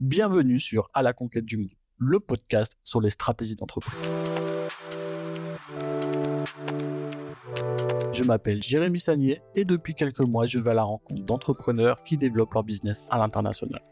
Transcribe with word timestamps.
Bienvenue 0.00 0.58
sur 0.58 0.88
À 0.94 1.02
la 1.02 1.12
conquête 1.12 1.44
du 1.44 1.58
monde, 1.58 1.76
le 1.98 2.20
podcast 2.20 2.78
sur 2.82 3.02
les 3.02 3.10
stratégies 3.10 3.54
d'entreprise. 3.54 4.08
Je 8.10 8.24
m'appelle 8.24 8.62
Jérémy 8.62 8.98
Sagnier 8.98 9.42
et 9.54 9.66
depuis 9.66 9.94
quelques 9.94 10.20
mois, 10.20 10.46
je 10.46 10.58
vais 10.58 10.70
à 10.70 10.74
la 10.74 10.84
rencontre 10.84 11.22
d'entrepreneurs 11.26 12.02
qui 12.02 12.16
développent 12.16 12.54
leur 12.54 12.64
business 12.64 13.04
à 13.10 13.18
l'international. 13.18 13.82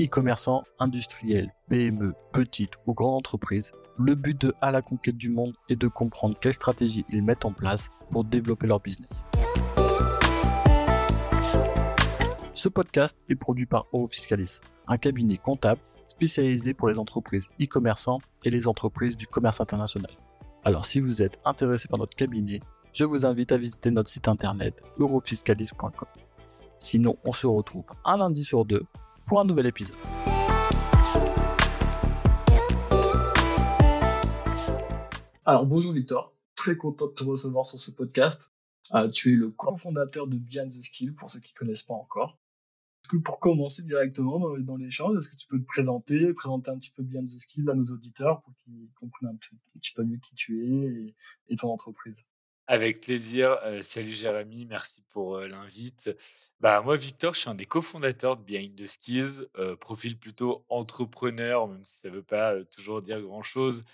E-commerçants, 0.00 0.64
industriels, 0.78 1.52
PME, 1.68 2.14
petites 2.32 2.72
ou 2.86 2.94
grandes 2.94 3.18
entreprises, 3.18 3.72
le 3.98 4.14
but 4.14 4.40
de 4.40 4.54
À 4.62 4.70
la 4.70 4.80
conquête 4.80 5.18
du 5.18 5.28
monde 5.28 5.52
est 5.68 5.76
de 5.76 5.86
comprendre 5.86 6.38
quelles 6.40 6.54
stratégies 6.54 7.04
ils 7.10 7.22
mettent 7.22 7.44
en 7.44 7.52
place 7.52 7.90
pour 8.10 8.24
développer 8.24 8.66
leur 8.66 8.80
business. 8.80 9.26
Ce 12.54 12.70
podcast 12.70 13.18
est 13.28 13.34
produit 13.34 13.66
par 13.66 13.84
Eurofiscalis, 13.92 14.60
un 14.88 14.98
cabinet 14.98 15.36
comptable 15.36 15.80
spécialisé 16.06 16.74
pour 16.74 16.88
les 16.88 16.98
entreprises 16.98 17.48
e-commerçants 17.60 18.20
et 18.44 18.50
les 18.50 18.68
entreprises 18.68 19.16
du 19.16 19.26
commerce 19.26 19.60
international. 19.60 20.10
Alors 20.64 20.84
si 20.84 21.00
vous 21.00 21.22
êtes 21.22 21.38
intéressé 21.44 21.88
par 21.88 21.98
notre 21.98 22.16
cabinet, 22.16 22.60
je 22.92 23.04
vous 23.04 23.26
invite 23.26 23.52
à 23.52 23.58
visiter 23.58 23.90
notre 23.90 24.08
site 24.08 24.28
internet 24.28 24.80
eurofiscalis.com. 24.98 26.08
Sinon, 26.78 27.16
on 27.24 27.32
se 27.32 27.46
retrouve 27.46 27.86
un 28.04 28.18
lundi 28.18 28.44
sur 28.44 28.64
deux 28.64 28.84
pour 29.26 29.40
un 29.40 29.44
nouvel 29.44 29.66
épisode. 29.66 29.96
Alors 35.44 35.66
bonjour 35.66 35.92
Victor, 35.92 36.32
très 36.56 36.76
content 36.76 37.06
de 37.06 37.12
te 37.12 37.24
recevoir 37.24 37.66
sur 37.66 37.78
ce 37.78 37.90
podcast. 37.90 38.50
Euh, 38.94 39.08
tu 39.08 39.32
es 39.32 39.36
le 39.36 39.50
cofondateur 39.50 40.26
de 40.26 40.36
Behind 40.36 40.72
the 40.72 40.82
Skill 40.82 41.14
pour 41.14 41.30
ceux 41.30 41.40
qui 41.40 41.52
ne 41.52 41.58
connaissent 41.58 41.82
pas 41.82 41.94
encore 41.94 42.38
que 43.06 43.16
pour 43.16 43.40
commencer 43.40 43.82
directement 43.82 44.56
dans, 44.58 44.76
l'échange, 44.76 45.16
est-ce 45.16 45.28
que 45.28 45.36
tu 45.36 45.46
peux 45.46 45.58
te 45.58 45.66
présenter, 45.66 46.32
présenter 46.34 46.70
un 46.70 46.78
petit 46.78 46.92
peu 46.92 47.02
bien 47.02 47.22
the 47.24 47.30
skill 47.30 47.68
à 47.70 47.74
nos 47.74 47.86
auditeurs 47.86 48.42
pour 48.42 48.54
qu'ils 48.56 48.88
comprennent 48.94 49.30
un 49.30 49.36
petit, 49.36 49.92
peu 49.94 50.04
mieux 50.04 50.18
qui 50.18 50.34
tu 50.34 50.64
es 50.64 51.14
et, 51.48 51.56
ton 51.56 51.70
entreprise? 51.70 52.24
Avec 52.66 53.00
plaisir. 53.00 53.58
Euh, 53.64 53.82
salut 53.82 54.12
Jérémy, 54.12 54.66
merci 54.66 55.02
pour 55.10 55.36
euh, 55.36 55.46
l'invite. 55.46 56.10
Bah, 56.60 56.80
moi, 56.80 56.96
Victor, 56.96 57.34
je 57.34 57.40
suis 57.40 57.50
un 57.50 57.54
des 57.54 57.66
cofondateurs 57.66 58.36
de 58.38 58.42
Behind 58.42 58.74
the 58.74 58.86
Skills, 58.86 59.46
euh, 59.58 59.76
profil 59.76 60.18
plutôt 60.18 60.64
entrepreneur, 60.70 61.68
même 61.68 61.84
si 61.84 62.00
ça 62.00 62.08
ne 62.08 62.14
veut 62.14 62.22
pas 62.22 62.64
toujours 62.64 63.02
dire 63.02 63.20
grand-chose. 63.20 63.84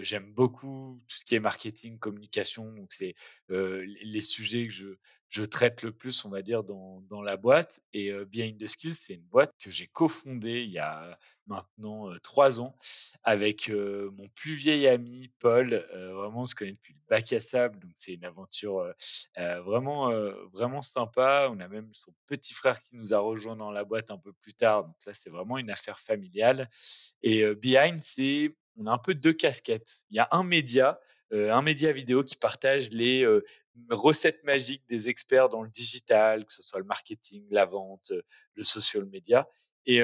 J'aime 0.00 0.32
beaucoup 0.34 1.02
tout 1.08 1.16
ce 1.16 1.24
qui 1.24 1.34
est 1.34 1.40
marketing, 1.40 1.98
communication, 1.98 2.70
donc 2.72 2.92
c'est 2.92 3.14
les 3.48 4.22
sujets 4.22 4.68
que 4.68 4.72
je, 4.72 4.88
je 5.28 5.42
traite 5.42 5.82
le 5.82 5.90
plus, 5.90 6.24
on 6.24 6.30
va 6.30 6.42
dire, 6.42 6.62
dans, 6.62 7.00
dans 7.08 7.22
la 7.22 7.36
boîte. 7.36 7.80
Et 7.92 8.12
euh, 8.12 8.24
Behind 8.24 8.56
the 8.58 8.66
Skills, 8.66 8.94
c'est 8.94 9.14
une 9.14 9.26
boîte 9.26 9.52
que 9.58 9.70
j'ai 9.70 9.86
cofondée 9.86 10.62
il 10.62 10.70
y 10.70 10.78
a 10.78 11.18
maintenant 11.48 12.10
trois 12.22 12.60
ans 12.60 12.76
avec 13.24 13.70
mon 13.70 14.28
plus 14.36 14.54
vieil 14.54 14.86
ami 14.86 15.30
Paul. 15.40 15.84
vraiment, 15.92 16.42
on 16.42 16.46
se 16.46 16.54
connaît 16.54 16.72
depuis 16.72 16.94
le 16.94 17.00
bac 17.08 17.32
à 17.32 17.40
sable, 17.40 17.78
donc 17.80 17.90
c'est 17.94 18.14
une 18.14 18.24
aventure 18.24 18.92
vraiment, 19.36 20.12
vraiment 20.52 20.82
sympa. 20.82 21.48
On 21.50 21.58
a 21.58 21.66
même 21.68 21.77
son 21.92 22.12
petit 22.26 22.54
frère 22.54 22.82
qui 22.82 22.96
nous 22.96 23.14
a 23.14 23.18
rejoint 23.18 23.56
dans 23.56 23.70
la 23.70 23.84
boîte 23.84 24.10
un 24.10 24.18
peu 24.18 24.32
plus 24.32 24.54
tard. 24.54 24.84
Donc 24.84 24.96
là, 25.06 25.12
c'est 25.14 25.30
vraiment 25.30 25.58
une 25.58 25.70
affaire 25.70 25.98
familiale. 25.98 26.68
Et 27.22 27.44
Behind, 27.54 28.00
c'est 28.00 28.54
on 28.76 28.86
a 28.86 28.92
un 28.92 28.98
peu 28.98 29.14
deux 29.14 29.32
casquettes. 29.32 30.02
Il 30.10 30.16
y 30.16 30.20
a 30.20 30.28
un 30.30 30.44
média 30.44 30.98
euh, 31.32 31.52
un 31.52 31.60
média 31.60 31.92
vidéo 31.92 32.24
qui 32.24 32.36
partage 32.36 32.90
les 32.90 33.22
euh, 33.22 33.44
recettes 33.90 34.42
magiques 34.44 34.84
des 34.88 35.08
experts 35.10 35.50
dans 35.50 35.62
le 35.62 35.68
digital, 35.68 36.46
que 36.46 36.52
ce 36.52 36.62
soit 36.62 36.78
le 36.78 36.86
marketing, 36.86 37.46
la 37.50 37.66
vente, 37.66 38.12
euh, 38.12 38.22
le 38.54 38.62
social 38.62 39.04
media. 39.04 39.46
Et 39.86 40.00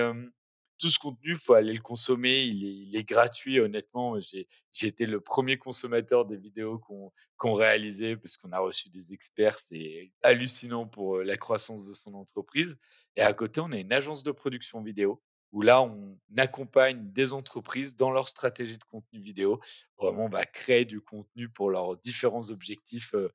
tout 0.84 0.90
ce 0.90 0.98
contenu, 0.98 1.34
faut 1.34 1.54
aller 1.54 1.72
le 1.72 1.80
consommer. 1.80 2.42
Il 2.42 2.94
est, 2.94 3.08
gratuit, 3.08 3.58
honnêtement. 3.58 4.20
J'ai, 4.20 4.46
été 4.82 5.06
le 5.06 5.18
premier 5.18 5.56
consommateur 5.56 6.26
des 6.26 6.36
vidéos 6.36 6.78
qu'on, 6.78 7.10
qu'on 7.38 7.54
réalisait 7.54 8.18
parce 8.18 8.36
qu'on 8.36 8.52
a 8.52 8.58
reçu 8.58 8.90
des 8.90 9.14
experts. 9.14 9.58
C'est 9.58 10.12
hallucinant 10.22 10.86
pour 10.86 11.20
la 11.20 11.38
croissance 11.38 11.86
de 11.86 11.94
son 11.94 12.12
entreprise. 12.12 12.76
Et 13.16 13.22
à 13.22 13.32
côté, 13.32 13.62
on 13.62 13.72
a 13.72 13.78
une 13.78 13.94
agence 13.94 14.24
de 14.24 14.30
production 14.30 14.82
vidéo 14.82 15.22
où 15.52 15.62
là, 15.62 15.80
on 15.80 16.18
accompagne 16.36 17.12
des 17.12 17.32
entreprises 17.32 17.96
dans 17.96 18.10
leur 18.10 18.28
stratégie 18.28 18.76
de 18.76 18.84
contenu 18.84 19.22
vidéo. 19.22 19.60
Vraiment, 19.98 20.26
on 20.26 20.28
va 20.28 20.44
créer 20.44 20.84
du 20.84 21.00
contenu 21.00 21.48
pour 21.48 21.70
leurs 21.70 21.96
différents 21.96 22.50
objectifs 22.50 23.14
euh, 23.14 23.32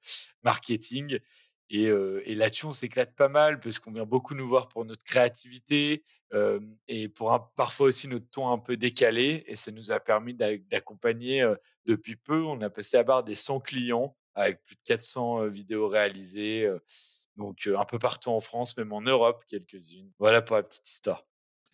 Euh, 1.73 2.21
et, 2.25 2.35
là-dessus, 2.35 2.65
on 2.65 2.73
s'éclate 2.73 3.15
pas 3.15 3.29
mal 3.29 3.59
parce 3.59 3.79
qu'on 3.79 3.91
vient 3.91 4.05
beaucoup 4.05 4.33
nous 4.33 4.47
voir 4.47 4.67
pour 4.69 4.85
notre 4.85 5.03
créativité 5.03 6.03
euh, 6.33 6.59
et 6.87 7.09
pour 7.09 7.31
un, 7.31 7.39
parfois 7.55 7.87
aussi 7.87 8.07
notre 8.07 8.29
ton 8.29 8.49
un 8.49 8.57
peu 8.57 8.77
décalé. 8.77 9.43
Et 9.47 9.55
ça 9.55 9.71
nous 9.71 9.91
a 9.91 9.99
permis 9.99 10.33
d'accompagner 10.33 11.47
depuis 11.85 12.15
peu. 12.15 12.43
On 12.43 12.61
a 12.61 12.69
passé 12.69 12.97
à 12.97 13.03
barre 13.03 13.23
des 13.23 13.35
100 13.35 13.59
clients 13.59 14.15
avec 14.35 14.63
plus 14.65 14.75
de 14.75 14.81
400 14.85 15.47
vidéos 15.47 15.87
réalisées. 15.87 16.67
donc 17.35 17.67
un 17.67 17.85
peu 17.85 17.99
partout 17.99 18.29
en 18.29 18.39
France, 18.39 18.75
même 18.77 18.93
en 18.93 19.01
Europe, 19.01 19.43
quelques-unes. 19.47 20.11
Voilà 20.17 20.41
pour 20.41 20.55
la 20.55 20.63
petite 20.63 20.87
histoire. 20.87 21.25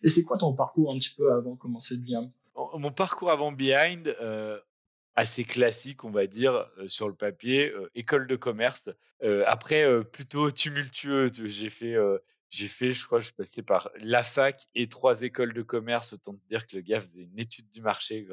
Et 0.02 0.10
c'est 0.10 0.24
quoi 0.24 0.36
ton 0.36 0.54
parcours 0.54 0.92
un 0.92 0.98
petit 0.98 1.14
peu 1.16 1.32
avant 1.32 1.52
de 1.52 1.58
commencer 1.58 1.96
Behind? 1.96 2.30
Mon 2.74 2.90
parcours 2.90 3.30
avant 3.30 3.52
Behind, 3.52 4.14
assez 5.16 5.44
classique, 5.44 6.04
on 6.04 6.10
va 6.10 6.26
dire, 6.26 6.70
euh, 6.78 6.88
sur 6.88 7.08
le 7.08 7.14
papier, 7.14 7.70
euh, 7.70 7.90
école 7.94 8.26
de 8.26 8.36
commerce. 8.36 8.90
après, 9.46 9.86
plutôt 10.04 10.50
tumultueux. 10.50 11.30
J'ai 11.32 11.70
fait, 11.70 11.96
j'ai 12.50 12.68
fait, 12.68 12.92
je 12.92 13.06
crois, 13.06 13.20
je 13.20 13.26
suis 13.26 13.34
passé 13.34 13.62
par 13.62 13.90
la 13.98 14.22
fac 14.22 14.66
et 14.74 14.88
trois 14.88 15.22
écoles 15.22 15.54
de 15.54 15.62
commerce. 15.62 16.12
Autant 16.12 16.34
te 16.34 16.46
dire 16.48 16.66
que 16.66 16.76
le 16.76 16.82
gars 16.82 17.00
faisait 17.00 17.22
une 17.22 17.38
étude 17.38 17.70
du 17.70 17.80
marché, 17.80 18.28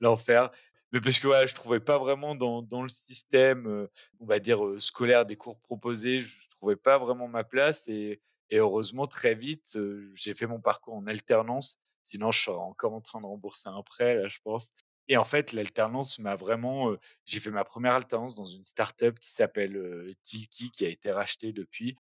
l'enfer. 0.00 0.50
Mais 0.92 1.00
parce 1.00 1.20
que 1.20 1.28
voilà, 1.28 1.46
je 1.46 1.54
trouvais 1.54 1.80
pas 1.80 1.98
vraiment 1.98 2.34
dans, 2.34 2.82
le 2.82 2.88
système, 2.88 3.88
on 4.18 4.26
va 4.26 4.40
dire, 4.40 4.60
scolaire 4.78 5.24
des 5.24 5.36
cours 5.36 5.60
proposés, 5.60 6.20
je 6.22 6.48
trouvais 6.50 6.76
pas 6.76 6.98
vraiment 6.98 7.28
ma 7.28 7.44
place. 7.44 7.86
Et 7.86 8.20
et 8.50 8.58
heureusement, 8.58 9.06
très 9.06 9.34
vite, 9.34 9.78
j'ai 10.14 10.34
fait 10.34 10.46
mon 10.46 10.60
parcours 10.60 10.94
en 10.94 11.06
alternance. 11.06 11.80
Sinon, 12.02 12.30
je 12.30 12.40
serais 12.40 12.56
encore 12.56 12.92
en 12.92 13.00
train 13.00 13.20
de 13.20 13.26
rembourser 13.26 13.68
un 13.68 13.82
prêt, 13.82 14.14
là, 14.14 14.28
je 14.28 14.38
pense. 14.44 14.72
Et 15.08 15.16
en 15.16 15.24
fait, 15.24 15.52
l'alternance 15.52 16.18
m'a 16.18 16.34
vraiment. 16.34 16.96
j'ai 17.26 17.40
fait 17.40 17.50
ma 17.50 17.64
première 17.64 17.92
alternance 17.92 18.36
dans 18.36 18.44
une 18.44 18.64
startup 18.64 19.18
qui 19.20 19.30
s'appelle 19.30 20.14
Tilki, 20.22 20.70
qui 20.70 20.86
a 20.86 20.88
été 20.88 21.10
rachetée 21.10 21.52
depuis. 21.52 21.96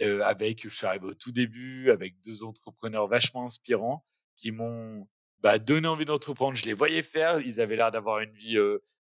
avec, 0.00 0.62
je 0.62 0.68
suis 0.68 0.86
arrivé 0.86 1.06
au 1.06 1.14
tout 1.14 1.32
début, 1.32 1.90
avec 1.90 2.20
deux 2.20 2.44
entrepreneurs 2.44 3.08
vachement 3.08 3.44
inspirants 3.44 4.04
qui 4.36 4.50
m'ont 4.50 5.08
bah, 5.40 5.58
donné 5.58 5.88
envie 5.88 6.04
d'entreprendre. 6.04 6.56
Je 6.56 6.64
les 6.66 6.74
voyais 6.74 7.02
faire. 7.02 7.40
Ils 7.40 7.60
avaient 7.60 7.76
l'air 7.76 7.90
d'avoir 7.90 8.20
une 8.20 8.34
vie 8.34 8.58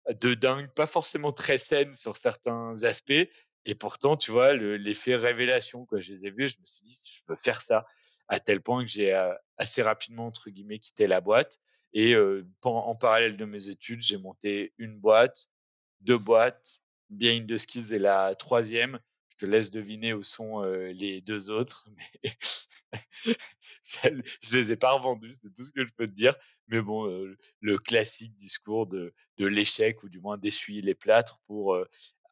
de 0.10 0.34
dingue, 0.34 0.72
pas 0.74 0.86
forcément 0.86 1.32
très 1.32 1.58
saine 1.58 1.94
sur 1.94 2.18
certains 2.18 2.84
aspects, 2.84 3.28
et 3.66 3.76
pourtant, 3.76 4.18
tu 4.18 4.32
vois, 4.32 4.54
l'effet 4.54 5.16
révélation, 5.16 5.86
quoi, 5.86 6.00
je 6.00 6.14
les 6.14 6.26
ai 6.26 6.32
vus, 6.32 6.50
je 6.50 6.60
me 6.60 6.66
suis 6.66 6.84
dit, 6.84 7.00
je 7.04 7.22
veux 7.28 7.36
faire 7.36 7.62
ça, 7.62 7.86
à 8.28 8.40
tel 8.40 8.62
point 8.62 8.84
que 8.84 8.90
j'ai 8.90 9.14
assez 9.58 9.82
rapidement, 9.82 10.28
entre 10.28 10.50
guillemets, 10.50 10.80
quitté 10.80 11.08
la 11.08 11.22
boîte. 11.22 11.60
Et 11.94 12.16
en 12.64 12.96
parallèle 12.96 13.38
de 13.38 13.46
mes 13.46 13.70
études, 13.70 14.02
j'ai 14.02 14.18
monté 14.18 14.74
une 14.78 15.00
boîte, 15.00 15.50
deux 16.02 16.18
boîtes, 16.18 16.82
bien 17.10 17.40
de 17.42 17.58
skills 17.58 17.94
et 17.94 18.00
la 18.00 18.36
troisième. 18.36 19.00
Je 19.30 19.38
te 19.38 19.46
laisse 19.46 19.72
deviner 19.72 20.14
où 20.14 20.22
sont 20.22 20.62
les 20.62 21.22
deux 21.22 21.50
autres. 21.50 21.88
Mais 24.04 24.14
je 24.44 24.58
les 24.58 24.72
ai 24.72 24.76
pas 24.76 24.92
revendus, 24.92 25.34
c'est 25.34 25.54
tout 25.54 25.64
ce 25.64 25.72
que 25.72 25.86
je 25.86 25.92
peux 25.96 26.08
te 26.08 26.14
dire. 26.14 26.36
Mais 26.68 26.82
bon, 26.82 27.08
le 27.62 27.78
classique 27.78 28.36
discours 28.36 28.86
de, 28.86 29.14
de 29.38 29.46
l'échec 29.48 30.04
ou 30.04 30.10
du 30.10 30.20
moins 30.20 30.38
d'essuyer 30.38 30.82
les 30.82 30.96
plâtres 30.96 31.40
pour 31.48 31.76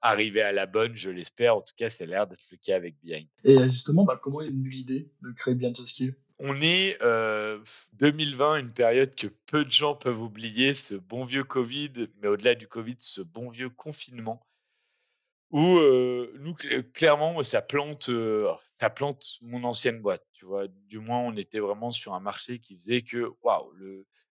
arriver 0.01 0.41
à 0.41 0.51
la 0.51 0.66
bonne, 0.66 0.95
je 0.95 1.09
l'espère. 1.09 1.56
En 1.56 1.62
tout 1.62 1.74
cas, 1.75 1.89
c'est 1.89 2.06
l'air 2.06 2.28
d'être 2.28 2.45
le 2.51 2.57
cas 2.57 2.75
avec 2.75 2.95
Behind. 3.01 3.28
Et 3.44 3.63
justement, 3.69 4.06
bah, 4.06 4.19
comment 4.22 4.41
est 4.41 4.47
venue 4.47 4.69
l'idée 4.69 5.12
de 5.22 5.31
créer 5.31 5.56
Behind 5.56 5.75
the 5.75 5.85
Skill 5.85 6.16
on 6.39 6.61
est 6.61 7.01
euh, 7.01 7.59
2020, 7.93 8.57
une 8.57 8.73
période 8.73 9.15
que 9.15 9.27
peu 9.47 9.65
de 9.65 9.71
gens 9.71 9.95
peuvent 9.95 10.21
oublier, 10.21 10.73
ce 10.73 10.95
bon 10.95 11.25
vieux 11.25 11.44
Covid, 11.44 12.09
mais 12.21 12.27
au-delà 12.27 12.56
du 12.56 12.67
Covid, 12.67 12.95
ce 13.00 13.21
bon 13.21 13.50
vieux 13.50 13.69
confinement, 13.69 14.45
où 15.51 15.77
euh, 15.77 16.31
nous, 16.39 16.56
clairement, 16.94 17.41
ça 17.41 17.62
plante, 17.62 18.09
euh, 18.09 18.51
ça 18.65 18.89
plante 18.89 19.25
mon 19.41 19.63
ancienne 19.63 20.01
boîte. 20.01 20.25
Tu 20.33 20.45
vois, 20.45 20.67
du 20.67 21.00
moins, 21.00 21.19
on 21.19 21.35
était 21.35 21.59
vraiment 21.59 21.89
sur 21.89 22.13
un 22.13 22.19
marché 22.19 22.59
qui 22.59 22.75
faisait 22.75 23.01
que, 23.01 23.31
waouh, 23.41 23.71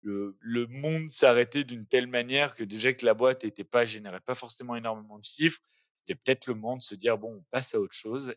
le, 0.01 0.67
monde 0.81 1.09
s'arrêtait 1.09 1.63
d'une 1.63 1.85
telle 1.85 2.07
manière 2.07 2.55
que 2.55 2.63
déjà 2.63 2.93
que 2.93 3.05
la 3.05 3.13
boîte 3.13 3.43
était 3.43 3.63
pas 3.63 3.85
générait 3.85 4.21
pas 4.21 4.33
forcément 4.33 4.75
énormément 4.75 5.19
de 5.19 5.23
chiffres, 5.23 5.59
c'était 5.93 6.15
peut-être 6.15 6.47
le 6.47 6.55
moment 6.55 6.75
de 6.75 6.81
se 6.81 6.95
dire 6.95 7.17
bon, 7.17 7.35
on 7.35 7.43
passe 7.51 7.75
à 7.75 7.79
autre 7.79 7.93
chose. 7.93 8.33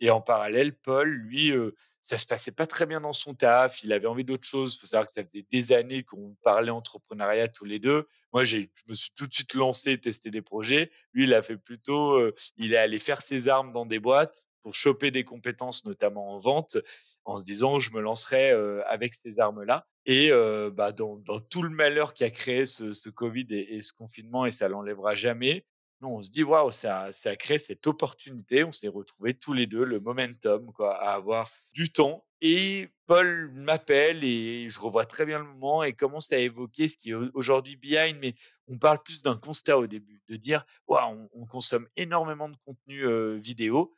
Et 0.00 0.10
en 0.10 0.20
parallèle, 0.20 0.76
Paul, 0.76 1.08
lui, 1.08 1.50
euh, 1.50 1.74
ça 2.00 2.18
se 2.18 2.26
passait 2.26 2.52
pas 2.52 2.66
très 2.66 2.86
bien 2.86 3.00
dans 3.00 3.12
son 3.12 3.34
taf. 3.34 3.82
Il 3.82 3.92
avait 3.92 4.06
envie 4.06 4.24
d'autre 4.24 4.46
chose. 4.46 4.74
Il 4.74 4.80
faut 4.80 4.86
savoir 4.86 5.06
que 5.06 5.12
ça 5.12 5.24
faisait 5.24 5.46
des 5.50 5.72
années 5.72 6.02
qu'on 6.02 6.36
parlait 6.42 6.70
entrepreneuriat 6.70 7.48
tous 7.48 7.64
les 7.64 7.78
deux. 7.78 8.06
Moi, 8.32 8.44
je 8.44 8.58
me 8.88 8.94
suis 8.94 9.10
tout 9.16 9.26
de 9.26 9.32
suite 9.32 9.54
lancé, 9.54 9.98
testé 9.98 10.30
des 10.30 10.42
projets. 10.42 10.90
Lui, 11.14 11.24
il 11.24 11.34
a 11.34 11.40
fait 11.40 11.56
plutôt, 11.56 12.18
euh, 12.18 12.34
il 12.56 12.74
est 12.74 12.78
allé 12.78 12.98
faire 12.98 13.22
ses 13.22 13.48
armes 13.48 13.72
dans 13.72 13.86
des 13.86 13.98
boîtes 13.98 14.46
pour 14.62 14.74
choper 14.74 15.10
des 15.10 15.24
compétences, 15.24 15.84
notamment 15.84 16.34
en 16.34 16.38
vente. 16.38 16.76
en 17.24 17.38
se 17.38 17.44
disant 17.44 17.78
je 17.78 17.90
me 17.92 18.00
lancerai 18.00 18.50
avec 18.86 19.14
ces 19.14 19.40
armes-là. 19.40 19.86
Et 20.06 20.30
bah, 20.72 20.92
dans, 20.92 21.20
tout 21.48 21.62
le 21.62 21.70
malheur 21.70 22.14
qui 22.14 22.24
a 22.24 22.30
créé 22.30 22.66
ce, 22.66 23.08
Covid 23.10 23.46
et, 23.50 23.80
ce 23.80 23.92
confinement, 23.92 24.44
et 24.44 24.50
ça 24.50 24.68
l'enlèvera 24.68 25.14
jamais, 25.14 25.64
on 26.02 26.22
se 26.22 26.30
dit 26.30 26.42
waouh, 26.42 26.70
ça, 26.70 27.10
a 27.24 27.36
créé 27.36 27.58
cette 27.58 27.86
opportunité. 27.86 28.64
On 28.64 28.72
s'est 28.72 28.88
retrouvés 28.88 29.34
tous 29.34 29.52
les 29.52 29.66
deux, 29.66 29.84
le 29.84 30.00
momentum, 30.00 30.72
quoi, 30.72 30.96
à 30.96 31.14
avoir 31.14 31.50
du 31.72 31.90
temps. 31.90 32.24
Et 32.40 32.88
Paul 33.06 33.50
m'appelle 33.54 34.22
et 34.22 34.68
je 34.68 34.78
revois 34.78 35.06
très 35.06 35.24
bien 35.24 35.38
le 35.38 35.46
moment 35.46 35.82
et 35.82 35.94
commence 35.94 36.30
à 36.32 36.38
évoquer 36.38 36.88
ce 36.88 36.98
qui 36.98 37.10
est 37.10 37.14
aujourd'hui 37.14 37.76
behind, 37.76 38.18
mais 38.20 38.34
on 38.68 38.76
parle 38.76 39.02
plus 39.02 39.22
d'un 39.22 39.36
constat 39.36 39.78
au 39.78 39.86
début, 39.86 40.22
de 40.28 40.36
dire 40.36 40.66
waouh, 40.86 41.28
on, 41.32 41.46
consomme 41.46 41.88
énormément 41.96 42.48
de 42.48 42.56
contenu 42.66 43.38
vidéo 43.38 43.96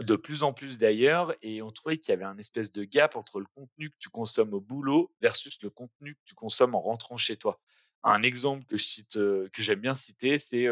de 0.00 0.16
plus 0.16 0.42
en 0.42 0.52
plus 0.52 0.78
d'ailleurs, 0.78 1.34
et 1.42 1.62
on 1.62 1.70
trouvait 1.70 1.98
qu'il 1.98 2.10
y 2.10 2.12
avait 2.12 2.24
un 2.24 2.36
espèce 2.38 2.72
de 2.72 2.84
gap 2.84 3.16
entre 3.16 3.38
le 3.38 3.46
contenu 3.54 3.90
que 3.90 3.96
tu 3.98 4.08
consommes 4.08 4.52
au 4.52 4.60
boulot 4.60 5.12
versus 5.20 5.58
le 5.62 5.70
contenu 5.70 6.14
que 6.14 6.20
tu 6.24 6.34
consommes 6.34 6.74
en 6.74 6.80
rentrant 6.80 7.16
chez 7.16 7.36
toi. 7.36 7.60
Un 8.06 8.20
exemple 8.22 8.78
cite, 8.78 9.14
que 9.14 9.62
j'aime 9.62 9.80
bien 9.80 9.94
citer, 9.94 10.38
c'est 10.38 10.66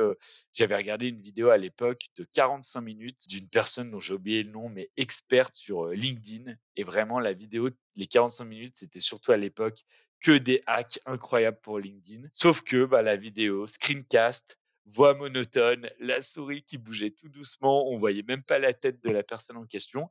j'avais 0.53 0.77
regardé 0.77 1.07
une 1.07 1.21
vidéo 1.21 1.49
à 1.49 1.57
l'époque 1.57 2.09
de 2.17 2.27
45 2.33 2.83
minutes 2.83 3.27
d'une 3.27 3.49
personne 3.49 3.91
dont 3.91 4.01
j'ai 4.01 4.13
oublié 4.13 4.43
le 4.43 4.51
nom, 4.51 4.69
mais 4.69 4.91
experte 4.99 5.55
sur 5.55 5.89
LinkedIn. 5.89 6.55
Et 6.77 6.85
vraiment, 6.85 7.21
la 7.21 7.33
vidéo, 7.33 7.71
les 7.97 8.07
45 8.07 8.45
minutes, 8.45 8.77
c'était 8.77 9.01
surtout 9.01 9.33
à 9.33 9.39
l'époque 9.39 9.83
que 10.21 10.37
des 10.37 10.63
hacks 10.67 11.01
incroyables 11.07 11.59
pour 11.63 11.79
LinkedIn. 11.79 12.29
Sauf 12.35 12.61
que 12.63 12.85
bah, 12.85 13.01
la 13.01 13.17
vidéo, 13.17 13.67
screencast, 13.67 14.59
voix 14.87 15.15
monotone, 15.15 15.89
la 16.01 16.21
souris 16.21 16.63
qui 16.63 16.79
bougeait 16.79 17.11
tout 17.11 17.29
doucement, 17.29 17.89
on 17.89 17.97
voyait 17.97 18.23
même 18.23 18.43
pas 18.43 18.59
la 18.59 18.75
tête 18.75 19.03
de 19.03 19.11
la 19.11 19.23
personne 19.23 19.57
en 19.57 19.67
question. 19.67 20.09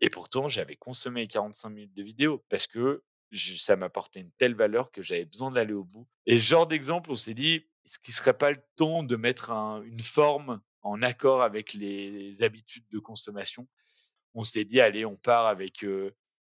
Et 0.00 0.10
pourtant, 0.10 0.48
j'avais 0.48 0.76
consommé 0.76 1.26
45 1.26 1.70
minutes 1.70 1.94
de 1.94 2.02
vidéo 2.02 2.44
parce 2.48 2.66
que 2.66 3.02
ça 3.32 3.76
m'apportait 3.76 4.20
une 4.20 4.30
telle 4.32 4.54
valeur 4.54 4.90
que 4.90 5.02
j'avais 5.02 5.24
besoin 5.24 5.50
d'aller 5.50 5.72
au 5.72 5.84
bout. 5.84 6.06
Et 6.26 6.38
genre 6.38 6.66
d'exemple, 6.66 7.10
on 7.10 7.16
s'est 7.16 7.34
dit, 7.34 7.66
est-ce 7.84 7.98
qu'il 7.98 8.14
serait 8.14 8.36
pas 8.36 8.50
le 8.50 8.62
temps 8.76 9.02
de 9.02 9.16
mettre 9.16 9.50
une 9.50 10.00
forme 10.00 10.60
en 10.82 11.02
accord 11.02 11.42
avec 11.42 11.74
les 11.74 12.42
habitudes 12.42 12.86
de 12.90 12.98
consommation? 12.98 13.66
On 14.34 14.44
s'est 14.44 14.64
dit, 14.64 14.80
allez, 14.80 15.04
on 15.04 15.16
part 15.16 15.46
avec 15.46 15.84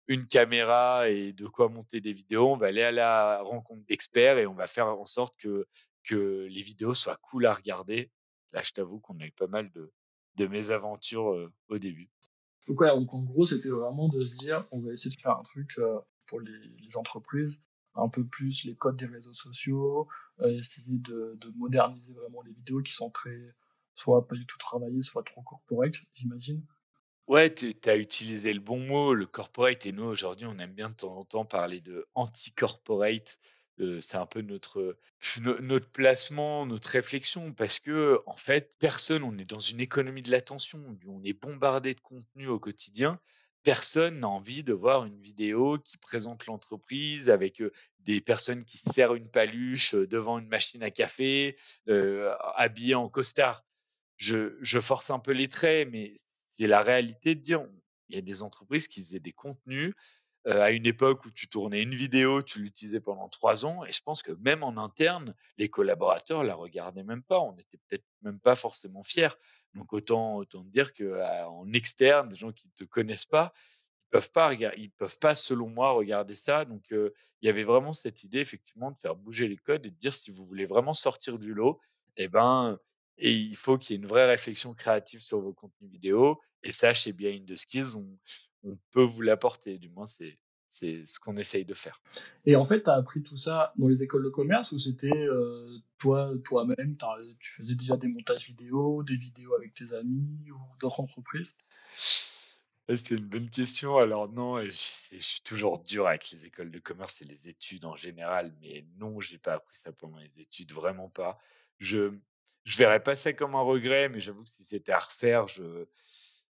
une 0.07 0.27
caméra 0.27 1.09
et 1.09 1.33
de 1.33 1.47
quoi 1.47 1.69
monter 1.69 2.01
des 2.01 2.13
vidéos. 2.13 2.51
On 2.51 2.57
va 2.57 2.67
aller 2.67 2.83
à 2.83 2.91
la 2.91 3.41
rencontre 3.41 3.85
d'experts 3.85 4.37
et 4.37 4.47
on 4.47 4.53
va 4.53 4.67
faire 4.67 4.87
en 4.87 5.05
sorte 5.05 5.35
que 5.37 5.67
que 6.03 6.47
les 6.49 6.61
vidéos 6.61 6.93
soient 6.93 7.15
cool 7.15 7.45
à 7.45 7.53
regarder. 7.53 8.11
Là, 8.51 8.61
je 8.61 8.71
t'avoue 8.71 8.99
qu'on 8.99 9.17
a 9.21 9.25
eu 9.25 9.31
pas 9.31 9.47
mal 9.47 9.71
de, 9.71 9.93
de 10.35 10.47
mésaventures 10.47 11.49
au 11.69 11.77
début. 11.77 12.09
Donc 12.67 12.81
en 12.81 13.23
gros, 13.23 13.45
c'était 13.45 13.69
vraiment 13.69 14.09
de 14.09 14.25
se 14.25 14.37
dire, 14.37 14.65
on 14.71 14.81
va 14.81 14.93
essayer 14.93 15.15
de 15.15 15.19
faire 15.19 15.37
un 15.37 15.43
truc 15.43 15.77
pour 16.25 16.39
les, 16.39 16.97
entreprises, 16.97 17.63
un 17.95 18.09
peu 18.09 18.25
plus 18.25 18.65
les 18.65 18.75
codes 18.75 18.97
des 18.97 19.05
réseaux 19.05 19.33
sociaux, 19.33 20.07
essayer 20.43 20.97
de, 20.97 21.37
de, 21.39 21.49
moderniser 21.55 22.13
vraiment 22.13 22.41
les 22.43 22.53
vidéos 22.53 22.81
qui 22.81 22.93
sont 22.93 23.09
très, 23.09 23.55
soit 23.95 24.27
pas 24.27 24.35
du 24.35 24.45
tout 24.45 24.57
travaillées, 24.57 25.03
soit 25.03 25.23
trop 25.23 25.41
corporate, 25.41 25.95
j'imagine. 26.13 26.63
Ouais, 27.27 27.53
tu 27.53 27.73
as 27.85 27.95
utilisé 27.95 28.53
le 28.53 28.59
bon 28.59 28.79
mot, 28.79 29.13
le 29.13 29.25
corporate, 29.25 29.85
et 29.85 29.91
nous, 29.91 30.03
aujourd'hui, 30.03 30.45
on 30.45 30.57
aime 30.59 30.73
bien 30.73 30.89
de 30.89 30.93
temps 30.93 31.15
en 31.15 31.23
temps 31.23 31.45
parler 31.45 31.79
de 31.79 32.05
anti-corporate 32.15 33.39
c'est 34.01 34.17
un 34.17 34.25
peu 34.25 34.41
notre, 34.41 34.97
notre 35.61 35.89
placement, 35.89 36.65
notre 36.65 36.89
réflexion, 36.89 37.53
parce 37.53 37.79
que 37.79 38.21
en 38.25 38.33
fait, 38.33 38.75
personne, 38.79 39.23
on 39.23 39.37
est 39.37 39.45
dans 39.45 39.59
une 39.59 39.79
économie 39.79 40.21
de 40.21 40.31
l'attention, 40.31 40.79
on 41.07 41.23
est 41.23 41.33
bombardé 41.33 41.93
de 41.93 41.99
contenu 41.99 42.47
au 42.47 42.59
quotidien. 42.59 43.19
Personne 43.63 44.19
n'a 44.19 44.27
envie 44.27 44.63
de 44.63 44.73
voir 44.73 45.05
une 45.05 45.19
vidéo 45.21 45.79
qui 45.79 45.97
présente 45.97 46.45
l'entreprise 46.47 47.29
avec 47.29 47.63
des 47.99 48.19
personnes 48.19 48.65
qui 48.65 48.77
serrent 48.77 49.15
une 49.15 49.29
paluche 49.29 49.95
devant 49.95 50.37
une 50.37 50.49
machine 50.49 50.83
à 50.83 50.91
café, 50.91 51.57
habillées 52.55 52.95
en 52.95 53.07
costard. 53.07 53.63
Je, 54.17 54.79
force 54.81 55.09
un 55.11 55.19
peu 55.19 55.31
les 55.31 55.47
traits, 55.47 55.87
mais 55.91 56.13
c'est 56.15 56.67
la 56.67 56.83
réalité 56.83 57.35
de 57.35 57.41
dire, 57.41 57.65
il 58.09 58.15
y 58.15 58.17
a 58.17 58.21
des 58.21 58.43
entreprises 58.43 58.87
qui 58.87 59.01
faisaient 59.01 59.19
des 59.19 59.33
contenus 59.33 59.93
à 60.45 60.71
une 60.71 60.85
époque 60.85 61.25
où 61.25 61.31
tu 61.31 61.47
tournais 61.47 61.81
une 61.81 61.95
vidéo, 61.95 62.41
tu 62.41 62.59
l'utilisais 62.59 62.99
pendant 62.99 63.29
trois 63.29 63.65
ans, 63.65 63.85
et 63.85 63.91
je 63.91 64.01
pense 64.01 64.21
que 64.21 64.33
même 64.33 64.61
en 64.61 64.77
interne, 64.77 65.33
les 65.57 65.69
collaborateurs 65.69 66.43
la 66.43 66.55
regardaient 66.55 67.03
même 67.03 67.23
pas. 67.23 67.39
On 67.39 67.53
n'était 67.53 67.77
peut-être 67.87 68.05
même 68.21 68.39
pas 68.39 68.55
forcément 68.55 69.03
fiers. 69.03 69.29
Donc 69.75 69.93
autant 69.93 70.35
autant 70.35 70.63
dire 70.63 70.93
que 70.93 71.19
en 71.45 71.71
externe, 71.73 72.29
des 72.29 72.35
gens 72.35 72.51
qui 72.51 72.67
ne 72.67 72.73
te 72.73 72.83
connaissent 72.83 73.25
pas, 73.25 73.53
ils 74.07 74.09
peuvent 74.11 74.31
pas 74.31 74.53
ils 74.53 74.91
peuvent 74.91 75.19
pas, 75.19 75.35
selon 75.35 75.69
moi, 75.69 75.91
regarder 75.91 76.35
ça. 76.35 76.65
Donc 76.65 76.85
il 76.91 77.11
y 77.41 77.49
avait 77.49 77.63
vraiment 77.63 77.93
cette 77.93 78.23
idée 78.23 78.39
effectivement 78.39 78.91
de 78.91 78.97
faire 78.97 79.15
bouger 79.15 79.47
les 79.47 79.57
codes 79.57 79.85
et 79.85 79.91
de 79.91 79.95
dire 79.95 80.13
si 80.13 80.31
vous 80.31 80.43
voulez 80.43 80.65
vraiment 80.65 80.93
sortir 80.93 81.39
du 81.39 81.53
lot, 81.53 81.79
eh 82.17 82.27
ben 82.27 82.77
il 83.17 83.55
faut 83.55 83.77
qu'il 83.77 83.95
y 83.95 83.99
ait 83.99 84.01
une 84.01 84.07
vraie 84.07 84.25
réflexion 84.25 84.73
créative 84.73 85.19
sur 85.19 85.39
vos 85.39 85.53
contenus 85.53 85.91
vidéo. 85.91 86.41
Et 86.63 86.71
ça, 86.71 86.93
chez 86.93 87.13
Behind 87.13 87.47
the 87.47 87.55
Skills, 87.55 87.95
on, 87.95 88.17
on 88.63 88.75
peut 88.91 89.03
vous 89.03 89.21
l'apporter. 89.21 89.77
Du 89.77 89.89
moins, 89.89 90.05
c'est 90.05 90.39
c'est 90.73 91.05
ce 91.05 91.19
qu'on 91.19 91.37
essaye 91.37 91.65
de 91.65 91.73
faire. 91.73 92.01
Et 92.45 92.55
en 92.55 92.65
fait, 92.65 92.83
tu 92.83 92.89
as 92.89 92.93
appris 92.93 93.21
tout 93.21 93.37
ça 93.37 93.73
dans 93.77 93.87
les 93.87 94.01
écoles 94.01 94.23
de 94.23 94.29
commerce 94.29 94.71
ou 94.71 94.79
c'était 94.79 95.11
euh, 95.11 95.77
toi, 95.99 96.33
toi-même, 96.43 96.97
tu 97.39 97.53
faisais 97.53 97.75
déjà 97.75 97.95
des 97.95 98.07
montages 98.07 98.47
vidéo, 98.47 99.03
des 99.03 99.15
vidéos 99.15 99.53
avec 99.53 99.73
tes 99.73 99.93
amis 99.93 100.49
ou 100.51 100.57
d'autres 100.79 100.99
entreprises? 100.99 101.55
C'est 101.95 103.15
une 103.15 103.27
bonne 103.27 103.49
question. 103.49 103.97
Alors 103.97 104.29
non, 104.29 104.59
je, 104.59 104.71
suis 104.71 105.41
toujours 105.43 105.79
dur 105.79 106.07
avec 106.07 106.29
les 106.31 106.45
écoles 106.45 106.71
de 106.71 106.79
commerce 106.79 107.21
et 107.21 107.25
les 107.25 107.47
études 107.47 107.85
en 107.85 107.95
général, 107.95 108.53
mais 108.61 108.85
non, 108.97 109.21
j'ai 109.21 109.37
pas 109.37 109.53
appris 109.53 109.77
ça 109.77 109.91
pendant 109.91 110.17
les 110.17 110.39
études, 110.41 110.73
vraiment 110.73 111.09
pas. 111.09 111.37
Je 111.77 112.13
je 112.63 112.77
verrais 112.77 113.03
pas 113.03 113.15
ça 113.15 113.33
comme 113.33 113.55
un 113.55 113.61
regret, 113.61 114.09
mais 114.09 114.21
j'avoue 114.21 114.43
que 114.43 114.49
si 114.49 114.63
c'était 114.63 114.93
à 114.93 114.99
refaire, 114.99 115.47
je 115.47 115.85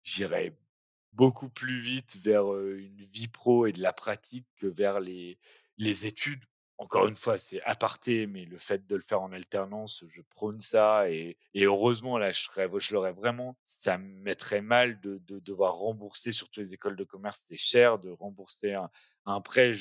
j'irais 0.03 0.57
beaucoup 1.13 1.49
plus 1.49 1.79
vite 1.79 2.17
vers 2.17 2.55
une 2.55 3.03
vie 3.11 3.27
pro 3.27 3.65
et 3.65 3.71
de 3.71 3.81
la 3.81 3.93
pratique 3.93 4.47
que 4.57 4.67
vers 4.67 4.99
les, 4.99 5.37
les 5.77 6.05
études. 6.05 6.43
Encore 6.77 7.07
une 7.07 7.15
fois, 7.15 7.37
c'est 7.37 7.61
aparté, 7.63 8.25
mais 8.25 8.45
le 8.45 8.57
fait 8.57 8.87
de 8.87 8.95
le 8.95 9.01
faire 9.01 9.21
en 9.21 9.33
alternance, 9.33 10.05
je 10.07 10.21
prône 10.21 10.59
ça. 10.59 11.11
Et, 11.11 11.37
et 11.53 11.65
heureusement, 11.65 12.17
là, 12.17 12.31
je, 12.31 12.47
je 12.55 12.93
l'aurais 12.93 13.11
vraiment. 13.11 13.57
Ça 13.65 13.97
me 13.97 14.21
mettrait 14.21 14.61
mal 14.61 15.01
de, 15.01 15.17
de, 15.27 15.39
devoir 15.39 15.75
rembourser, 15.75 16.31
surtout 16.31 16.61
les 16.61 16.73
écoles 16.73 16.95
de 16.95 17.03
commerce, 17.03 17.47
c'est 17.49 17.57
cher 17.57 17.99
de 17.99 18.09
rembourser 18.09 18.75
un, 19.25 19.41
prêt. 19.41 19.73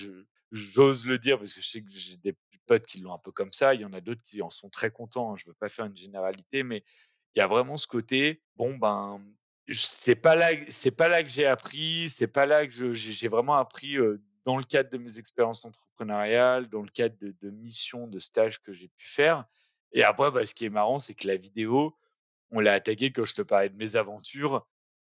j'ose 0.50 1.06
le 1.06 1.18
dire 1.20 1.38
parce 1.38 1.52
que 1.52 1.60
je 1.60 1.68
sais 1.68 1.82
que 1.82 1.90
j'ai 1.92 2.16
des 2.16 2.36
potes 2.66 2.86
qui 2.86 2.98
l'ont 2.98 3.14
un 3.14 3.18
peu 3.18 3.30
comme 3.30 3.52
ça. 3.52 3.74
Il 3.74 3.80
y 3.80 3.84
en 3.84 3.92
a 3.92 4.00
d'autres 4.00 4.24
qui 4.24 4.42
en 4.42 4.50
sont 4.50 4.68
très 4.68 4.90
contents. 4.90 5.36
Je 5.36 5.46
veux 5.46 5.54
pas 5.54 5.68
faire 5.68 5.86
une 5.86 5.96
généralité, 5.96 6.64
mais 6.64 6.82
il 7.36 7.38
y 7.38 7.42
a 7.42 7.46
vraiment 7.46 7.76
ce 7.76 7.86
côté, 7.86 8.42
bon, 8.56 8.76
ben, 8.76 9.24
c'est 9.70 10.16
pas 10.16 10.36
là, 10.36 10.50
c'est 10.68 10.90
pas 10.90 11.08
là 11.08 11.22
que 11.22 11.28
j'ai 11.28 11.46
appris, 11.46 12.08
c'est 12.08 12.28
pas 12.28 12.46
là 12.46 12.66
que 12.66 12.94
j'ai 12.94 13.28
vraiment 13.28 13.56
appris 13.56 13.96
dans 14.44 14.56
le 14.56 14.64
cadre 14.64 14.90
de 14.90 14.98
mes 14.98 15.18
expériences 15.18 15.64
entrepreneuriales, 15.64 16.68
dans 16.68 16.82
le 16.82 16.88
cadre 16.88 17.16
de, 17.20 17.50
missions, 17.50 18.06
de 18.06 18.18
stages 18.18 18.62
que 18.62 18.72
j'ai 18.72 18.88
pu 18.88 19.06
faire. 19.06 19.44
Et 19.92 20.02
après, 20.02 20.30
bah, 20.30 20.46
ce 20.46 20.54
qui 20.54 20.64
est 20.64 20.70
marrant, 20.70 20.98
c'est 20.98 21.14
que 21.14 21.26
la 21.26 21.36
vidéo, 21.36 21.94
on 22.50 22.60
l'a 22.60 22.72
attaquée 22.72 23.12
quand 23.12 23.26
je 23.26 23.34
te 23.34 23.42
parlais 23.42 23.68
de 23.68 23.76
mes 23.76 23.96
aventures. 23.96 24.66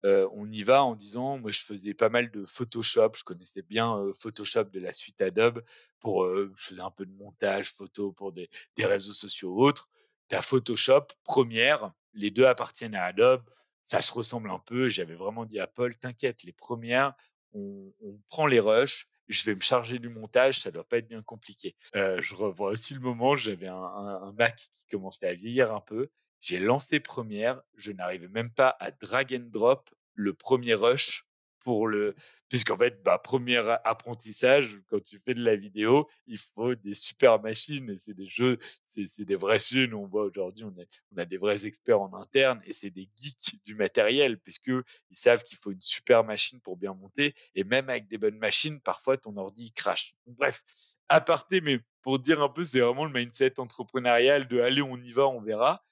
on 0.05 0.51
y 0.51 0.63
va 0.63 0.85
en 0.85 0.95
disant, 0.95 1.39
moi, 1.39 1.51
je 1.51 1.61
faisais 1.61 1.95
pas 1.95 2.09
mal 2.09 2.31
de 2.31 2.45
Photoshop, 2.45 3.13
je 3.17 3.25
connaissais 3.25 3.63
bien 3.63 4.05
Photoshop 4.15 4.65
de 4.65 4.79
la 4.79 4.93
suite 4.93 5.21
Adobe 5.21 5.65
pour, 5.99 6.27
je 6.27 6.51
faisais 6.57 6.81
un 6.81 6.91
peu 6.91 7.07
de 7.07 7.13
montage 7.13 7.73
photo 7.73 8.13
pour 8.13 8.33
des, 8.33 8.49
des 8.77 8.87
réseaux 8.87 9.13
sociaux 9.13 9.51
ou 9.51 9.65
autres. 9.65 9.89
Tu 10.29 10.37
as 10.37 10.43
Photoshop, 10.43 11.07
première, 11.25 11.93
les 12.13 12.31
deux 12.31 12.45
appartiennent 12.45 12.95
à 12.95 13.05
Adobe 13.05 13.43
ça 13.85 14.03
se 14.03 14.13
ressemble 14.13 14.51
un 14.51 14.59
peu. 14.59 14.89
J'avais 14.89 15.15
vraiment 15.15 15.45
dit 15.45 15.61
à 15.61 15.69
Paul, 15.69 15.95
t'inquiète, 15.97 16.43
les 16.43 16.53
premières, 16.53 17.15
on, 17.53 17.93
prend 18.29 18.47
les 18.47 18.59
rushs, 18.59 19.07
je 19.29 19.45
vais 19.45 19.55
me 19.55 19.61
charger 19.61 20.01
du 20.01 20.09
montage, 20.09 20.59
ça 20.59 20.73
doit 20.73 20.89
pas 20.89 20.99
être 20.99 21.07
bien 21.07 21.23
compliqué. 21.23 21.77
Euh, 21.95 22.21
je 22.21 22.35
revois 22.35 22.71
aussi 22.71 22.95
le 22.95 23.01
moment, 23.01 23.37
j'avais 23.37 23.69
un, 23.69 24.33
Mac 24.37 24.57
qui 24.57 24.87
commençait 24.91 25.29
à 25.29 25.35
vieillir 25.35 25.73
un 25.73 25.81
peu. 25.81 26.11
J'ai 26.41 26.59
lancé 26.59 26.99
première, 26.99 27.63
je 27.77 27.93
n'arrivais 27.93 28.29
même 28.29 28.51
pas 28.51 28.77
à 28.81 28.91
drag 28.91 29.33
and 29.33 29.51
drop 29.51 29.89
le 30.15 30.35
premier 30.35 30.75
rush 30.75 31.25
pour 31.65 31.89
le 31.89 32.15
puisqu'en 32.49 32.77
fait 32.77 33.03
bah 33.03 33.19
premier 33.19 33.57
apprentissage 33.85 34.79
quand 34.89 35.03
tu 35.03 35.21
fais 35.25 35.35
de 35.35 35.43
la 35.43 35.57
vidéo 35.57 36.09
il 36.27 36.39
faut 36.39 36.75
des 36.75 36.95
super 36.95 37.41
machines 37.41 37.91
et 37.91 37.99
c'est 37.99 38.15
des 38.15 38.29
jeux 38.29 38.59
c'est 38.85 39.25
des 39.25 39.35
vrais 39.35 39.59
jeux 39.59 39.93
on 39.95 40.07
voit 40.07 40.25
aujourd'hui 40.25 40.65
on 40.65 41.19
a 41.19 41.25
des 41.25 41.39
vrais 41.39 41.67
experts 41.67 42.01
en 42.01 42.15
interne 42.15 42.63
et 42.67 42.73
c'est 42.73 42.91
des 42.91 43.09
geeks 43.17 43.63
du 43.65 43.75
matériel 43.75 44.39
puisque 44.39 44.69
ils 44.69 45.17
savent 45.17 45.43
qu'il 45.43 45.59
faut 45.59 45.73
une 45.73 45.81
super 45.81 46.23
machine 46.23 46.61
pour 46.61 46.77
bien 46.77 46.95
monter 46.95 47.35
et 47.55 47.65
même 47.65 47.89
avec 47.89 48.07
des 48.09 48.19
bonnes 48.19 48.39
machines 48.39 48.81
parfois 48.81 49.17
ton 49.17 49.37
ordi 49.37 49.73
crache. 49.73 50.15
Bref 50.27 50.63
aparté 51.09 51.61
mais 51.61 51.81
pour 52.03 52.19
dire 52.19 52.43
un 52.43 52.49
peu 52.49 52.65
c'est 52.65 52.81
vraiment 52.81 53.07
le 53.07 53.13
mindset 53.13 53.59
entrepreneurial 53.59 54.47
de 54.47 54.61
aller 54.61 54.83
on 54.83 54.97
y 54.97 55.13
va 55.13 55.27
on 55.29 55.41
verra 55.41 55.85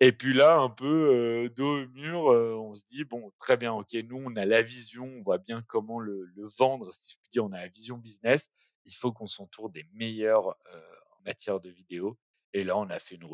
Et 0.00 0.12
puis 0.12 0.34
là, 0.34 0.58
un 0.58 0.68
peu 0.68 1.50
dos 1.56 1.82
au 1.82 1.86
mur, 1.88 2.24
on 2.24 2.74
se 2.74 2.84
dit 2.84 3.04
bon, 3.04 3.32
très 3.38 3.56
bien, 3.56 3.72
ok, 3.72 3.94
nous 4.08 4.22
on 4.24 4.36
a 4.36 4.44
la 4.44 4.60
vision, 4.60 5.04
on 5.04 5.22
voit 5.22 5.38
bien 5.38 5.62
comment 5.66 6.00
le, 6.00 6.30
vendre, 6.58 6.92
si 6.92 7.12
je 7.12 7.16
puis 7.16 7.30
dire, 7.32 7.44
on 7.44 7.52
a 7.52 7.60
la 7.60 7.68
vision 7.68 7.96
business. 7.96 8.50
Il 8.84 8.94
faut 8.94 9.12
qu'on 9.12 9.26
s'entoure 9.26 9.70
des 9.70 9.84
meilleurs 9.94 10.48
en 10.48 11.22
matière 11.24 11.60
de 11.60 11.70
vidéo. 11.70 12.18
Et 12.52 12.62
là, 12.62 12.78
on 12.78 12.88
a 12.88 12.98
fait 12.98 13.16
une, 13.16 13.28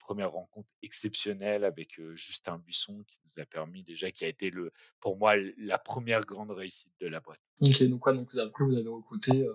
première 0.00 0.32
rencontre 0.32 0.74
exceptionnelle 0.82 1.64
avec 1.64 2.00
Justin 2.16 2.58
Buisson, 2.58 3.02
qui 3.06 3.18
nous 3.24 3.42
a 3.42 3.46
permis 3.46 3.82
déjà, 3.82 4.10
qui 4.10 4.24
a 4.24 4.28
été 4.28 4.50
le, 4.50 4.72
pour 5.00 5.16
moi 5.16 5.36
la 5.56 5.78
première 5.78 6.22
grande 6.22 6.50
réussite 6.50 6.92
de 7.00 7.06
la 7.06 7.20
boîte. 7.20 7.40
Ok, 7.60 7.82
donc 7.84 8.00
quoi, 8.00 8.12
donc 8.12 8.34
après 8.34 8.64
vous 8.64 8.76
avez 8.76 8.88
recruté 8.88 9.46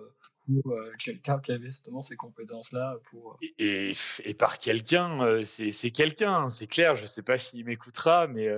euh, 0.50 0.92
quelqu'un 0.98 1.38
qui 1.40 1.52
avait 1.52 1.66
justement 1.66 2.02
ces 2.02 2.16
compétences-là 2.16 2.98
pour. 3.10 3.38
Et, 3.58 3.92
et, 4.24 4.34
par 4.34 4.58
quelqu'un, 4.58 5.42
c'est 5.44 5.90
quelqu'un, 5.90 6.48
c'est 6.48 6.66
clair. 6.66 6.96
Je 6.96 7.02
ne 7.02 7.06
sais 7.06 7.22
pas 7.22 7.38
s'il 7.38 7.64
m'écoutera, 7.64 8.26
mais 8.26 8.48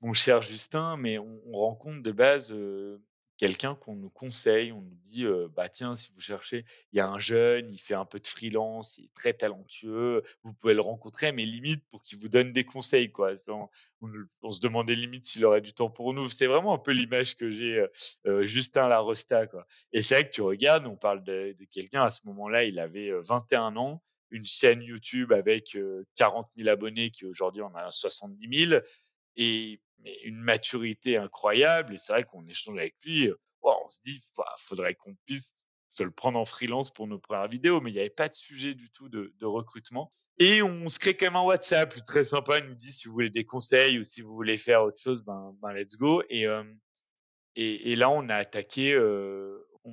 mon 0.00 0.12
cher 0.12 0.42
Justin, 0.42 0.96
mais 0.96 1.18
on 1.18 1.52
rencontre 1.52 2.02
de 2.02 2.12
base 2.12 2.54
quelqu'un 3.42 3.74
qu'on 3.74 3.96
nous 3.96 4.08
conseille, 4.08 4.70
on 4.70 4.82
nous 4.82 4.96
dit 5.02 5.24
bah 5.56 5.68
tiens 5.68 5.96
si 5.96 6.12
vous 6.14 6.20
cherchez, 6.20 6.64
il 6.92 6.98
y 6.98 7.00
a 7.00 7.08
un 7.08 7.18
jeune, 7.18 7.72
il 7.72 7.78
fait 7.78 7.94
un 7.94 8.04
peu 8.04 8.20
de 8.20 8.26
freelance, 8.28 8.98
il 8.98 9.06
est 9.06 9.14
très 9.14 9.32
talentueux, 9.32 10.22
vous 10.44 10.54
pouvez 10.54 10.74
le 10.74 10.80
rencontrer, 10.80 11.32
mais 11.32 11.44
limite 11.44 11.84
pour 11.88 12.04
qu'il 12.04 12.20
vous 12.20 12.28
donne 12.28 12.52
des 12.52 12.62
conseils 12.62 13.10
quoi. 13.10 13.32
On, 14.00 14.50
se 14.52 14.60
demandait 14.60 14.94
limite 14.94 15.24
s'il 15.24 15.44
aurait 15.44 15.60
du 15.60 15.72
temps 15.72 15.90
pour 15.90 16.14
nous. 16.14 16.28
C'est 16.28 16.46
vraiment 16.46 16.72
un 16.72 16.78
peu 16.78 16.92
l'image 16.92 17.34
que 17.36 17.50
j'ai 17.50 17.84
euh, 18.28 18.44
Justin 18.44 18.86
Larosta 18.86 19.48
quoi. 19.48 19.66
Et 19.92 20.02
c'est 20.02 20.14
vrai 20.14 20.28
que 20.28 20.32
tu 20.32 20.42
regardes, 20.42 20.86
on 20.86 20.94
parle 20.94 21.24
de, 21.24 21.52
de 21.58 21.64
quelqu'un 21.64 22.04
à 22.04 22.10
ce 22.10 22.24
moment-là, 22.28 22.62
il 22.62 22.78
avait 22.78 23.10
21 23.10 23.74
ans, 23.74 24.04
une 24.30 24.46
chaîne 24.46 24.82
YouTube 24.82 25.32
avec 25.32 25.76
40 26.14 26.48
000 26.56 26.68
abonnés 26.68 27.10
qui 27.10 27.26
aujourd'hui 27.26 27.62
en 27.62 27.74
a 27.74 27.90
70 27.90 28.68
000 28.68 28.80
et 29.34 29.80
une 30.24 30.40
maturité 30.40 31.16
incroyable. 31.16 31.94
Et 31.94 31.98
c'est 31.98 32.12
vrai 32.12 32.24
qu'on 32.24 32.46
échange 32.46 32.78
avec 32.78 32.96
lui, 33.04 33.30
on 33.62 33.88
se 33.88 34.00
dit, 34.02 34.22
il 34.36 34.44
faudrait 34.58 34.94
qu'on 34.94 35.14
puisse 35.26 35.64
se 35.90 36.02
le 36.02 36.10
prendre 36.10 36.38
en 36.38 36.46
freelance 36.46 36.90
pour 36.90 37.06
nos 37.06 37.18
premières 37.18 37.48
vidéos, 37.48 37.80
mais 37.80 37.90
il 37.90 37.94
n'y 37.94 38.00
avait 38.00 38.08
pas 38.08 38.28
de 38.28 38.34
sujet 38.34 38.74
du 38.74 38.90
tout 38.90 39.08
de, 39.10 39.44
recrutement. 39.44 40.10
Et 40.38 40.62
on 40.62 40.88
se 40.88 40.98
crée 40.98 41.14
quand 41.14 41.26
même 41.26 41.36
un 41.36 41.42
WhatsApp, 41.42 41.94
très 42.04 42.24
sympa, 42.24 42.58
il 42.58 42.66
nous 42.66 42.74
dit 42.74 42.90
si 42.90 43.08
vous 43.08 43.14
voulez 43.14 43.30
des 43.30 43.44
conseils 43.44 43.98
ou 43.98 44.04
si 44.04 44.22
vous 44.22 44.34
voulez 44.34 44.56
faire 44.56 44.82
autre 44.82 45.00
chose, 45.00 45.22
ben, 45.22 45.54
ben 45.60 45.72
let's 45.74 45.96
go. 45.96 46.22
Et, 46.30 46.46
et, 47.56 47.94
là, 47.94 48.08
on 48.08 48.28
a 48.30 48.36
attaqué, 48.36 48.88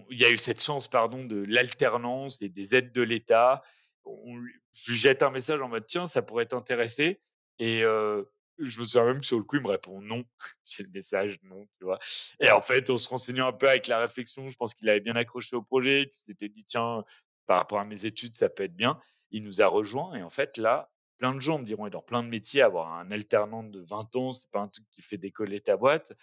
il 0.10 0.20
y 0.20 0.24
a 0.24 0.32
eu 0.32 0.38
cette 0.38 0.64
chance, 0.64 0.88
pardon, 0.88 1.26
de 1.26 1.44
l'alternance 1.48 2.42
et 2.42 2.50
des 2.50 2.76
aides 2.76 2.94
de 2.94 3.02
l'État. 3.02 3.62
On, 4.06 4.38
lui 4.38 4.54
jette 4.88 5.22
un 5.22 5.32
message 5.32 5.62
en 5.62 5.68
mode, 5.68 5.86
tiens, 5.86 6.08
ça 6.08 6.22
pourrait 6.22 6.46
t'intéresser. 6.46 7.20
Et 7.60 7.84
je 8.60 8.80
me 8.80 8.86
souviens 8.86 9.06
même 9.06 9.22
que 9.22 9.26
sur 9.26 9.38
le 9.38 9.44
coup, 9.44 9.58
il 9.58 9.62
me 9.62 9.70
répond 9.70 10.02
non. 10.02 10.24
J'ai 10.66 10.84
le 10.84 10.90
message 10.90 11.40
non, 11.44 11.66
tu 11.78 11.86
vois. 11.86 12.00
Et 12.40 12.52
en 12.52 12.62
fait, 12.62 12.90
on 12.90 12.98
se 12.98 13.10
renseignant 13.10 13.48
un 13.48 13.54
peu 13.54 13.70
avec 13.70 13.88
la 13.88 14.00
réflexion, 14.00 14.48
je 14.50 14.56
pense 14.56 14.74
qu'il 14.74 14.90
avait 14.90 15.00
bien 15.00 15.16
accroché 15.16 15.56
au 15.56 15.62
projet, 15.62 16.08
qu'il 16.12 16.22
s'était 16.22 16.50
dit, 16.50 16.66
tiens, 16.66 17.04
par 17.46 17.58
rapport 17.58 17.80
à 17.80 17.86
mes 17.86 18.06
études, 18.06 18.36
ça 18.36 18.50
peut 18.50 18.64
être 18.64 18.76
bien. 18.76 19.00
Il 19.32 19.44
nous 19.44 19.62
a 19.62 19.68
rejoint. 19.68 20.16
Et 20.16 20.24
en 20.24 20.30
fait, 20.30 20.58
là, 20.58 20.92
plein 21.18 21.34
de 21.34 21.40
gens 21.40 21.60
me 21.60 21.66
diront, 21.66 21.88
et 21.88 21.90
dans 21.90 22.02
plein 22.02 22.24
de 22.24 22.30
métiers, 22.30 22.62
avoir 22.62 22.94
un 22.94 23.12
alternant 23.12 23.64
de 23.64 23.82
20 23.82 24.16
ans, 24.16 24.32
c'est 24.32 24.50
pas 24.52 24.62
un 24.62 24.68
truc 24.68 24.86
qui 24.92 25.02
fait 25.02 25.18
décoller 25.18 25.60
ta 25.60 25.78
boîte. 25.78 26.14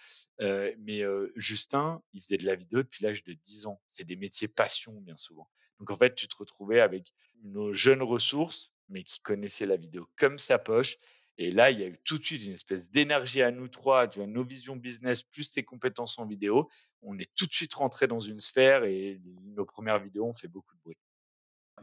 Euh, 0.41 0.73
mais 0.79 1.03
euh, 1.03 1.31
Justin, 1.35 2.01
il 2.13 2.21
faisait 2.21 2.37
de 2.37 2.45
la 2.45 2.55
vidéo 2.55 2.81
depuis 2.81 3.03
l'âge 3.03 3.23
de 3.23 3.33
10 3.33 3.67
ans. 3.67 3.81
C'est 3.87 4.05
des 4.05 4.15
métiers 4.15 4.47
passion, 4.47 4.93
bien 5.01 5.17
souvent. 5.17 5.49
Donc, 5.79 5.91
en 5.91 5.97
fait, 5.97 6.15
tu 6.15 6.27
te 6.27 6.35
retrouvais 6.35 6.81
avec 6.81 7.13
nos 7.43 7.73
jeunes 7.73 8.01
ressources, 8.01 8.71
mais 8.89 9.03
qui 9.03 9.19
connaissaient 9.19 9.65
la 9.65 9.75
vidéo 9.75 10.09
comme 10.15 10.37
sa 10.37 10.57
poche 10.57 10.97
et 11.37 11.51
là, 11.51 11.69
il 11.69 11.79
y 11.79 11.83
a 11.83 11.87
eu 11.87 11.97
tout 12.03 12.17
de 12.17 12.23
suite 12.23 12.43
une 12.43 12.53
espèce 12.53 12.89
d'énergie 12.89 13.43
à 13.43 13.51
nous 13.51 13.67
trois, 13.67 14.07
nos 14.17 14.43
visions 14.43 14.75
business 14.75 15.21
plus 15.21 15.43
ses 15.43 15.63
compétences 15.63 16.17
en 16.17 16.25
vidéo. 16.25 16.67
On 17.03 17.17
est 17.19 17.29
tout 17.35 17.45
de 17.45 17.53
suite 17.53 17.73
rentré 17.75 18.07
dans 18.07 18.19
une 18.19 18.39
sphère 18.39 18.83
et 18.83 19.21
nos 19.43 19.65
premières 19.65 19.99
vidéos 19.99 20.25
ont 20.25 20.33
fait 20.33 20.47
beaucoup 20.47 20.75
de 20.75 20.81
bruit. 20.81 20.97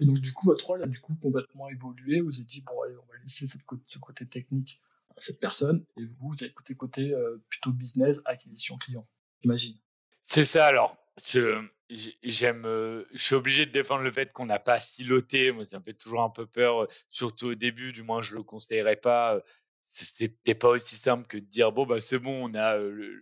Et 0.01 0.07
donc, 0.07 0.19
du 0.19 0.33
coup, 0.33 0.47
votre 0.47 0.67
rôle 0.67 0.83
a 0.83 0.89
du 0.89 1.01
coup 1.01 1.15
complètement 1.15 1.69
évolué. 1.69 2.21
Vous 2.21 2.35
avez 2.35 2.45
dit, 2.45 2.63
bon, 2.63 2.83
allez, 2.83 2.97
on 2.97 3.13
va 3.13 3.19
laisser 3.23 3.47
cette 3.47 3.63
ce 3.87 3.99
côté 3.99 4.27
technique 4.27 4.81
à 5.17 5.21
cette 5.21 5.39
personne. 5.39 5.85
Et 5.97 6.05
vous, 6.05 6.31
vous 6.31 6.43
avez 6.43 6.53
côté, 6.53 6.75
côté 6.75 7.15
euh, 7.15 7.41
plutôt 7.49 7.71
business, 7.71 8.21
acquisition 8.25 8.77
client, 8.77 9.07
j'imagine. 9.43 9.79
C'est 10.23 10.45
ça. 10.45 10.67
Alors, 10.67 10.97
j'aime, 11.19 12.65
euh, 12.67 13.05
je 13.13 13.23
suis 13.23 13.35
obligé 13.35 13.67
de 13.67 13.71
défendre 13.71 14.03
le 14.03 14.13
fait 14.13 14.33
qu'on 14.33 14.47
n'a 14.47 14.59
pas 14.59 14.81
siloté. 14.81 15.53
Moi, 15.53 15.65
ça 15.65 15.79
me 15.79 15.85
fait 15.85 15.95
toujours 15.95 16.23
un 16.23 16.31
peu 16.31 16.47
peur, 16.47 16.85
euh, 16.85 16.87
surtout 17.11 17.49
au 17.49 17.55
début. 17.55 17.93
Du 17.93 18.03
moins, 18.03 18.21
je 18.21 18.35
le 18.35 18.43
conseillerais 18.43 18.97
pas. 18.97 19.37
Euh, 19.37 19.41
c'était 19.87 20.55
pas 20.55 20.71
aussi 20.71 20.97
simple 20.97 21.27
que 21.27 21.37
de 21.37 21.45
dire 21.45 21.71
bon 21.71 21.85
bah 21.85 22.01
c'est 22.01 22.19
bon, 22.19 22.49
on 22.51 22.55
a 22.55 22.79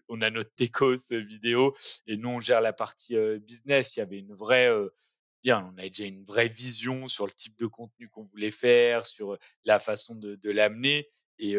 on 0.06 0.20
a 0.22 0.30
notre 0.30 0.54
techos 0.54 1.08
vidéo 1.10 1.74
et 2.06 2.16
nous 2.16 2.28
on 2.28 2.38
gère 2.38 2.60
la 2.60 2.72
partie 2.72 3.16
business. 3.40 3.96
Il 3.96 3.98
y 3.98 4.02
avait 4.02 4.20
une 4.20 4.32
vraie 4.32 4.70
bien, 5.42 5.68
on 5.74 5.76
avait 5.76 5.88
déjà 5.88 6.04
une 6.04 6.22
vraie 6.22 6.46
vision 6.46 7.08
sur 7.08 7.26
le 7.26 7.32
type 7.32 7.58
de 7.58 7.66
contenu 7.66 8.08
qu'on 8.08 8.22
voulait 8.22 8.52
faire, 8.52 9.06
sur 9.06 9.36
la 9.64 9.80
façon 9.80 10.14
de, 10.14 10.36
de 10.36 10.50
l'amener 10.52 11.10
et 11.40 11.56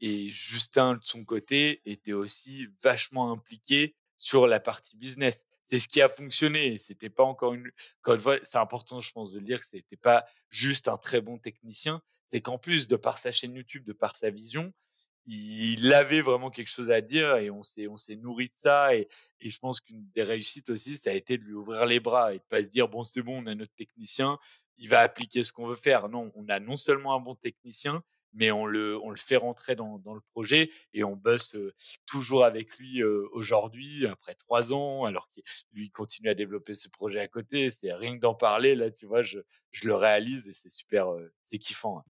et 0.00 0.30
Justin 0.30 0.94
de 0.94 1.04
son 1.04 1.24
côté 1.24 1.82
était 1.84 2.12
aussi 2.12 2.68
vachement 2.84 3.32
impliqué 3.32 3.96
sur 4.16 4.46
la 4.46 4.60
partie 4.60 4.96
business. 4.96 5.44
C'est 5.66 5.80
ce 5.80 5.88
qui 5.88 6.00
a 6.00 6.08
fonctionné. 6.08 6.78
C'était 6.78 7.10
pas 7.10 7.24
encore 7.24 7.54
une. 7.54 7.70
c'est 8.42 8.58
important, 8.58 9.00
je 9.00 9.12
pense, 9.12 9.32
de 9.32 9.38
le 9.38 9.44
dire 9.44 9.58
que 9.58 9.66
c'était 9.66 9.96
pas 9.96 10.24
juste 10.50 10.88
un 10.88 10.96
très 10.96 11.20
bon 11.20 11.38
technicien. 11.38 12.00
C'est 12.26 12.40
qu'en 12.40 12.58
plus, 12.58 12.88
de 12.88 12.96
par 12.96 13.18
sa 13.18 13.32
chaîne 13.32 13.54
YouTube, 13.54 13.84
de 13.84 13.92
par 13.92 14.16
sa 14.16 14.30
vision, 14.30 14.72
il 15.26 15.92
avait 15.92 16.20
vraiment 16.20 16.50
quelque 16.50 16.68
chose 16.68 16.90
à 16.90 17.00
dire 17.00 17.36
et 17.36 17.50
on 17.50 17.62
s'est 17.62 17.88
on 17.88 17.96
s'est 17.96 18.14
nourri 18.14 18.48
de 18.48 18.54
ça 18.54 18.94
et, 18.94 19.08
et 19.40 19.50
je 19.50 19.58
pense 19.58 19.80
qu'une 19.80 20.08
des 20.14 20.22
réussites 20.22 20.70
aussi 20.70 20.96
ça 20.96 21.10
a 21.10 21.14
été 21.14 21.36
de 21.36 21.42
lui 21.42 21.54
ouvrir 21.54 21.84
les 21.84 21.98
bras 21.98 22.32
et 22.32 22.38
de 22.38 22.44
pas 22.48 22.62
se 22.62 22.70
dire 22.70 22.88
bon 22.88 23.02
c'est 23.02 23.22
bon 23.22 23.42
on 23.42 23.46
a 23.46 23.54
notre 23.56 23.74
technicien 23.74 24.38
il 24.76 24.88
va 24.88 25.00
appliquer 25.00 25.42
ce 25.42 25.52
qu'on 25.52 25.66
veut 25.66 25.74
faire 25.74 26.08
non 26.08 26.30
on 26.36 26.48
a 26.48 26.60
non 26.60 26.76
seulement 26.76 27.14
un 27.14 27.20
bon 27.20 27.34
technicien 27.34 28.04
mais 28.36 28.50
on 28.52 28.64
le, 28.64 28.96
on 29.02 29.10
le 29.10 29.16
fait 29.16 29.36
rentrer 29.36 29.74
dans, 29.74 29.98
dans 29.98 30.14
le 30.14 30.20
projet 30.32 30.70
et 30.94 31.02
on 31.02 31.16
bosse 31.16 31.56
toujours 32.06 32.44
avec 32.44 32.78
lui 32.78 33.02
aujourd'hui, 33.02 34.06
après 34.06 34.34
trois 34.34 34.72
ans, 34.72 35.04
alors 35.04 35.28
qu'il 35.30 35.42
lui 35.72 35.90
continue 35.90 36.28
à 36.28 36.34
développer 36.34 36.74
ce 36.74 36.88
projet 36.88 37.18
à 37.18 37.28
côté. 37.28 37.68
C'est 37.70 37.92
rien 37.92 38.14
que 38.14 38.20
d'en 38.20 38.34
parler, 38.34 38.74
là, 38.74 38.90
tu 38.90 39.06
vois, 39.06 39.22
je, 39.22 39.40
je 39.72 39.88
le 39.88 39.94
réalise 39.96 40.48
et 40.48 40.52
c'est 40.52 40.72
super, 40.72 41.08
c'est 41.44 41.58
kiffant. 41.58 41.98
Hein. 41.98 42.04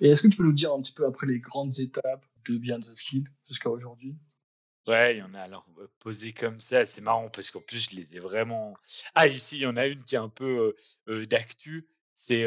Et 0.00 0.08
est-ce 0.08 0.22
que 0.22 0.28
tu 0.28 0.36
peux 0.36 0.44
nous 0.44 0.52
dire 0.52 0.72
un 0.72 0.80
petit 0.82 0.92
peu 0.92 1.06
après 1.06 1.26
les 1.26 1.40
grandes 1.40 1.78
étapes 1.78 2.26
de 2.48 2.58
Beyond 2.58 2.80
the 2.80 2.94
Skill 2.94 3.24
jusqu'à 3.48 3.70
aujourd'hui? 3.70 4.16
Ouais, 4.86 5.16
il 5.16 5.18
y 5.18 5.22
en 5.22 5.34
a. 5.34 5.40
Alors, 5.40 5.68
posé 5.98 6.32
comme 6.32 6.60
ça, 6.60 6.84
c'est 6.84 7.00
marrant 7.00 7.28
parce 7.28 7.50
qu'en 7.50 7.60
plus, 7.60 7.90
je 7.90 7.96
les 7.96 8.14
ai 8.14 8.20
vraiment. 8.20 8.72
Ah, 9.14 9.26
ici, 9.26 9.56
il 9.56 9.62
y 9.62 9.66
en 9.66 9.76
a 9.76 9.86
une 9.86 10.04
qui 10.04 10.14
est 10.14 10.18
un 10.18 10.28
peu 10.28 10.76
d'actu 11.06 11.88
c'est 12.18 12.44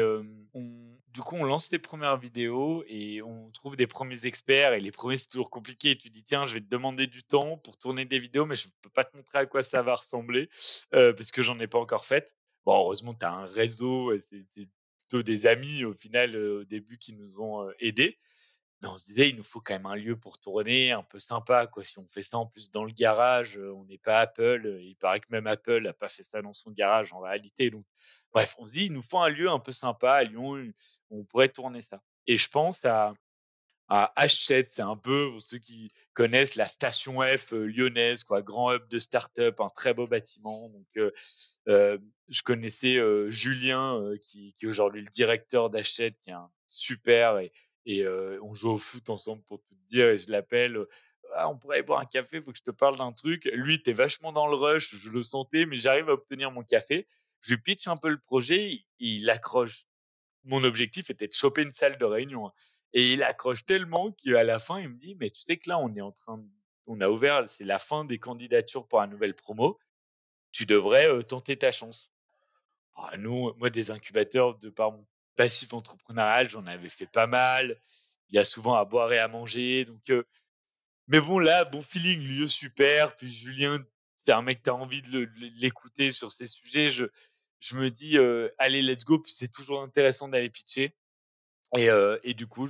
du 1.12 1.20
coup 1.22 1.36
on 1.36 1.44
lance 1.44 1.70
les 1.70 1.78
premières 1.78 2.16
vidéos 2.16 2.82
et 2.88 3.22
on 3.22 3.50
trouve 3.52 3.76
des 3.76 3.86
premiers 3.86 4.26
experts 4.26 4.74
et 4.74 4.80
les 4.80 4.90
premiers 4.90 5.16
c'est 5.16 5.28
toujours 5.28 5.48
compliqué. 5.48 5.96
Tu 5.96 6.10
dis 6.10 6.24
tiens 6.24 6.46
je 6.46 6.54
vais 6.54 6.60
te 6.60 6.68
demander 6.68 7.06
du 7.06 7.22
temps 7.22 7.56
pour 7.56 7.78
tourner 7.78 8.04
des 8.04 8.18
vidéos 8.18 8.46
mais 8.46 8.56
je 8.56 8.66
ne 8.66 8.72
peux 8.82 8.90
pas 8.90 9.04
te 9.04 9.16
montrer 9.16 9.38
à 9.38 9.46
quoi 9.46 9.62
ça 9.62 9.80
va 9.80 9.94
ressembler 9.94 10.50
parce 10.90 11.30
que 11.30 11.42
j'en 11.42 11.58
ai 11.60 11.68
pas 11.68 11.78
encore 11.78 12.04
fait. 12.04 12.34
Bon 12.66 12.76
heureusement 12.76 13.14
tu 13.14 13.24
as 13.24 13.32
un 13.32 13.46
réseau, 13.46 14.12
c'est 14.20 14.44
plutôt 15.08 15.22
des 15.22 15.46
amis 15.46 15.84
au 15.84 15.94
final 15.94 16.36
au 16.36 16.64
début 16.64 16.98
qui 16.98 17.12
nous 17.12 17.40
ont 17.40 17.70
aidés. 17.78 18.18
Mais 18.82 18.88
on 18.88 18.96
se 18.96 19.08
disait, 19.08 19.28
il 19.28 19.36
nous 19.36 19.42
faut 19.42 19.60
quand 19.60 19.74
même 19.74 19.84
un 19.84 19.94
lieu 19.94 20.16
pour 20.16 20.40
tourner, 20.40 20.90
un 20.90 21.02
peu 21.02 21.18
sympa. 21.18 21.66
Quoi. 21.66 21.84
Si 21.84 21.98
on 21.98 22.08
fait 22.08 22.22
ça 22.22 22.38
en 22.38 22.46
plus 22.46 22.70
dans 22.70 22.82
le 22.82 22.92
garage, 22.92 23.58
on 23.58 23.84
n'est 23.84 23.98
pas 23.98 24.20
Apple. 24.20 24.78
Il 24.80 24.96
paraît 24.96 25.20
que 25.20 25.30
même 25.32 25.46
Apple 25.46 25.82
n'a 25.82 25.92
pas 25.92 26.08
fait 26.08 26.22
ça 26.22 26.40
dans 26.40 26.54
son 26.54 26.70
garage 26.70 27.12
en 27.12 27.20
réalité. 27.20 27.68
Donc, 27.68 27.84
Bref, 28.32 28.54
on 28.58 28.66
se 28.66 28.72
dit, 28.72 28.86
il 28.86 28.92
nous 28.92 29.02
faut 29.02 29.18
un 29.18 29.28
lieu 29.28 29.48
un 29.48 29.58
peu 29.58 29.72
sympa 29.72 30.12
à 30.12 30.24
Lyon 30.24 30.72
où 31.10 31.20
on 31.20 31.24
pourrait 31.24 31.48
tourner 31.48 31.80
ça. 31.80 32.00
Et 32.26 32.36
je 32.36 32.48
pense 32.48 32.84
à, 32.84 33.14
à 33.90 34.12
H7, 34.16 34.66
c'est 34.68 34.82
un 34.82 34.94
peu, 34.94 35.30
pour 35.32 35.42
ceux 35.42 35.58
qui 35.58 35.92
connaissent, 36.14 36.54
la 36.54 36.68
station 36.68 37.20
F 37.22 37.52
euh, 37.52 37.66
lyonnaise, 37.66 38.22
quoi, 38.22 38.40
grand 38.40 38.72
hub 38.72 38.86
de 38.88 38.98
start-up, 38.98 39.60
un 39.60 39.68
très 39.68 39.94
beau 39.94 40.06
bâtiment. 40.06 40.68
Donc, 40.68 40.86
euh, 40.96 41.10
euh, 41.66 41.98
je 42.28 42.42
connaissais 42.42 42.98
Julien, 43.30 44.00
qui, 44.22 44.54
est 44.62 44.66
aujourd'hui 44.66 45.02
le 45.02 45.08
directeur 45.08 45.70
d'H7, 45.70 46.14
qui 46.22 46.30
est 46.30 46.34
un 46.34 46.48
super, 46.68 47.38
et, 47.38 47.52
on 48.42 48.54
joue 48.54 48.70
au 48.70 48.76
foot 48.76 49.10
ensemble 49.10 49.42
pour 49.42 49.60
tout 49.60 49.74
dire, 49.88 50.10
et 50.10 50.18
je 50.18 50.30
l'appelle. 50.30 50.78
Ah, 51.34 51.48
on 51.48 51.58
pourrait 51.58 51.82
boire 51.82 52.00
un 52.00 52.06
café, 52.06 52.40
faut 52.40 52.52
que 52.52 52.58
je 52.58 52.62
te 52.62 52.70
parle 52.70 52.96
d'un 52.96 53.12
truc. 53.12 53.48
Lui, 53.52 53.82
t'es 53.82 53.92
vachement 53.92 54.32
dans 54.32 54.46
le 54.46 54.54
rush, 54.54 54.94
je 54.94 55.10
le 55.10 55.24
sentais, 55.24 55.66
mais 55.66 55.76
j'arrive 55.76 56.08
à 56.08 56.12
obtenir 56.12 56.52
mon 56.52 56.62
café 56.62 57.06
je 57.40 57.54
lui 57.54 57.60
pitch 57.60 57.88
un 57.88 57.96
peu 57.96 58.08
le 58.08 58.18
projet, 58.18 58.84
il, 58.98 59.30
accroche. 59.30 59.86
Mon 60.44 60.64
objectif 60.64 61.10
était 61.10 61.28
de 61.28 61.32
choper 61.32 61.62
une 61.62 61.72
salle 61.72 61.98
de 61.98 62.04
réunion. 62.04 62.48
Hein. 62.48 62.52
Et 62.92 63.12
il 63.12 63.22
accroche 63.22 63.64
tellement 63.64 64.12
qu'à 64.12 64.42
la 64.42 64.58
fin, 64.58 64.80
il 64.80 64.88
me 64.88 64.98
dit, 64.98 65.14
mais 65.20 65.30
tu 65.30 65.40
sais 65.40 65.56
que 65.56 65.68
là, 65.68 65.78
on 65.78 65.94
est 65.94 66.00
en 66.00 66.12
train 66.12 66.42
on 66.90 67.00
a 67.00 67.08
ouvert, 67.08 67.48
c'est 67.48 67.64
la 67.64 67.78
fin 67.78 68.04
des 68.04 68.18
candidatures 68.18 68.86
pour 68.88 69.00
la 69.00 69.06
nouvelle 69.06 69.34
promo. 69.34 69.78
Tu 70.50 70.66
devrais 70.66 71.08
euh, 71.08 71.22
tenter 71.22 71.56
ta 71.56 71.70
chance. 71.70 72.10
Ah, 72.96 73.16
nous, 73.16 73.54
moi, 73.58 73.70
des 73.70 73.92
incubateurs, 73.92 74.58
de 74.58 74.70
par 74.70 74.90
mon 74.90 75.06
passif 75.36 75.72
entrepreneurial, 75.72 76.50
j'en 76.50 76.66
avais 76.66 76.88
fait 76.88 77.06
pas 77.06 77.28
mal. 77.28 77.80
il 78.28 78.34
y 78.34 78.38
a 78.38 78.44
souvent 78.44 78.74
à 78.74 78.84
boire 78.84 79.12
et 79.12 79.20
à 79.20 79.28
manger. 79.28 79.84
Donc, 79.84 80.02
mais 81.06 81.20
bon, 81.20 81.38
là, 81.38 81.64
bon 81.64 81.80
feeling, 81.80 82.26
lieu 82.26 82.48
super. 82.48 83.14
Puis 83.14 83.32
Julien, 83.32 83.78
c'est 84.24 84.32
un 84.32 84.42
mec, 84.42 84.62
tu 84.62 84.70
as 84.70 84.74
envie 84.74 85.02
de 85.02 85.28
l'écouter 85.56 86.10
sur 86.10 86.30
ces 86.30 86.46
sujets. 86.46 86.90
Je, 86.90 87.06
me 87.76 87.90
dis, 87.90 88.18
allez, 88.58 88.82
let's 88.82 89.04
go. 89.04 89.22
C'est 89.26 89.50
toujours 89.50 89.82
intéressant 89.82 90.28
d'aller 90.28 90.50
pitcher. 90.50 90.94
Et, 91.76 92.34
du 92.34 92.46
coup, 92.46 92.66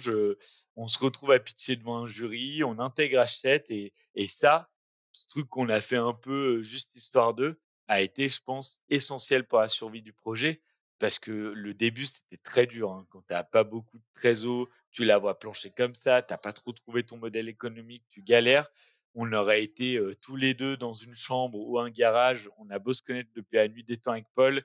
on 0.76 0.86
se 0.86 0.98
retrouve 0.98 1.32
à 1.32 1.38
pitcher 1.40 1.76
devant 1.76 1.98
un 1.98 2.06
jury, 2.06 2.62
on 2.62 2.78
intègre 2.78 3.18
Hachette 3.18 3.70
et, 3.70 3.92
et 4.14 4.26
ça, 4.26 4.70
ce 5.12 5.26
truc 5.26 5.48
qu'on 5.48 5.68
a 5.68 5.80
fait 5.80 5.96
un 5.96 6.12
peu 6.12 6.62
juste 6.62 6.94
histoire 6.96 7.34
d'eux, 7.34 7.60
a 7.88 8.00
été, 8.00 8.28
je 8.28 8.40
pense, 8.44 8.80
essentiel 8.88 9.46
pour 9.46 9.60
la 9.60 9.68
survie 9.68 10.02
du 10.02 10.12
projet 10.12 10.62
parce 11.00 11.18
que 11.18 11.32
le 11.32 11.74
début, 11.74 12.04
c'était 12.06 12.36
très 12.36 12.66
dur. 12.66 12.92
Hein. 12.92 13.06
Quand 13.10 13.22
tu 13.26 13.34
pas 13.50 13.64
beaucoup 13.64 13.98
de 13.98 14.04
trésor, 14.12 14.68
tu 14.92 15.04
la 15.04 15.18
vois 15.18 15.38
plancher 15.38 15.70
comme 15.70 15.94
ça, 15.94 16.22
tu 16.22 16.34
pas 16.40 16.52
trop 16.52 16.72
trouvé 16.72 17.04
ton 17.04 17.16
modèle 17.16 17.48
économique, 17.48 18.04
tu 18.10 18.22
galères. 18.22 18.70
On 19.14 19.32
aurait 19.32 19.62
été 19.62 20.00
tous 20.22 20.36
les 20.36 20.54
deux 20.54 20.76
dans 20.76 20.92
une 20.92 21.16
chambre 21.16 21.58
ou 21.58 21.78
un 21.78 21.90
garage. 21.90 22.48
On 22.58 22.70
a 22.70 22.78
beau 22.78 22.92
se 22.92 23.02
connaître 23.02 23.30
depuis 23.34 23.56
la 23.56 23.68
nuit 23.68 23.84
des 23.84 23.96
temps 23.96 24.12
avec 24.12 24.26
Paul. 24.34 24.62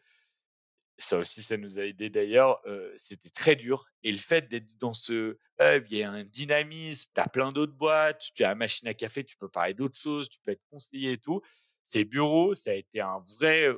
Ça 0.98 1.18
aussi, 1.18 1.42
ça 1.42 1.58
nous 1.58 1.80
a 1.80 1.84
aidé 1.84 2.10
d'ailleurs. 2.10 2.62
c'était 2.96 3.30
très 3.30 3.56
dur. 3.56 3.86
Et 4.04 4.12
le 4.12 4.18
fait 4.18 4.48
d'être 4.48 4.78
dans 4.78 4.94
ce 4.94 5.38
hub, 5.60 5.86
il 5.90 5.98
y 5.98 6.04
a 6.04 6.12
un 6.12 6.24
dynamisme, 6.24 7.12
tu 7.14 7.22
as 7.22 7.28
plein 7.28 7.52
d'autres 7.52 7.74
boîtes, 7.74 8.22
tu 8.36 8.44
as 8.44 8.50
la 8.50 8.56
machine 8.56 8.88
à 8.88 8.94
café, 8.94 9.24
tu 9.24 9.36
peux 9.36 9.50
parler 9.50 9.74
d'autres 9.74 9.98
choses, 9.98 10.30
tu 10.30 10.40
peux 10.44 10.52
être 10.52 10.64
conseillé 10.70 11.14
et 11.14 11.18
tout. 11.18 11.42
Ces 11.82 12.06
bureaux, 12.06 12.54
ça 12.54 12.72
a 12.72 12.76
été 12.76 13.02
un 13.02 13.20
vrai 13.40 13.70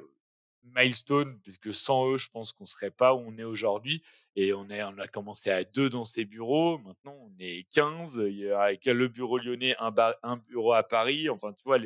milestone, 0.76 1.40
puisque 1.42 1.74
sans 1.74 2.12
eux, 2.14 2.18
je 2.18 2.30
pense 2.30 2.52
qu'on 2.52 2.66
serait 2.66 2.92
pas 2.92 3.14
où 3.14 3.20
on 3.20 3.38
est 3.38 3.44
aujourd'hui. 3.44 4.04
Et 4.36 4.54
on, 4.54 4.70
a 4.70 5.08
commencé 5.08 5.50
à 5.50 5.64
deux 5.64 5.90
dans 5.90 6.06
ces 6.06 6.26
bureaux. 6.26 6.78
Maintenant, 6.80 7.18
on 7.22 7.32
est 7.40 7.68
15. 7.72 8.22
Il 8.28 8.38
y 8.38 8.52
a 8.52 8.94
le 8.94 9.08
bureau 9.08 9.38
lyonnais, 9.38 9.76
un, 9.80 10.38
bureau 10.48 10.74
à 10.74 10.84
Paris. 10.84 11.30
Enfin, 11.30 11.54
tu 11.54 11.64
vois, 11.66 11.80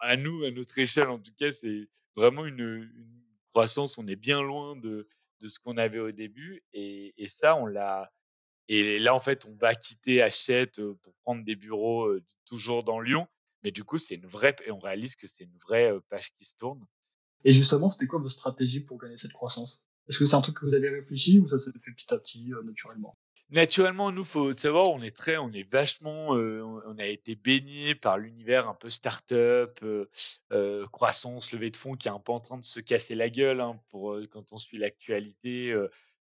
à 0.00 0.16
nous, 0.16 0.44
à 0.44 0.50
notre 0.50 0.78
échelle, 0.78 1.08
en 1.08 1.18
tout 1.18 1.32
cas, 1.38 1.52
c'est 1.52 1.88
vraiment 2.16 2.46
une, 2.46 2.90
croissance. 3.50 3.98
On 3.98 4.06
est 4.06 4.16
bien 4.16 4.42
loin 4.42 4.76
de, 4.76 5.08
ce 5.42 5.58
qu'on 5.58 5.76
avait 5.76 6.00
au 6.00 6.12
début. 6.12 6.62
Et, 6.72 7.12
ça, 7.26 7.56
on 7.56 7.66
l'a. 7.66 8.12
Et 8.68 8.98
là, 8.98 9.14
en 9.14 9.18
fait, 9.18 9.46
on 9.46 9.54
va 9.56 9.74
quitter 9.74 10.22
Hachette 10.22 10.80
pour 11.02 11.14
prendre 11.24 11.44
des 11.44 11.56
bureaux 11.56 12.12
toujours 12.46 12.84
dans 12.84 13.00
Lyon. 13.00 13.26
Mais 13.64 13.72
du 13.72 13.82
coup, 13.82 13.98
c'est 13.98 14.14
une 14.14 14.26
vraie, 14.26 14.54
on 14.70 14.78
réalise 14.78 15.16
que 15.16 15.26
c'est 15.26 15.44
une 15.44 15.56
vraie 15.56 15.92
page 16.10 16.32
qui 16.32 16.44
se 16.44 16.54
tourne. 16.56 16.86
Et 17.44 17.52
justement, 17.52 17.90
c'était 17.90 18.06
quoi 18.06 18.18
votre 18.18 18.32
stratégie 18.32 18.80
pour 18.80 18.98
gagner 18.98 19.16
cette 19.16 19.32
croissance? 19.32 19.82
Est-ce 20.08 20.18
que 20.18 20.26
c'est 20.26 20.34
un 20.34 20.40
truc 20.40 20.56
que 20.56 20.66
vous 20.66 20.74
avez 20.74 20.88
réfléchi 20.88 21.38
ou 21.38 21.48
ça 21.48 21.58
s'est 21.58 21.70
fait 21.72 21.92
petit 21.92 22.12
à 22.12 22.18
petit, 22.18 22.52
euh, 22.52 22.62
naturellement? 22.62 23.16
Naturellement, 23.50 24.12
nous, 24.12 24.24
faut 24.24 24.52
savoir, 24.52 24.90
on 24.90 25.00
est 25.00 25.16
très, 25.16 25.38
on 25.38 25.50
est 25.52 25.70
vachement, 25.70 26.36
euh, 26.36 26.62
on 26.86 26.98
a 26.98 27.06
été 27.06 27.34
baigné 27.34 27.94
par 27.94 28.18
l'univers 28.18 28.68
un 28.68 28.74
peu 28.74 28.90
start-up, 28.90 29.80
euh, 30.52 30.86
croissance, 30.88 31.52
levée 31.52 31.70
de 31.70 31.76
fonds, 31.76 31.94
qui 31.94 32.08
est 32.08 32.10
un 32.10 32.18
peu 32.18 32.32
en 32.32 32.40
train 32.40 32.58
de 32.58 32.64
se 32.64 32.80
casser 32.80 33.14
la 33.14 33.30
gueule 33.30 33.62
hein, 33.62 33.80
pour 33.88 34.18
quand 34.30 34.52
on 34.52 34.58
suit 34.58 34.76
l'actualité. 34.76 35.74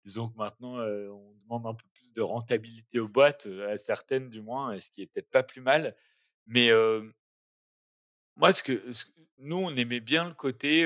disons 0.04 0.28
que 0.28 0.36
maintenant, 0.36 0.78
on 0.78 1.34
demande 1.42 1.66
un 1.66 1.74
peu 1.74 1.86
plus 1.94 2.12
de 2.12 2.22
rentabilité 2.22 3.00
aux 3.00 3.08
boîtes, 3.08 3.48
à 3.68 3.76
certaines 3.76 4.30
du 4.30 4.40
moins, 4.40 4.78
ce 4.78 4.90
qui 4.90 5.02
est 5.02 5.06
peut-être 5.06 5.30
pas 5.30 5.42
plus 5.42 5.62
mal. 5.62 5.96
Mais 6.46 6.70
moi, 8.36 8.52
ce 8.52 8.62
que, 8.62 8.82
nous, 9.38 9.56
on 9.56 9.74
aimait 9.76 10.00
bien 10.00 10.28
le 10.28 10.34
côté 10.34 10.84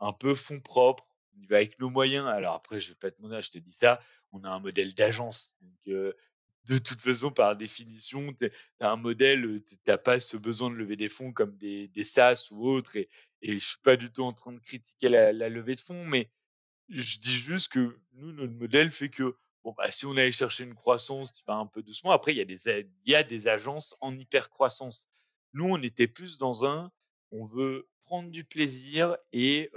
un 0.00 0.12
peu 0.12 0.34
fonds 0.34 0.60
propres. 0.60 1.06
On 1.36 1.42
y 1.42 1.46
va 1.46 1.56
avec 1.56 1.78
nos 1.78 1.90
moyens. 1.90 2.26
Alors 2.26 2.54
après, 2.54 2.80
je 2.80 2.90
vais 2.90 2.94
pas 2.94 3.10
te 3.10 3.20
mentir, 3.20 3.42
je 3.42 3.50
te 3.50 3.58
dis 3.58 3.72
ça. 3.72 4.00
On 4.32 4.44
a 4.44 4.50
un 4.50 4.58
modèle 4.58 4.94
d'agence. 4.94 5.54
Donc, 5.60 6.14
de 6.68 6.78
toute 6.78 7.00
façon, 7.00 7.30
par 7.30 7.56
définition, 7.56 8.34
tu 8.34 8.50
as 8.80 8.90
un 8.90 8.96
modèle, 8.96 9.62
tu 9.66 9.76
n'as 9.86 9.98
pas 9.98 10.20
ce 10.20 10.36
besoin 10.36 10.70
de 10.70 10.74
lever 10.74 10.96
des 10.96 11.08
fonds 11.08 11.32
comme 11.32 11.56
des, 11.56 11.88
des 11.88 12.04
SaaS 12.04 12.48
ou 12.50 12.68
autres. 12.68 12.96
Et, 12.96 13.08
je 13.42 13.56
suis 13.58 13.78
pas 13.78 13.96
du 13.96 14.10
tout 14.10 14.22
en 14.22 14.32
train 14.32 14.52
de 14.52 14.58
critiquer 14.58 15.08
la, 15.08 15.32
levée 15.32 15.74
de 15.74 15.80
fonds, 15.80 16.04
mais 16.04 16.30
je 16.88 17.18
dis 17.18 17.36
juste 17.36 17.72
que 17.72 17.98
nous, 18.14 18.32
notre 18.32 18.52
modèle 18.54 18.90
fait 18.90 19.08
que 19.08 19.36
bon, 19.64 19.72
bah, 19.76 19.90
si 19.90 20.06
on 20.06 20.12
allait 20.12 20.30
chercher 20.30 20.64
une 20.64 20.74
croissance 20.74 21.32
qui 21.32 21.42
va 21.46 21.54
un 21.54 21.66
peu 21.66 21.82
doucement, 21.82 22.10
après, 22.10 22.32
il 22.32 22.38
y, 22.38 23.14
a 23.14 23.22
des, 23.22 23.48
agences 23.48 23.96
en 24.00 24.16
hyper 24.16 24.50
croissance. 24.50 25.08
Nous, 25.54 25.64
on 25.64 25.82
était 25.82 26.08
plus 26.08 26.38
dans 26.38 26.66
un, 26.66 26.90
on 27.30 27.46
veut 27.46 27.88
prendre 28.00 28.30
du 28.30 28.44
plaisir 28.44 29.16
et, 29.32 29.70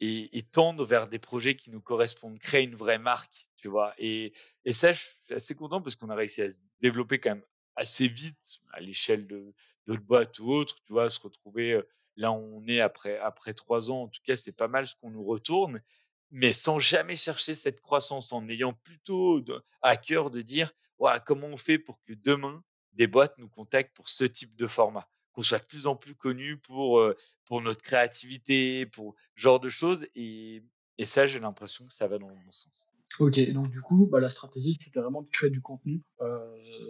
et, 0.00 0.42
tendre 0.50 0.84
vers 0.84 1.08
des 1.08 1.18
projets 1.18 1.54
qui 1.54 1.70
nous 1.70 1.80
correspondent, 1.80 2.38
créer 2.38 2.64
une 2.64 2.74
vraie 2.74 2.98
marque, 2.98 3.46
tu 3.56 3.68
vois. 3.68 3.94
Et, 3.98 4.32
et 4.64 4.72
ça, 4.72 4.92
je 4.92 5.02
suis 5.02 5.34
assez 5.34 5.54
content 5.54 5.80
parce 5.80 5.94
qu'on 5.94 6.10
a 6.10 6.16
réussi 6.16 6.42
à 6.42 6.50
se 6.50 6.60
développer 6.80 7.20
quand 7.20 7.30
même 7.30 7.44
assez 7.76 8.08
vite 8.08 8.60
à 8.72 8.80
l'échelle 8.80 9.26
de 9.26 9.54
d'autres 9.86 10.02
boîtes 10.02 10.38
ou 10.40 10.50
autres, 10.50 10.82
tu 10.84 10.92
vois, 10.92 11.08
se 11.08 11.20
retrouver 11.20 11.80
là 12.16 12.32
où 12.32 12.60
on 12.60 12.66
est 12.66 12.80
après 12.80 13.18
après 13.18 13.54
trois 13.54 13.90
ans. 13.90 14.02
En 14.02 14.08
tout 14.08 14.20
cas, 14.24 14.36
c'est 14.36 14.56
pas 14.56 14.68
mal 14.68 14.86
ce 14.86 14.94
qu'on 14.96 15.10
nous 15.10 15.24
retourne, 15.24 15.80
mais 16.30 16.52
sans 16.52 16.78
jamais 16.78 17.16
chercher 17.16 17.54
cette 17.54 17.80
croissance, 17.80 18.32
en 18.32 18.48
ayant 18.48 18.72
plutôt 18.72 19.44
à 19.82 19.96
cœur 19.96 20.30
de 20.30 20.40
dire, 20.40 20.72
ouais, 20.98 21.12
comment 21.24 21.46
on 21.46 21.56
fait 21.56 21.78
pour 21.78 22.02
que 22.02 22.12
demain 22.14 22.64
des 22.92 23.06
boîtes 23.06 23.38
nous 23.38 23.48
contactent 23.48 23.94
pour 23.94 24.08
ce 24.08 24.24
type 24.24 24.56
de 24.56 24.66
format? 24.66 25.08
Qu'on 25.36 25.42
soit 25.42 25.58
de 25.58 25.64
plus 25.64 25.86
en 25.86 25.96
plus 25.96 26.14
connu 26.14 26.56
pour, 26.56 27.02
pour 27.44 27.60
notre 27.60 27.82
créativité, 27.82 28.86
pour 28.86 29.14
ce 29.36 29.42
genre 29.42 29.60
de 29.60 29.68
choses. 29.68 30.06
Et, 30.14 30.62
et 30.96 31.04
ça, 31.04 31.26
j'ai 31.26 31.38
l'impression 31.38 31.86
que 31.86 31.92
ça 31.92 32.08
va 32.08 32.16
dans 32.18 32.28
le 32.28 32.34
bon 32.34 32.50
sens. 32.50 32.88
Ok, 33.18 33.38
donc 33.52 33.70
du 33.70 33.82
coup, 33.82 34.06
bah, 34.06 34.18
la 34.18 34.30
stratégie, 34.30 34.78
c'était 34.80 35.00
vraiment 35.00 35.20
de 35.20 35.28
créer 35.28 35.50
du 35.50 35.60
contenu 35.60 36.02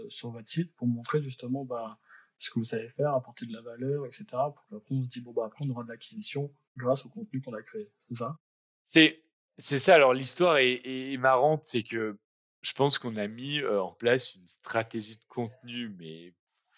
sur 0.09 0.31
votre 0.31 0.49
site 0.49 0.73
pour 0.77 0.87
montrer 0.87 1.21
justement 1.21 1.65
bah, 1.65 1.99
ce 2.39 2.51
que 2.51 2.61
vous 2.61 2.65
savez 2.65 2.89
faire, 2.91 3.15
apporter 3.15 3.47
de 3.47 3.53
la 3.53 3.63
valeur, 3.63 4.07
etc. 4.07 4.27
Pour 4.31 4.65
qu'après 4.71 4.95
on 4.95 5.03
se 5.03 5.09
dit, 5.09 5.21
bon, 5.21 5.33
bah, 5.33 5.43
après 5.47 5.65
on 5.67 5.71
aura 5.71 5.83
de 5.83 5.89
l'acquisition 5.89 6.53
grâce 6.77 7.05
au 7.05 7.09
contenu 7.09 7.41
qu'on 7.41 7.55
a 7.55 7.63
créé. 7.63 7.91
C'est 8.09 8.17
ça? 8.17 8.39
C'est, 8.83 9.25
c'est 9.59 9.81
ça. 9.81 9.97
Alors 9.97 10.15
l'histoire 10.15 10.59
est, 10.59 10.81
est 10.85 11.17
marrante, 11.17 11.65
c'est 11.65 11.83
que 11.83 12.17
je 12.63 12.73
pense 12.75 12.99
qu'on 12.99 13.17
a 13.17 13.27
mis 13.27 13.65
en 13.65 13.91
place 13.91 14.37
une 14.37 14.47
stratégie 14.47 15.17
de 15.17 15.25
contenu, 15.29 15.89
mais 15.99 16.33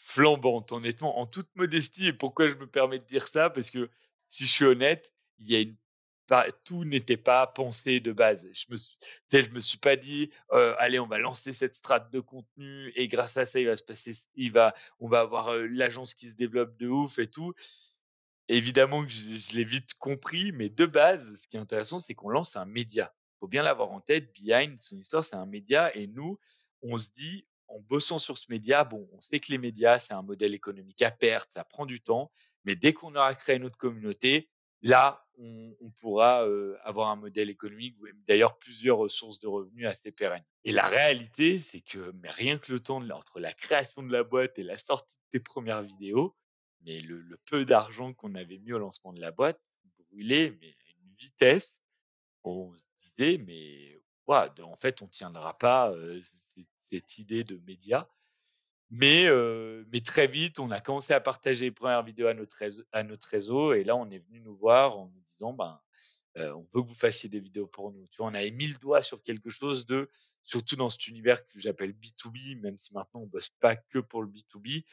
flambante, 0.08 0.72
honnêtement, 0.72 1.18
en 1.18 1.26
toute 1.26 1.54
modestie. 1.54 2.06
Et 2.06 2.12
pourquoi 2.14 2.48
je 2.48 2.54
me 2.54 2.66
permets 2.66 2.98
de 2.98 3.04
dire 3.04 3.28
ça? 3.28 3.50
Parce 3.50 3.70
que 3.70 3.90
si 4.24 4.46
je 4.46 4.50
suis 4.50 4.64
honnête, 4.64 5.12
tout 6.64 6.84
n'était 6.84 7.18
pas 7.18 7.46
pensé 7.46 8.00
de 8.00 8.12
base. 8.12 8.48
Je 8.54 8.64
me 8.70 8.76
suis, 8.78 8.96
je 9.30 9.50
me 9.50 9.60
suis 9.60 9.76
pas 9.76 9.96
dit, 9.96 10.30
allez, 10.78 10.98
on 10.98 11.06
va 11.06 11.18
lancer 11.18 11.52
cette 11.52 11.74
strate 11.74 12.10
de 12.10 12.20
contenu 12.20 12.90
et 12.96 13.06
grâce 13.06 13.36
à 13.36 13.44
ça, 13.44 13.60
il 13.60 13.66
va 13.66 13.76
se 13.76 13.82
passer, 13.82 14.12
on 14.98 15.08
va 15.08 15.20
avoir 15.20 15.54
l'agence 15.54 16.14
qui 16.14 16.30
se 16.30 16.36
développe 16.36 16.78
de 16.78 16.88
ouf 16.88 17.18
et 17.18 17.26
tout. 17.26 17.52
Évidemment 18.48 19.04
que 19.04 19.12
je, 19.12 19.56
l'ai 19.58 19.64
vite 19.64 19.92
compris, 19.98 20.52
mais 20.52 20.70
de 20.70 20.86
base, 20.86 21.38
ce 21.38 21.48
qui 21.48 21.58
est 21.58 21.60
intéressant, 21.60 21.98
c'est 21.98 22.14
qu'on 22.14 22.30
lance 22.30 22.56
un 22.56 22.64
média. 22.64 23.14
Il 23.14 23.40
faut 23.40 23.48
bien 23.48 23.62
l'avoir 23.62 23.90
en 23.90 24.00
tête. 24.00 24.32
Behind, 24.32 24.78
son 24.78 24.96
histoire, 24.96 25.22
c'est 25.22 25.36
un 25.36 25.44
média 25.44 25.94
et 25.94 26.06
nous, 26.06 26.38
on 26.80 26.96
se 26.96 27.10
dit, 27.10 27.46
en 27.68 27.80
bossant 27.80 28.18
sur 28.18 28.38
ce 28.38 28.46
média, 28.48 28.84
bon, 28.84 29.08
on 29.12 29.20
sait 29.20 29.40
que 29.40 29.52
les 29.52 29.58
médias, 29.58 29.98
c'est 29.98 30.14
un 30.14 30.22
modèle 30.22 30.54
économique 30.54 31.02
à 31.02 31.10
perte, 31.10 31.50
ça 31.50 31.64
prend 31.64 31.86
du 31.86 32.00
temps, 32.00 32.30
mais 32.64 32.76
dès 32.76 32.92
qu'on 32.92 33.14
aura 33.14 33.34
créé 33.34 33.58
notre 33.58 33.76
communauté, 33.76 34.48
là, 34.82 35.24
on, 35.38 35.90
pourra 36.00 36.44
avoir 36.82 37.08
un 37.08 37.16
modèle 37.16 37.50
économique, 37.50 37.96
d'ailleurs 38.26 38.58
plusieurs 38.58 39.08
sources 39.10 39.38
de 39.38 39.46
revenus 39.46 39.86
assez 39.86 40.10
pérennes. 40.10 40.44
Et 40.64 40.72
la 40.72 40.88
réalité, 40.88 41.58
c'est 41.60 41.80
que 41.80 42.12
mais 42.20 42.30
rien 42.30 42.58
que 42.58 42.72
le 42.72 42.80
temps 42.80 43.02
entre 43.10 43.40
la 43.40 43.52
création 43.52 44.02
de 44.02 44.12
la 44.12 44.24
boîte 44.24 44.58
et 44.58 44.64
la 44.64 44.76
sortie 44.76 45.16
des 45.32 45.40
premières 45.40 45.82
vidéos, 45.82 46.36
mais 46.82 47.00
le, 47.00 47.38
peu 47.50 47.64
d'argent 47.64 48.12
qu'on 48.14 48.34
avait 48.34 48.58
mis 48.58 48.72
au 48.72 48.78
lancement 48.78 49.12
de 49.12 49.20
la 49.20 49.30
boîte 49.30 49.60
brûlait 50.10 50.56
mais 50.60 50.68
à 50.68 50.90
une 51.02 51.14
vitesse, 51.16 51.82
on 52.44 52.74
se 52.74 52.84
disait 52.96 53.38
mais 53.38 54.00
en 54.28 54.76
fait, 54.76 55.00
on 55.00 55.06
tiendra 55.06 55.56
pas 55.56 55.92
cette 56.90 57.18
idée 57.18 57.44
de 57.44 57.58
média. 57.66 58.08
Mais, 58.90 59.26
mais 59.92 60.00
très 60.00 60.26
vite, 60.26 60.58
on 60.58 60.70
a 60.70 60.80
commencé 60.80 61.12
à 61.12 61.20
partager 61.20 61.66
les 61.66 61.70
premières 61.70 62.02
vidéos 62.02 62.28
à 62.28 62.34
notre, 62.34 62.56
réseau, 62.56 62.82
à 62.92 63.02
notre 63.02 63.28
réseau. 63.28 63.74
Et 63.74 63.84
là, 63.84 63.96
on 63.96 64.10
est 64.10 64.18
venu 64.18 64.40
nous 64.40 64.56
voir 64.56 64.98
en 64.98 65.08
nous 65.08 65.20
disant, 65.26 65.52
ben, 65.52 65.78
on 66.36 66.66
veut 66.72 66.82
que 66.82 66.88
vous 66.88 66.94
fassiez 66.94 67.28
des 67.28 67.40
vidéos 67.40 67.66
pour 67.66 67.92
nous. 67.92 68.06
Tu 68.10 68.18
vois, 68.18 68.28
on 68.28 68.34
avait 68.34 68.50
mis 68.50 68.66
le 68.66 68.78
doigt 68.78 69.02
sur 69.02 69.22
quelque 69.22 69.50
chose 69.50 69.84
de, 69.84 70.08
surtout 70.42 70.76
dans 70.76 70.88
cet 70.88 71.06
univers 71.06 71.46
que 71.46 71.60
j'appelle 71.60 71.92
B2B, 71.92 72.58
même 72.60 72.78
si 72.78 72.94
maintenant 72.94 73.20
on 73.20 73.26
bosse 73.26 73.50
pas 73.60 73.76
que 73.76 73.98
pour 73.98 74.22
le 74.22 74.28
B2B, 74.28 74.84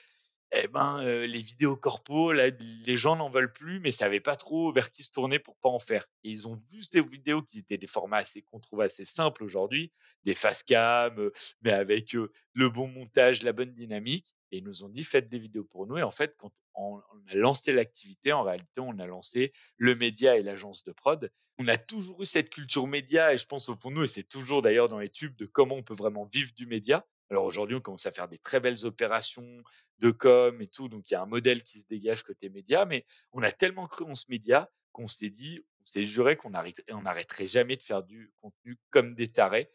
eh 0.64 0.68
ben, 0.68 1.04
les 1.04 1.42
vidéos 1.42 1.76
corpo, 1.76 2.32
les 2.32 2.98
gens 2.98 3.16
n'en 3.16 3.30
veulent 3.30 3.52
plus, 3.52 3.80
mais 3.80 3.92
savaient 3.92 4.20
pas 4.20 4.36
trop 4.36 4.72
vers 4.72 4.92
qui 4.92 5.04
se 5.04 5.12
tourner 5.12 5.40
pour 5.40 5.58
pas 5.58 5.70
en 5.70 5.80
faire. 5.80 6.06
Et 6.24 6.30
ils 6.30 6.48
ont 6.48 6.62
vu 6.72 6.82
ces 6.82 7.02
vidéos 7.02 7.42
qui 7.42 7.60
étaient 7.60 7.78
des 7.78 7.88
formats 7.88 8.18
assez 8.18 8.42
qu'on 8.44 8.60
trouve 8.60 8.82
assez 8.82 9.06
simples 9.06 9.44
aujourd'hui, 9.44 9.92
des 10.24 10.36
face 10.36 10.64
cam, 10.64 11.32
mais 11.62 11.72
avec 11.72 12.14
le 12.54 12.70
bon 12.70 12.88
montage, 12.88 13.44
la 13.44 13.54
bonne 13.54 13.74
dynamique. 13.74 14.34
Et 14.52 14.60
ils 14.60 14.64
nous 14.64 14.84
ont 14.84 14.90
dit 14.90 15.04
faites 15.04 15.28
des 15.28 15.40
vidéos 15.40 15.66
pour 15.66 15.88
nous. 15.88 15.98
Et 15.98 16.04
en 16.04 16.12
fait, 16.12 16.36
quand 16.38 16.52
on, 16.76 16.98
a 16.98 17.36
lancé 17.36 17.74
l'activité, 17.74 18.32
en 18.32 18.44
réalité, 18.44 18.80
on 18.80 18.98
a 19.00 19.08
lancé 19.08 19.52
le 19.78 19.96
média 19.96 20.38
et 20.38 20.44
l'agence 20.44 20.84
de 20.84 20.92
prod. 20.92 21.32
On 21.58 21.68
a 21.68 21.78
toujours 21.78 22.22
eu 22.22 22.26
cette 22.26 22.50
culture 22.50 22.86
média, 22.86 23.34
et 23.34 23.38
je 23.38 23.46
pense 23.46 23.70
au 23.70 23.76
fond 23.76 23.90
de 23.90 23.96
nous, 23.96 24.04
et 24.04 24.08
c'est 24.08 24.24
toujours 24.24 24.62
d'ailleurs 24.62 24.90
dans 24.90 25.00
les 25.00 25.10
tubes 25.10 25.36
de 25.38 25.46
comment 25.46 25.76
on 25.76 25.84
peut 25.84 25.96
vraiment 25.96 26.26
vivre 26.26 26.52
du 26.54 26.66
média 26.66 27.06
Alors 27.30 27.46
aujourd'hui, 27.46 27.76
on 27.76 27.82
commence 27.82 28.06
à 28.06 28.12
faire 28.12 28.28
des 28.28 28.38
très 28.38 28.60
belles 28.60 28.86
opérations 28.86 29.64
de 30.00 30.12
com 30.12 30.62
et 30.62 30.68
tout, 30.68 30.90
donc 30.90 31.10
il 31.10 31.14
y 31.14 31.18
a 31.18 31.22
un 31.22 31.28
modèle 31.28 31.64
qui 31.64 31.80
se 31.80 31.88
dégage 31.88 32.24
côté 32.24 32.50
média, 32.50 32.86
mais 32.86 33.06
on 33.32 33.42
a 33.42 33.52
tellement 33.52 33.88
cru 33.88 34.06
en 34.06 34.14
ce 34.14 34.26
média 34.30 34.70
qu'on 34.92 35.08
s'est 35.08 35.30
dit, 35.30 35.62
on 35.82 35.86
s'est 35.86 36.06
juré 36.06 36.38
qu'on 36.38 36.52
n'arrêterait 36.52 37.46
jamais 37.46 37.78
de 37.78 37.82
faire 37.82 38.04
du 38.04 38.32
contenu 38.42 38.78
comme 38.92 39.16
des 39.16 39.32
tarés. 39.32 39.72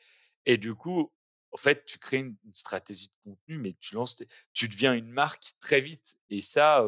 Et 0.47 0.57
du 0.57 0.75
coup, 0.75 1.13
en 1.53 1.57
fait, 1.57 1.85
tu 1.85 1.99
crées 1.99 2.19
une, 2.19 2.37
stratégie 2.53 3.09
de 3.09 3.31
contenu, 3.31 3.59
mais 3.59 3.77
tu 4.53 4.69
deviens 4.69 4.95
une 4.95 5.11
marque 5.11 5.53
très 5.61 5.81
vite. 5.81 6.17
Et 6.31 6.41
ça, 6.41 6.87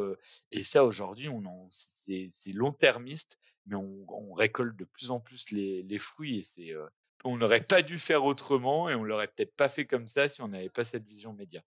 et 0.51 0.63
ça 0.63 0.85
aujourd'hui, 0.85 1.29
c'est 1.69 2.53
long-termiste, 2.53 3.39
mais 3.67 3.77
on, 3.77 4.33
récolte 4.35 4.77
de 4.77 4.85
plus 4.85 5.11
en 5.11 5.21
plus 5.21 5.51
les, 5.51 5.99
fruits. 5.99 6.39
Et 6.39 6.43
c'est, 6.43 6.73
on 7.25 7.37
n'aurait 7.37 7.63
pas 7.63 7.83
dû 7.83 7.99
faire 7.99 8.25
autrement, 8.25 8.89
et 8.89 8.95
on 8.95 9.05
l'aurait 9.05 9.29
peut-être 9.29 9.55
pas 9.55 9.69
fait 9.69 9.87
comme 9.87 10.07
ça 10.07 10.29
si 10.29 10.43
on 10.43 10.49
n'avait 10.49 10.69
pas 10.69 10.85
cette 10.85 11.07
vision 11.07 11.33
média. 11.33 11.63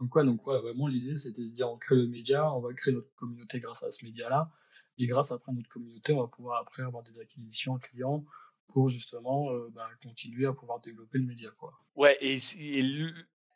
Donc 0.00 0.10
quoi, 0.10 0.24
donc 0.24 0.42
quoi, 0.42 0.60
vraiment 0.60 0.86
l'idée 0.86 1.16
c'était 1.16 1.42
de 1.42 1.48
dire 1.48 1.68
on 1.68 1.76
crée 1.76 1.96
le 1.96 2.06
média, 2.06 2.52
on 2.54 2.60
va 2.60 2.72
créer 2.72 2.94
notre 2.94 3.12
communauté 3.16 3.58
grâce 3.58 3.82
à 3.82 3.90
ce 3.90 4.04
média-là, 4.04 4.50
et 4.98 5.06
grâce 5.06 5.32
après 5.32 5.52
notre 5.52 5.68
communauté, 5.68 6.12
on 6.12 6.20
va 6.20 6.28
pouvoir 6.28 6.60
après 6.60 6.82
avoir 6.82 7.02
des 7.02 7.18
acquisitions 7.20 7.78
clients 7.78 8.24
pour 8.68 8.88
justement 8.88 9.50
euh, 9.52 9.68
bah, 9.72 9.88
continuer 10.02 10.46
à 10.46 10.52
pouvoir 10.52 10.80
développer 10.80 11.18
le 11.18 11.24
média. 11.24 11.50
Quoi. 11.58 11.72
Ouais, 11.96 12.16
et, 12.20 12.38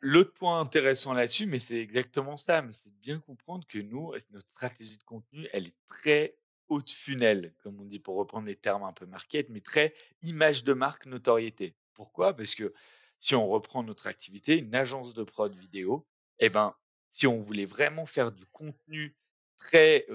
l'autre 0.01 0.33
point 0.33 0.59
intéressant 0.59 1.13
là-dessus, 1.13 1.45
mais 1.45 1.59
c'est 1.59 1.79
exactement 1.79 2.35
ça, 2.35 2.61
mais 2.61 2.73
c'est 2.73 2.89
de 2.89 2.99
bien 3.01 3.19
comprendre 3.19 3.65
que 3.67 3.79
nous, 3.79 4.11
notre 4.31 4.49
stratégie 4.49 4.97
de 4.97 5.03
contenu, 5.03 5.47
elle 5.53 5.67
est 5.67 5.77
très 5.87 6.35
haute 6.69 6.91
funnel, 6.91 7.53
comme 7.63 7.79
on 7.79 7.85
dit 7.85 7.99
pour 7.99 8.15
reprendre 8.15 8.45
des 8.45 8.55
termes 8.55 8.83
un 8.83 8.93
peu 8.93 9.05
market, 9.05 9.49
mais 9.49 9.61
très 9.61 9.93
image 10.21 10.63
de 10.63 10.73
marque, 10.73 11.05
notoriété. 11.05 11.75
Pourquoi? 11.93 12.33
Parce 12.33 12.55
que 12.55 12.73
si 13.17 13.35
on 13.35 13.47
reprend 13.47 13.83
notre 13.83 14.07
activité, 14.07 14.57
une 14.57 14.75
agence 14.75 15.13
de 15.13 15.23
prod 15.23 15.55
vidéo, 15.55 16.07
eh 16.39 16.49
ben, 16.49 16.75
si 17.09 17.27
on 17.27 17.41
voulait 17.41 17.65
vraiment 17.65 18.05
faire 18.05 18.31
du 18.31 18.45
contenu 18.47 19.15
très 19.57 20.07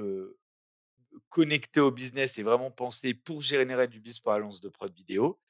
connecté 1.28 1.80
au 1.80 1.90
business 1.90 2.38
et 2.38 2.42
vraiment 2.42 2.70
penser 2.70 3.14
pour 3.14 3.42
générer 3.42 3.88
du 3.88 4.00
business 4.00 4.20
pour 4.20 4.32
l'agence 4.32 4.60
de 4.60 4.68
prod 4.68 4.92
vidéo, 4.92 5.40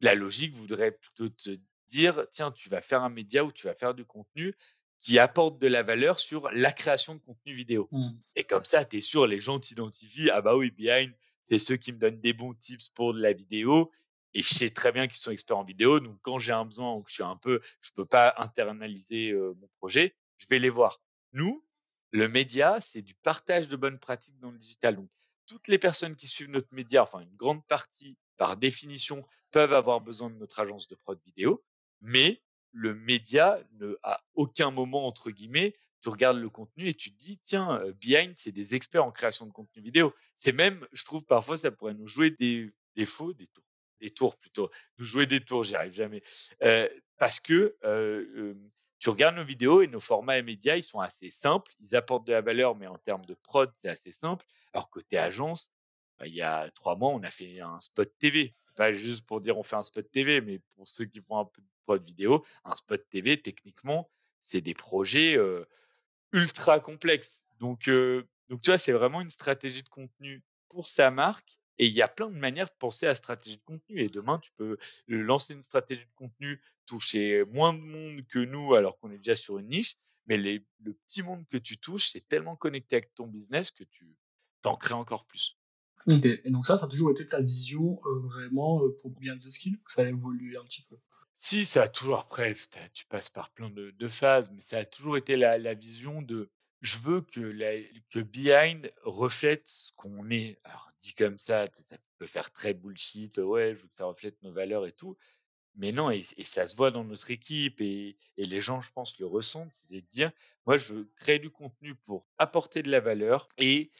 la 0.00 0.14
logique 0.14 0.54
voudrait 0.54 0.92
plutôt 0.92 1.28
te 1.28 1.58
dire 1.88 2.26
tiens, 2.30 2.50
tu 2.50 2.68
vas 2.68 2.80
faire 2.80 3.02
un 3.02 3.10
média 3.10 3.44
où 3.44 3.52
tu 3.52 3.66
vas 3.66 3.74
faire 3.74 3.94
du 3.94 4.04
contenu 4.04 4.54
qui 5.00 5.18
apporte 5.18 5.58
de 5.58 5.66
la 5.66 5.82
valeur 5.82 6.20
sur 6.20 6.50
la 6.50 6.72
création 6.72 7.14
de 7.14 7.20
contenu 7.20 7.54
vidéo. 7.54 7.88
Mmh. 7.90 8.10
Et 8.36 8.44
comme 8.44 8.64
ça, 8.64 8.84
tu 8.84 8.98
es 8.98 9.00
sûr, 9.00 9.26
les 9.26 9.40
gens 9.40 9.58
t'identifient 9.58 10.30
ah 10.30 10.42
bah 10.42 10.56
oui, 10.56 10.70
Behind, 10.70 11.12
c'est 11.40 11.58
ceux 11.58 11.76
qui 11.76 11.92
me 11.92 11.98
donnent 11.98 12.20
des 12.20 12.34
bons 12.34 12.52
tips 12.52 12.90
pour 12.90 13.14
de 13.14 13.20
la 13.20 13.32
vidéo. 13.32 13.90
Et 14.34 14.42
je 14.42 14.54
sais 14.54 14.70
très 14.70 14.92
bien 14.92 15.08
qu'ils 15.08 15.16
sont 15.16 15.32
experts 15.32 15.58
en 15.58 15.64
vidéo. 15.64 15.98
Donc, 15.98 16.18
quand 16.22 16.38
j'ai 16.38 16.52
un 16.52 16.64
besoin 16.64 16.94
ou 16.94 17.02
que 17.02 17.10
je 17.10 17.14
suis 17.14 17.24
un 17.24 17.36
peu, 17.36 17.60
je 17.80 17.90
peux 17.92 18.04
pas 18.04 18.34
internaliser 18.36 19.32
mon 19.32 19.68
projet, 19.78 20.14
je 20.36 20.46
vais 20.48 20.60
les 20.60 20.70
voir. 20.70 21.00
Nous, 21.32 21.64
le 22.12 22.28
média, 22.28 22.78
c'est 22.78 23.02
du 23.02 23.14
partage 23.14 23.68
de 23.68 23.76
bonnes 23.76 23.98
pratiques 23.98 24.38
dans 24.38 24.50
le 24.50 24.58
digital. 24.58 24.96
Donc, 24.96 25.08
toutes 25.46 25.66
les 25.66 25.78
personnes 25.78 26.14
qui 26.14 26.28
suivent 26.28 26.50
notre 26.50 26.72
média, 26.72 27.02
enfin 27.02 27.20
une 27.20 27.34
grande 27.34 27.66
partie, 27.66 28.16
par 28.36 28.56
définition, 28.56 29.26
peuvent 29.50 29.72
avoir 29.72 30.00
besoin 30.00 30.30
de 30.30 30.36
notre 30.36 30.60
agence 30.60 30.86
de 30.86 30.94
prod 30.94 31.18
vidéo, 31.26 31.64
mais 32.00 32.40
le 32.72 32.94
média 32.94 33.58
ne, 33.78 33.96
à 34.02 34.20
aucun 34.34 34.70
moment, 34.70 35.06
entre 35.06 35.30
guillemets, 35.30 35.74
tu 36.00 36.08
regardes 36.08 36.38
le 36.38 36.48
contenu 36.48 36.88
et 36.88 36.94
tu 36.94 37.12
te 37.12 37.18
dis, 37.18 37.38
tiens, 37.38 37.80
euh, 37.80 37.92
Behind, 37.92 38.34
c'est 38.36 38.52
des 38.52 38.74
experts 38.74 39.04
en 39.04 39.10
création 39.10 39.46
de 39.46 39.52
contenu 39.52 39.82
vidéo. 39.82 40.14
C'est 40.34 40.52
même, 40.52 40.86
je 40.92 41.04
trouve, 41.04 41.22
parfois, 41.24 41.56
ça 41.56 41.70
pourrait 41.70 41.94
nous 41.94 42.06
jouer 42.06 42.30
des, 42.30 42.72
défauts, 42.96 43.32
des 43.32 43.46
tours, 43.46 43.64
des 44.00 44.10
tours 44.10 44.36
plutôt, 44.36 44.70
nous 44.98 45.04
jouer 45.04 45.26
des 45.26 45.40
tours, 45.40 45.64
j'y 45.64 45.76
arrive 45.76 45.92
jamais. 45.92 46.22
Euh, 46.62 46.88
parce 47.18 47.38
que 47.38 47.76
euh, 47.84 48.54
tu 48.98 49.10
regardes 49.10 49.36
nos 49.36 49.44
vidéos 49.44 49.82
et 49.82 49.86
nos 49.86 50.00
formats 50.00 50.40
médias, 50.42 50.76
ils 50.76 50.82
sont 50.82 51.00
assez 51.00 51.30
simples. 51.30 51.72
Ils 51.80 51.96
apportent 51.96 52.26
de 52.26 52.32
la 52.32 52.40
valeur, 52.40 52.76
mais 52.76 52.86
en 52.86 52.96
termes 52.96 53.24
de 53.24 53.34
prod, 53.34 53.70
c'est 53.76 53.88
assez 53.88 54.12
simple. 54.12 54.44
Alors, 54.72 54.90
côté 54.90 55.18
agence, 55.18 55.70
bah, 56.18 56.26
il 56.26 56.34
y 56.34 56.42
a 56.42 56.70
trois 56.70 56.96
mois, 56.96 57.10
on 57.10 57.22
a 57.22 57.30
fait 57.30 57.60
un 57.60 57.80
spot 57.80 58.10
TV. 58.18 58.54
pas 58.76 58.92
juste 58.92 59.26
pour 59.26 59.40
dire 59.40 59.56
on 59.56 59.62
fait 59.62 59.76
un 59.76 59.82
spot 59.82 60.10
TV, 60.10 60.40
mais 60.40 60.58
pour 60.76 60.86
ceux 60.86 61.06
qui 61.06 61.20
font 61.20 61.38
un 61.38 61.46
peu 61.46 61.62
de 61.62 61.68
vidéo, 61.98 62.44
un 62.64 62.74
spot 62.74 63.06
TV, 63.08 63.40
techniquement, 63.40 64.10
c'est 64.40 64.60
des 64.60 64.74
projets 64.74 65.36
ultra 66.32 66.80
complexes. 66.80 67.42
Donc, 67.58 67.88
donc, 68.50 68.60
tu 68.60 68.70
vois, 68.70 68.78
c'est 68.78 68.92
vraiment 68.92 69.20
une 69.20 69.30
stratégie 69.30 69.82
de 69.82 69.88
contenu 69.88 70.42
pour 70.68 70.86
sa 70.86 71.10
marque 71.10 71.58
et 71.78 71.86
il 71.86 71.92
y 71.92 72.02
a 72.02 72.08
plein 72.08 72.28
de 72.28 72.36
manières 72.36 72.66
de 72.66 72.74
penser 72.78 73.06
à 73.06 73.14
stratégie 73.14 73.56
de 73.56 73.62
contenu. 73.62 74.00
Et 74.02 74.08
demain, 74.08 74.38
tu 74.38 74.50
peux 74.56 74.76
lancer 75.08 75.54
une 75.54 75.62
stratégie 75.62 76.04
de 76.04 76.14
contenu, 76.14 76.60
toucher 76.84 77.44
moins 77.52 77.72
de 77.72 77.78
monde 77.78 78.26
que 78.26 78.38
nous, 78.38 78.74
alors 78.74 78.98
qu'on 78.98 79.10
est 79.10 79.16
déjà 79.16 79.34
sur 79.34 79.58
une 79.58 79.68
niche. 79.68 79.96
Mais 80.26 80.36
le 80.36 80.92
petit 81.06 81.22
monde 81.22 81.46
que 81.48 81.56
tu 81.56 81.78
touches, 81.78 82.10
c'est 82.10 82.28
tellement 82.28 82.56
connecté 82.56 82.96
avec 82.96 83.14
ton 83.14 83.26
business 83.26 83.70
que 83.70 83.84
tu 83.84 84.14
t'en 84.62 84.76
crées 84.76 84.94
encore 84.94 85.24
plus. 85.24 85.56
Et 86.08 86.50
donc 86.50 86.66
ça, 86.66 86.78
ça 86.78 86.84
a 86.86 86.88
toujours 86.88 87.12
été 87.12 87.26
ta 87.26 87.40
vision 87.40 87.98
euh, 88.04 88.20
vraiment 88.20 88.84
euh, 88.84 88.96
pour 89.00 89.10
bien 89.12 89.36
de 89.36 89.50
skill 89.50 89.78
Ça 89.86 90.02
a 90.02 90.06
évolué 90.06 90.56
un 90.56 90.64
petit 90.64 90.82
peu? 90.82 90.96
Si, 91.42 91.64
ça 91.64 91.84
a 91.84 91.88
toujours, 91.88 92.18
après, 92.18 92.54
tu 92.92 93.06
passes 93.06 93.30
par 93.30 93.48
plein 93.48 93.70
de, 93.70 94.08
phases, 94.08 94.50
mais 94.50 94.60
ça 94.60 94.76
a 94.76 94.84
toujours 94.84 95.16
été 95.16 95.38
la, 95.38 95.56
la 95.56 95.72
vision 95.72 96.20
de 96.20 96.50
je 96.82 96.98
veux 96.98 97.22
que, 97.22 97.56
que 98.10 98.20
Behind 98.20 98.92
reflète 99.04 99.66
ce 99.66 99.90
qu'on 99.96 100.28
est. 100.28 100.58
Alors, 100.64 100.92
dit 100.98 101.14
comme 101.14 101.38
ça, 101.38 101.64
ça 101.72 101.96
peut 102.18 102.26
faire 102.26 102.50
très 102.50 102.74
bullshit. 102.74 103.38
Ouais, 103.38 103.74
je 103.74 103.80
veux 103.80 103.88
que 103.88 103.94
ça 103.94 104.04
reflète 104.04 104.36
nos 104.42 104.52
valeurs 104.52 104.86
et 104.86 104.92
tout. 104.92 105.16
Mais 105.76 105.92
non, 105.92 106.10
et, 106.10 106.20
ça 106.22 106.68
se 106.68 106.76
voit 106.76 106.90
dans 106.90 107.04
notre 107.04 107.30
équipe 107.30 107.80
et, 107.80 108.18
les 108.36 108.60
gens, 108.60 108.82
je 108.82 108.90
pense, 108.92 109.18
le 109.18 109.24
ressentent. 109.24 109.72
C'est 109.72 109.94
de 109.94 110.00
dire, 110.10 110.32
moi, 110.66 110.76
je 110.76 110.92
veux 110.92 111.10
créer 111.16 111.38
du 111.38 111.48
contenu 111.48 111.94
pour 111.94 112.28
apporter 112.36 112.82
de 112.82 112.90
la 112.90 113.00
valeur 113.00 113.48
et 113.56 113.90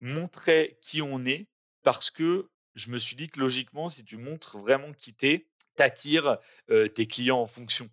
montrer 0.00 0.76
qui 0.82 1.02
on 1.02 1.24
est 1.24 1.46
parce 1.84 2.10
que 2.10 2.50
je 2.74 2.90
me 2.90 2.98
suis 2.98 3.14
dit 3.14 3.28
que 3.28 3.38
logiquement, 3.38 3.88
si 3.88 4.04
tu 4.04 4.16
montres 4.16 4.58
vraiment 4.58 4.92
qui 4.92 5.14
t'es, 5.14 5.46
t'attires 5.80 6.38
tes 6.68 7.06
clients 7.06 7.40
en 7.40 7.46
fonction. 7.46 7.88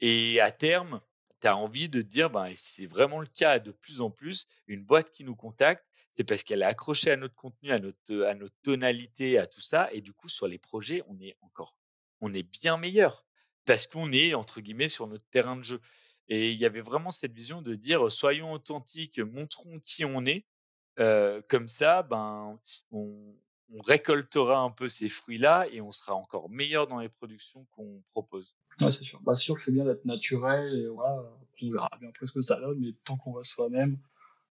Et 0.00 0.40
à 0.40 0.50
terme, 0.50 1.00
tu 1.42 1.48
as 1.48 1.56
envie 1.56 1.88
de 1.88 2.02
dire, 2.02 2.30
ben, 2.30 2.50
c'est 2.54 2.86
vraiment 2.86 3.20
le 3.20 3.26
cas 3.26 3.58
de 3.58 3.72
plus 3.72 4.00
en 4.00 4.10
plus, 4.10 4.46
une 4.66 4.84
boîte 4.84 5.10
qui 5.10 5.24
nous 5.24 5.34
contacte, 5.34 5.84
c'est 6.14 6.24
parce 6.24 6.44
qu'elle 6.44 6.62
est 6.62 6.66
accrochée 6.66 7.10
à 7.10 7.16
notre 7.16 7.34
contenu, 7.34 7.72
à 7.72 7.78
notre, 7.78 8.22
à 8.24 8.34
notre 8.34 8.54
tonalité, 8.62 9.38
à 9.38 9.46
tout 9.46 9.60
ça. 9.60 9.88
Et 9.92 10.00
du 10.00 10.12
coup, 10.12 10.28
sur 10.28 10.46
les 10.46 10.58
projets, 10.58 11.02
on 11.08 11.18
est 11.20 11.36
encore, 11.40 11.76
on 12.20 12.32
est 12.32 12.42
bien 12.42 12.76
meilleur 12.76 13.24
parce 13.64 13.86
qu'on 13.86 14.12
est, 14.12 14.34
entre 14.34 14.60
guillemets, 14.60 14.88
sur 14.88 15.06
notre 15.06 15.26
terrain 15.30 15.56
de 15.56 15.62
jeu. 15.62 15.80
Et 16.28 16.52
il 16.52 16.58
y 16.58 16.64
avait 16.64 16.80
vraiment 16.80 17.10
cette 17.10 17.32
vision 17.32 17.62
de 17.62 17.74
dire, 17.74 18.10
soyons 18.10 18.52
authentiques, 18.52 19.18
montrons 19.18 19.80
qui 19.84 20.04
on 20.04 20.24
est. 20.26 20.44
comme 21.48 21.68
ça, 21.68 22.02
ben, 22.02 22.60
on, 22.90 23.34
on 23.74 23.80
récoltera 23.80 24.58
un 24.58 24.70
peu 24.70 24.88
ces 24.88 25.08
fruits-là 25.08 25.66
et 25.70 25.80
on 25.80 25.90
sera 25.90 26.14
encore 26.14 26.50
meilleur 26.50 26.86
dans 26.86 26.98
les 26.98 27.08
productions 27.08 27.66
qu'on 27.72 28.02
propose. 28.10 28.56
Ouais, 28.80 28.92
c'est 28.92 29.04
sûr. 29.04 29.20
Bah, 29.22 29.34
sûr 29.34 29.56
que 29.56 29.62
c'est 29.62 29.72
bien 29.72 29.84
d'être 29.84 30.04
naturel 30.04 30.74
et 30.74 30.86
voilà, 30.88 31.22
on 31.62 31.70
verra 31.70 31.88
bien 31.98 32.10
après 32.10 32.26
ce 32.26 32.32
que 32.32 32.42
ça 32.42 32.60
donne, 32.60 32.80
mais 32.80 32.94
tant 33.04 33.16
qu'on 33.16 33.32
va 33.32 33.44
soi-même, 33.44 33.98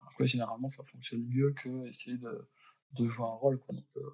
après, 0.06 0.26
généralement, 0.26 0.68
ça 0.68 0.82
fonctionne 0.84 1.26
mieux 1.26 1.52
que 1.52 1.86
essayer 1.86 2.16
de, 2.16 2.48
de 2.92 3.08
jouer 3.08 3.26
un 3.26 3.34
rôle. 3.34 3.58
Quoi. 3.58 3.76
Euh. 3.96 4.10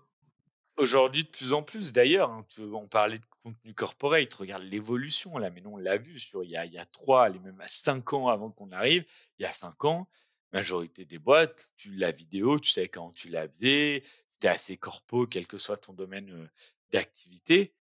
Aujourd'hui, 0.76 1.24
de 1.24 1.28
plus 1.28 1.52
en 1.52 1.62
plus, 1.62 1.92
d'ailleurs, 1.92 2.30
hein, 2.30 2.46
on 2.58 2.88
parlait 2.88 3.18
de 3.18 3.26
contenu 3.42 3.74
corporate, 3.74 4.32
regarde 4.34 4.62
l'évolution 4.62 5.36
là, 5.36 5.50
mais 5.50 5.60
non, 5.60 5.74
on 5.74 5.76
l'a 5.76 5.98
vu 5.98 6.18
sur 6.18 6.44
il 6.44 6.50
y 6.50 6.56
a, 6.56 6.64
il 6.64 6.72
y 6.72 6.78
a 6.78 6.86
3, 6.86 7.30
même 7.30 7.60
à 7.60 7.68
5 7.68 8.12
ans 8.14 8.28
avant 8.28 8.50
qu'on 8.50 8.72
arrive, 8.72 9.04
il 9.38 9.42
y 9.42 9.46
a 9.46 9.52
5 9.52 9.84
ans, 9.84 10.08
majorité 10.52 11.04
des 11.04 11.18
boîtes, 11.18 11.72
tu 11.76 11.92
la 11.94 12.12
vidéo, 12.12 12.58
tu 12.58 12.70
savais 12.70 12.88
quand 12.88 13.10
tu 13.12 13.28
la 13.28 13.48
faisais, 13.48 14.02
c'était 14.26 14.48
assez 14.48 14.76
corpo, 14.76 15.26
quel 15.26 15.46
que 15.46 15.58
soit 15.58 15.78
ton 15.78 15.92
domaine 15.92 16.48
d'activité. 16.90 17.74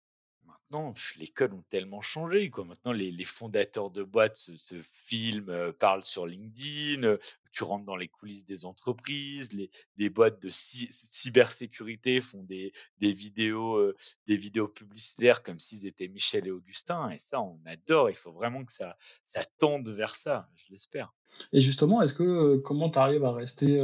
Maintenant, 0.73 0.95
les 1.19 1.27
codes 1.27 1.53
ont 1.53 1.65
tellement 1.69 2.01
changé. 2.01 2.49
Quoi. 2.49 2.65
Maintenant, 2.65 2.93
les, 2.93 3.25
fondateurs 3.25 3.91
de 3.91 4.05
boîtes 4.05 4.37
se, 4.37 4.77
filment, 4.83 5.73
parlent 5.73 6.05
sur 6.05 6.29
LinkedIn. 6.29 7.17
tu 7.51 7.65
rentres 7.65 7.87
dans 7.87 7.97
les 7.97 8.07
coulisses 8.07 8.45
des 8.45 8.65
entreprises. 8.65 9.53
Les, 9.53 9.69
des 9.97 10.11
boîtes 10.11 10.41
de 10.41 10.49
cybersécurité 10.49 12.21
font 12.21 12.45
des, 12.45 12.73
vidéos, 13.01 13.93
des 14.29 14.37
vidéos 14.37 14.69
publicitaires 14.69 15.43
comme 15.43 15.59
s'ils 15.59 15.87
étaient 15.87 16.07
Michel 16.07 16.47
et 16.47 16.53
Augustin. 16.53 17.11
Et 17.11 17.19
ça, 17.19 17.41
on 17.41 17.59
adore. 17.67 18.09
Il 18.09 18.17
faut 18.17 18.33
vraiment 18.33 18.65
que 18.65 18.71
ça, 18.71 18.97
ça 19.25 19.45
tende 19.59 19.89
vers 19.89 20.15
ça. 20.15 20.49
Je 20.55 20.71
l'espère. 20.71 21.13
Et 21.53 21.61
justement, 21.61 22.01
est-ce 22.01 22.15
que 22.15 22.59
comment 22.59 22.91
tu 22.91 22.99
arrives 23.01 23.25
à 23.25 23.33
rester 23.33 23.83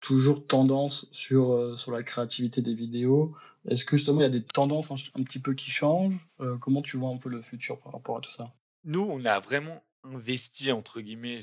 toujours 0.00 0.48
tendance 0.48 1.06
sur, 1.12 1.78
sur 1.78 1.92
la 1.92 2.02
créativité 2.02 2.60
des 2.60 2.74
vidéos 2.74 3.36
est-ce 3.66 3.84
que 3.84 3.96
justement 3.96 4.20
il 4.20 4.24
y 4.24 4.26
a 4.26 4.30
des 4.30 4.44
tendances 4.44 4.90
un, 4.90 5.22
petit 5.22 5.38
peu 5.38 5.54
qui 5.54 5.70
changent? 5.70 6.26
Euh, 6.40 6.58
Comment 6.58 6.82
tu 6.82 6.96
vois 6.96 7.10
un 7.10 7.16
peu 7.16 7.28
le 7.28 7.42
futur 7.42 7.80
par 7.80 7.92
rapport 7.92 8.16
à 8.16 8.20
tout 8.20 8.30
ça? 8.30 8.52
Nous, 8.84 9.02
on 9.02 9.24
a 9.24 9.38
vraiment 9.38 9.84
investi, 10.02 10.72
entre 10.72 11.00
guillemets, 11.00 11.38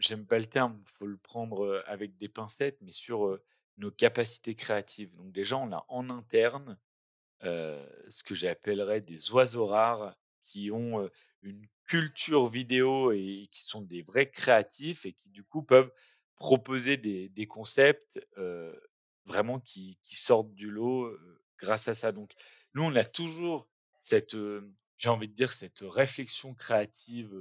j'aime 0.00 0.26
pas 0.26 0.38
le 0.38 0.46
terme, 0.46 0.76
il 0.80 0.90
faut 0.90 1.06
le 1.06 1.16
prendre 1.16 1.64
euh, 1.64 1.82
avec 1.86 2.16
des 2.16 2.28
pincettes, 2.28 2.78
mais 2.80 2.90
sur 2.90 3.26
euh, 3.26 3.40
nos 3.76 3.92
capacités 3.92 4.56
créatives. 4.56 5.14
Donc 5.14 5.32
déjà, 5.32 5.56
on 5.56 5.72
a 5.72 5.84
en 5.88 6.10
interne 6.10 6.78
ce 7.44 8.22
que 8.22 8.36
j'appellerais 8.36 9.00
des 9.00 9.32
oiseaux 9.32 9.66
rares 9.66 10.14
qui 10.42 10.70
ont 10.70 11.10
une 11.42 11.60
culture 11.86 12.46
vidéo 12.46 13.10
et 13.10 13.48
qui 13.50 13.64
sont 13.64 13.80
des 13.80 14.02
vrais 14.02 14.30
créatifs 14.30 15.06
et 15.06 15.12
qui 15.12 15.28
du 15.28 15.42
coup 15.42 15.64
peuvent 15.64 15.90
proposer 16.36 16.96
des, 16.96 17.46
concepts 17.48 18.24
vraiment 19.26 19.58
qui, 19.58 19.98
sortent 20.04 20.54
du 20.54 20.70
lot 20.70 21.12
grâce 21.62 21.88
à 21.88 21.94
ça. 21.94 22.12
Donc 22.12 22.32
nous, 22.74 22.82
on 22.82 22.94
a 22.94 23.04
toujours 23.04 23.68
cette, 23.98 24.36
j'ai 24.98 25.08
envie 25.08 25.28
de 25.28 25.34
dire, 25.34 25.52
cette 25.52 25.80
réflexion 25.80 26.54
créative 26.54 27.34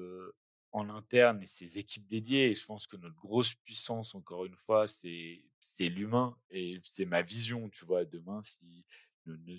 en 0.72 0.90
interne 0.90 1.42
et 1.42 1.46
ces 1.46 1.78
équipes 1.78 2.08
dédiées. 2.08 2.52
Et 2.52 2.56
je 2.56 2.66
pense 2.66 2.88
que 2.88 2.98
notre 2.98 3.16
grosse 3.16 3.54
puissance, 3.54 4.16
encore 4.16 4.46
une 4.46 4.56
fois, 4.56 4.86
c'est 4.88 5.44
l'humain 5.80 6.38
et 6.50 6.80
c'est 6.84 7.06
ma 7.06 7.22
vision, 7.22 7.70
tu 7.70 7.86
vois. 7.86 8.06
Demain, 8.06 8.42
si 8.42 8.86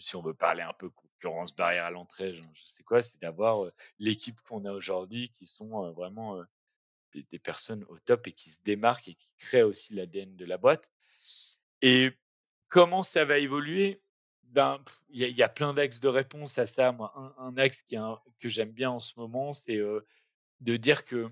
si 0.00 0.16
on 0.16 0.22
veut 0.22 0.34
parler 0.34 0.62
un 0.62 0.72
peu 0.72 0.90
concurrence 0.90 1.54
barrière 1.54 1.84
à 1.84 1.90
l'entrée, 1.90 2.34
je 2.34 2.42
sais 2.64 2.82
quoi, 2.82 3.02
c'est 3.02 3.20
d'avoir 3.20 3.70
l'équipe 3.98 4.40
qu'on 4.42 4.64
a 4.64 4.72
aujourd'hui 4.72 5.30
qui 5.30 5.46
sont 5.46 5.90
vraiment 5.92 6.42
des, 7.12 7.38
personnes 7.38 7.84
au 7.88 7.98
top 7.98 8.26
et 8.26 8.32
qui 8.32 8.50
se 8.50 8.60
démarquent 8.62 9.08
et 9.08 9.14
qui 9.14 9.30
créent 9.38 9.62
aussi 9.62 9.94
l'ADN 9.94 10.34
de 10.36 10.44
la 10.44 10.58
boîte. 10.58 10.90
Et 11.80 12.12
comment 12.68 13.02
ça 13.02 13.24
va 13.24 13.38
évoluer? 13.38 14.02
Il 14.54 15.38
y, 15.38 15.42
a 15.42 15.48
plein 15.48 15.72
d'axes 15.72 16.00
de 16.00 16.08
réponse 16.08 16.58
à 16.58 16.66
ça. 16.66 16.92
Moi, 16.92 17.12
un, 17.38 17.56
axe 17.56 17.82
qui 17.82 17.96
que 18.38 18.48
j'aime 18.48 18.72
bien 18.72 18.90
en 18.90 18.98
ce 18.98 19.18
moment, 19.18 19.52
c'est 19.52 19.80
de 20.60 20.76
dire 20.76 21.04
que 21.04 21.30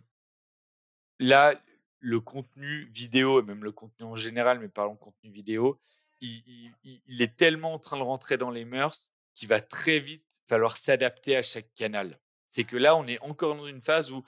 là, 1.19 1.61
le 2.01 2.21
contenu 2.21 2.89
vidéo, 2.93 3.41
et 3.41 3.43
même 3.43 3.63
le 3.63 3.73
contenu 3.73 4.07
en 4.07 4.17
général, 4.17 4.59
mais 4.59 4.69
parlons 4.69 4.97
contenu 4.97 5.31
vidéo, 5.31 5.79
il, 6.21 7.23
est 7.23 7.37
tellement 7.37 7.75
en 7.75 7.79
train 7.79 7.97
de 7.97 8.03
rentrer 8.03 8.37
dans 8.37 8.51
les 8.51 8.65
mœurs 8.65 9.11
qu'il 9.35 9.49
va 9.49 9.61
très 9.61 10.01
vite 10.01 10.25
falloir 10.49 10.77
s'adapter 10.77 11.37
à 11.37 11.43
chaque 11.43 11.73
canal. 11.75 12.19
C'est 12.47 12.65
que 12.65 12.77
là, 12.77 12.97
on 12.97 13.07
est 13.07 13.21
encore 13.21 13.55
dans 13.55 13.67
une 13.67 13.81
phase 13.81 14.11
où 14.11 14.25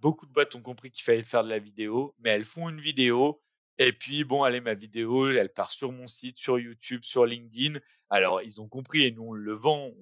beaucoup 0.00 0.26
de 0.26 0.32
boîtes 0.32 0.54
ont 0.54 0.62
compris 0.62 0.90
qu'il 0.90 1.04
fallait 1.04 1.22
faire 1.22 1.44
de 1.44 1.48
la 1.48 1.58
vidéo, 1.58 2.14
mais 2.18 2.30
elles 2.30 2.44
font 2.44 2.68
une 2.68 2.80
vidéo, 2.80 3.42
et 3.78 3.92
puis, 3.92 4.24
bon, 4.24 4.42
allez, 4.42 4.60
ma 4.60 4.74
vidéo, 4.74 5.30
elle 5.30 5.52
part 5.52 5.70
sur 5.70 5.92
mon 5.92 6.06
site, 6.06 6.38
sur 6.38 6.58
YouTube, 6.58 7.02
sur 7.04 7.26
LinkedIn. 7.26 7.78
Alors, 8.08 8.40
ils 8.40 8.60
ont 8.60 8.68
compris 8.68 9.04
et 9.04 9.10
nous, 9.10 9.24
on 9.24 9.32
le 9.32 9.52
vend. 9.52 9.92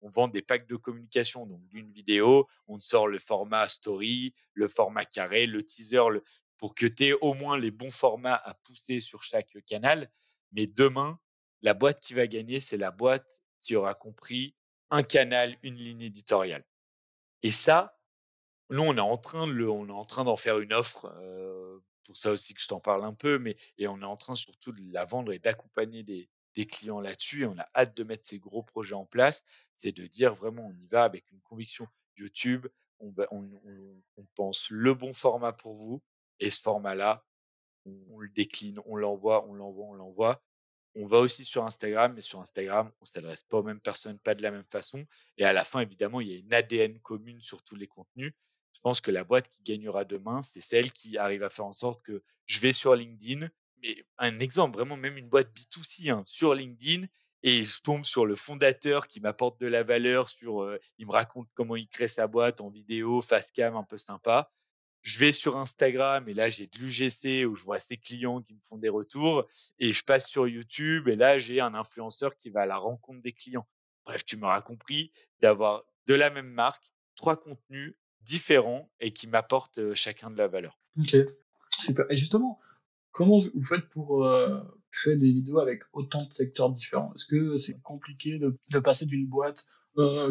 On 0.00 0.08
vend 0.08 0.26
des 0.26 0.42
packs 0.42 0.66
de 0.66 0.76
communication. 0.76 1.46
Donc, 1.46 1.64
d'une 1.68 1.92
vidéo, 1.92 2.48
on 2.66 2.78
sort 2.78 3.06
le 3.06 3.20
format 3.20 3.68
story, 3.68 4.34
le 4.54 4.66
format 4.66 5.04
carré, 5.04 5.46
le 5.46 5.62
teaser, 5.62 6.20
pour 6.58 6.74
que 6.74 6.86
tu 6.86 7.06
aies 7.06 7.12
au 7.20 7.34
moins 7.34 7.58
les 7.58 7.70
bons 7.70 7.92
formats 7.92 8.40
à 8.44 8.54
pousser 8.54 9.00
sur 9.00 9.22
chaque 9.22 9.56
canal. 9.66 10.10
Mais 10.52 10.66
demain, 10.66 11.20
la 11.62 11.74
boîte 11.74 12.00
qui 12.00 12.14
va 12.14 12.26
gagner, 12.26 12.58
c'est 12.58 12.76
la 12.76 12.90
boîte 12.90 13.42
qui 13.60 13.76
aura 13.76 13.94
compris 13.94 14.56
un 14.90 15.04
canal, 15.04 15.56
une 15.62 15.76
ligne 15.76 16.02
éditoriale. 16.02 16.64
Et 17.42 17.52
ça, 17.52 17.98
nous, 18.70 18.82
on 18.82 18.96
est 18.96 19.00
en 19.00 19.16
train 19.16 19.46
de 19.46 19.64
on 19.64 19.88
est 19.88 19.92
en 19.92 20.04
train 20.04 20.24
d'en 20.24 20.36
faire 20.36 20.58
une 20.58 20.72
offre 20.72 21.06
euh, 21.20 21.78
pour 22.06 22.16
ça 22.16 22.32
aussi 22.32 22.54
que 22.54 22.60
je 22.60 22.68
t'en 22.68 22.80
parle 22.80 23.04
un 23.04 23.14
peu, 23.14 23.38
mais 23.38 23.56
et 23.78 23.88
on 23.88 24.00
est 24.00 24.04
en 24.04 24.16
train 24.16 24.34
surtout 24.34 24.72
de 24.72 24.82
la 24.92 25.04
vendre 25.04 25.32
et 25.32 25.38
d'accompagner 25.38 26.02
des, 26.02 26.28
clients 26.68 27.00
là-dessus. 27.00 27.44
On 27.44 27.58
a 27.58 27.68
hâte 27.74 27.94
de 27.94 28.02
mettre 28.02 28.24
ces 28.24 28.38
gros 28.38 28.62
projets 28.62 28.94
en 28.94 29.04
place. 29.04 29.44
C'est 29.74 29.92
de 29.92 30.06
dire 30.06 30.34
vraiment, 30.34 30.66
on 30.66 30.72
y 30.72 30.86
va 30.86 31.04
avec 31.04 31.30
une 31.30 31.40
conviction 31.42 31.86
YouTube. 32.16 32.66
On, 32.98 33.12
on, 33.30 33.50
on, 34.16 34.26
pense 34.34 34.70
le 34.70 34.94
bon 34.94 35.12
format 35.12 35.52
pour 35.52 35.74
vous. 35.74 36.02
Et 36.40 36.50
ce 36.50 36.62
format-là, 36.62 37.22
on, 37.84 38.18
le 38.18 38.28
décline, 38.30 38.80
on 38.86 38.96
l'envoie, 38.96 39.46
on 39.46 39.52
l'envoie, 39.52 39.86
on 39.86 39.94
l'envoie. 39.94 40.42
On 40.94 41.04
va 41.06 41.18
aussi 41.18 41.44
sur 41.44 41.64
Instagram, 41.64 42.14
mais 42.14 42.22
sur 42.22 42.40
Instagram, 42.40 42.90
on 43.00 43.04
s'adresse 43.04 43.42
pas 43.42 43.58
aux 43.58 43.62
mêmes 43.62 43.80
personnes, 43.80 44.18
pas 44.18 44.34
de 44.34 44.42
la 44.42 44.50
même 44.50 44.64
façon. 44.64 45.04
Et 45.36 45.44
à 45.44 45.52
la 45.52 45.62
fin, 45.62 45.80
évidemment, 45.80 46.22
il 46.22 46.28
y 46.28 46.34
a 46.34 46.38
une 46.38 46.54
ADN 46.54 46.98
commune 47.00 47.38
sur 47.38 47.62
tous 47.62 47.76
les 47.76 47.86
contenus. 47.86 48.32
Je 48.76 48.80
pense 48.82 49.00
que 49.00 49.10
la 49.10 49.24
boîte 49.24 49.48
qui 49.48 49.62
gagnera 49.62 50.04
demain, 50.04 50.42
c'est 50.42 50.60
celle 50.60 50.92
qui 50.92 51.16
arrive 51.16 51.42
à 51.42 51.48
faire 51.48 51.64
en 51.64 51.72
sorte 51.72 52.02
que 52.02 52.22
je 52.44 52.60
vais 52.60 52.74
sur 52.74 52.94
LinkedIn, 52.94 53.48
mais 53.82 54.04
un 54.18 54.38
exemple, 54.38 54.76
vraiment 54.76 54.98
même 54.98 55.16
une 55.16 55.30
boîte 55.30 55.50
B2C 55.56 56.10
hein, 56.10 56.22
sur 56.26 56.52
LinkedIn, 56.52 57.06
et 57.42 57.64
je 57.64 57.80
tombe 57.80 58.04
sur 58.04 58.26
le 58.26 58.36
fondateur 58.36 59.08
qui 59.08 59.20
m'apporte 59.20 59.58
de 59.60 59.66
la 59.66 59.82
valeur, 59.82 60.28
sur, 60.28 60.62
euh, 60.62 60.78
il 60.98 61.06
me 61.06 61.12
raconte 61.12 61.48
comment 61.54 61.74
il 61.74 61.88
crée 61.88 62.06
sa 62.06 62.26
boîte 62.26 62.60
en 62.60 62.68
vidéo, 62.68 63.22
face 63.22 63.50
cam, 63.50 63.76
un 63.76 63.82
peu 63.82 63.96
sympa. 63.96 64.52
Je 65.00 65.18
vais 65.18 65.32
sur 65.32 65.56
Instagram 65.56 66.28
et 66.28 66.34
là 66.34 66.50
j'ai 66.50 66.66
de 66.66 66.78
l'UGC 66.78 67.46
où 67.46 67.54
je 67.54 67.62
vois 67.62 67.78
ses 67.78 67.96
clients 67.96 68.42
qui 68.42 68.52
me 68.52 68.60
font 68.68 68.76
des 68.76 68.88
retours 68.88 69.46
et 69.78 69.92
je 69.92 70.02
passe 70.02 70.28
sur 70.28 70.48
YouTube 70.48 71.08
et 71.08 71.16
là 71.16 71.38
j'ai 71.38 71.60
un 71.60 71.74
influenceur 71.74 72.36
qui 72.36 72.50
va 72.50 72.62
à 72.62 72.66
la 72.66 72.76
rencontre 72.76 73.22
des 73.22 73.32
clients. 73.32 73.66
Bref, 74.04 74.24
tu 74.24 74.36
m'auras 74.36 74.60
compris 74.60 75.12
d'avoir 75.40 75.84
de 76.06 76.14
la 76.14 76.28
même 76.28 76.50
marque, 76.50 76.92
trois 77.14 77.36
contenus 77.36 77.94
différents 78.26 78.90
et 79.00 79.12
qui 79.12 79.26
m'apportent 79.26 79.94
chacun 79.94 80.30
de 80.30 80.36
la 80.36 80.48
valeur. 80.48 80.78
Ok, 81.00 81.16
super. 81.78 82.04
Et 82.10 82.16
justement, 82.16 82.58
comment 83.12 83.38
vous 83.38 83.62
faites 83.62 83.88
pour 83.90 84.28
créer 84.90 85.16
des 85.16 85.32
vidéos 85.32 85.60
avec 85.60 85.82
autant 85.92 86.24
de 86.24 86.32
secteurs 86.32 86.70
différents? 86.70 87.12
Est-ce 87.14 87.26
que 87.26 87.56
c'est 87.56 87.80
compliqué 87.80 88.38
de, 88.38 88.78
passer 88.80 89.06
d'une 89.06 89.26
boîte 89.26 89.66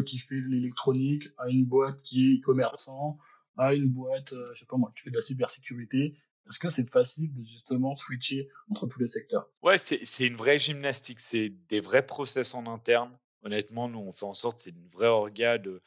qui 0.05 0.19
fait 0.19 0.41
de 0.41 0.47
l'électronique 0.47 1.29
à 1.37 1.49
une 1.49 1.65
boîte 1.65 2.01
qui 2.03 2.33
est 2.33 2.41
commerçant 2.41 3.17
à 3.57 3.73
une 3.73 3.87
boîte, 3.87 4.33
je 4.53 4.59
sais 4.59 4.65
pas 4.65 4.77
moi, 4.77 4.91
qui 4.95 5.03
fait 5.03 5.11
de 5.11 5.15
la 5.15 5.21
cybersécurité? 5.21 6.17
Est-ce 6.47 6.59
que 6.59 6.69
c'est 6.69 6.87
facile 6.89 7.33
de 7.33 7.43
justement 7.43 7.95
switcher 7.95 8.49
entre 8.69 8.87
tous 8.87 8.99
les 8.99 9.07
secteurs? 9.07 9.49
Ouais, 9.63 9.77
c'est 9.79 10.27
une 10.27 10.35
vraie 10.35 10.59
gymnastique. 10.59 11.19
C'est 11.19 11.49
des 11.69 11.79
vrais 11.79 12.05
process 12.05 12.53
en 12.53 12.67
interne. 12.67 13.17
Honnêtement, 13.43 13.89
nous, 13.89 13.99
on 13.99 14.11
fait 14.11 14.25
en 14.25 14.33
sorte, 14.33 14.59
c'est 14.59 14.71
une 14.71 14.89
vraie 14.89 15.07
orga 15.07 15.57
de, 15.57 15.81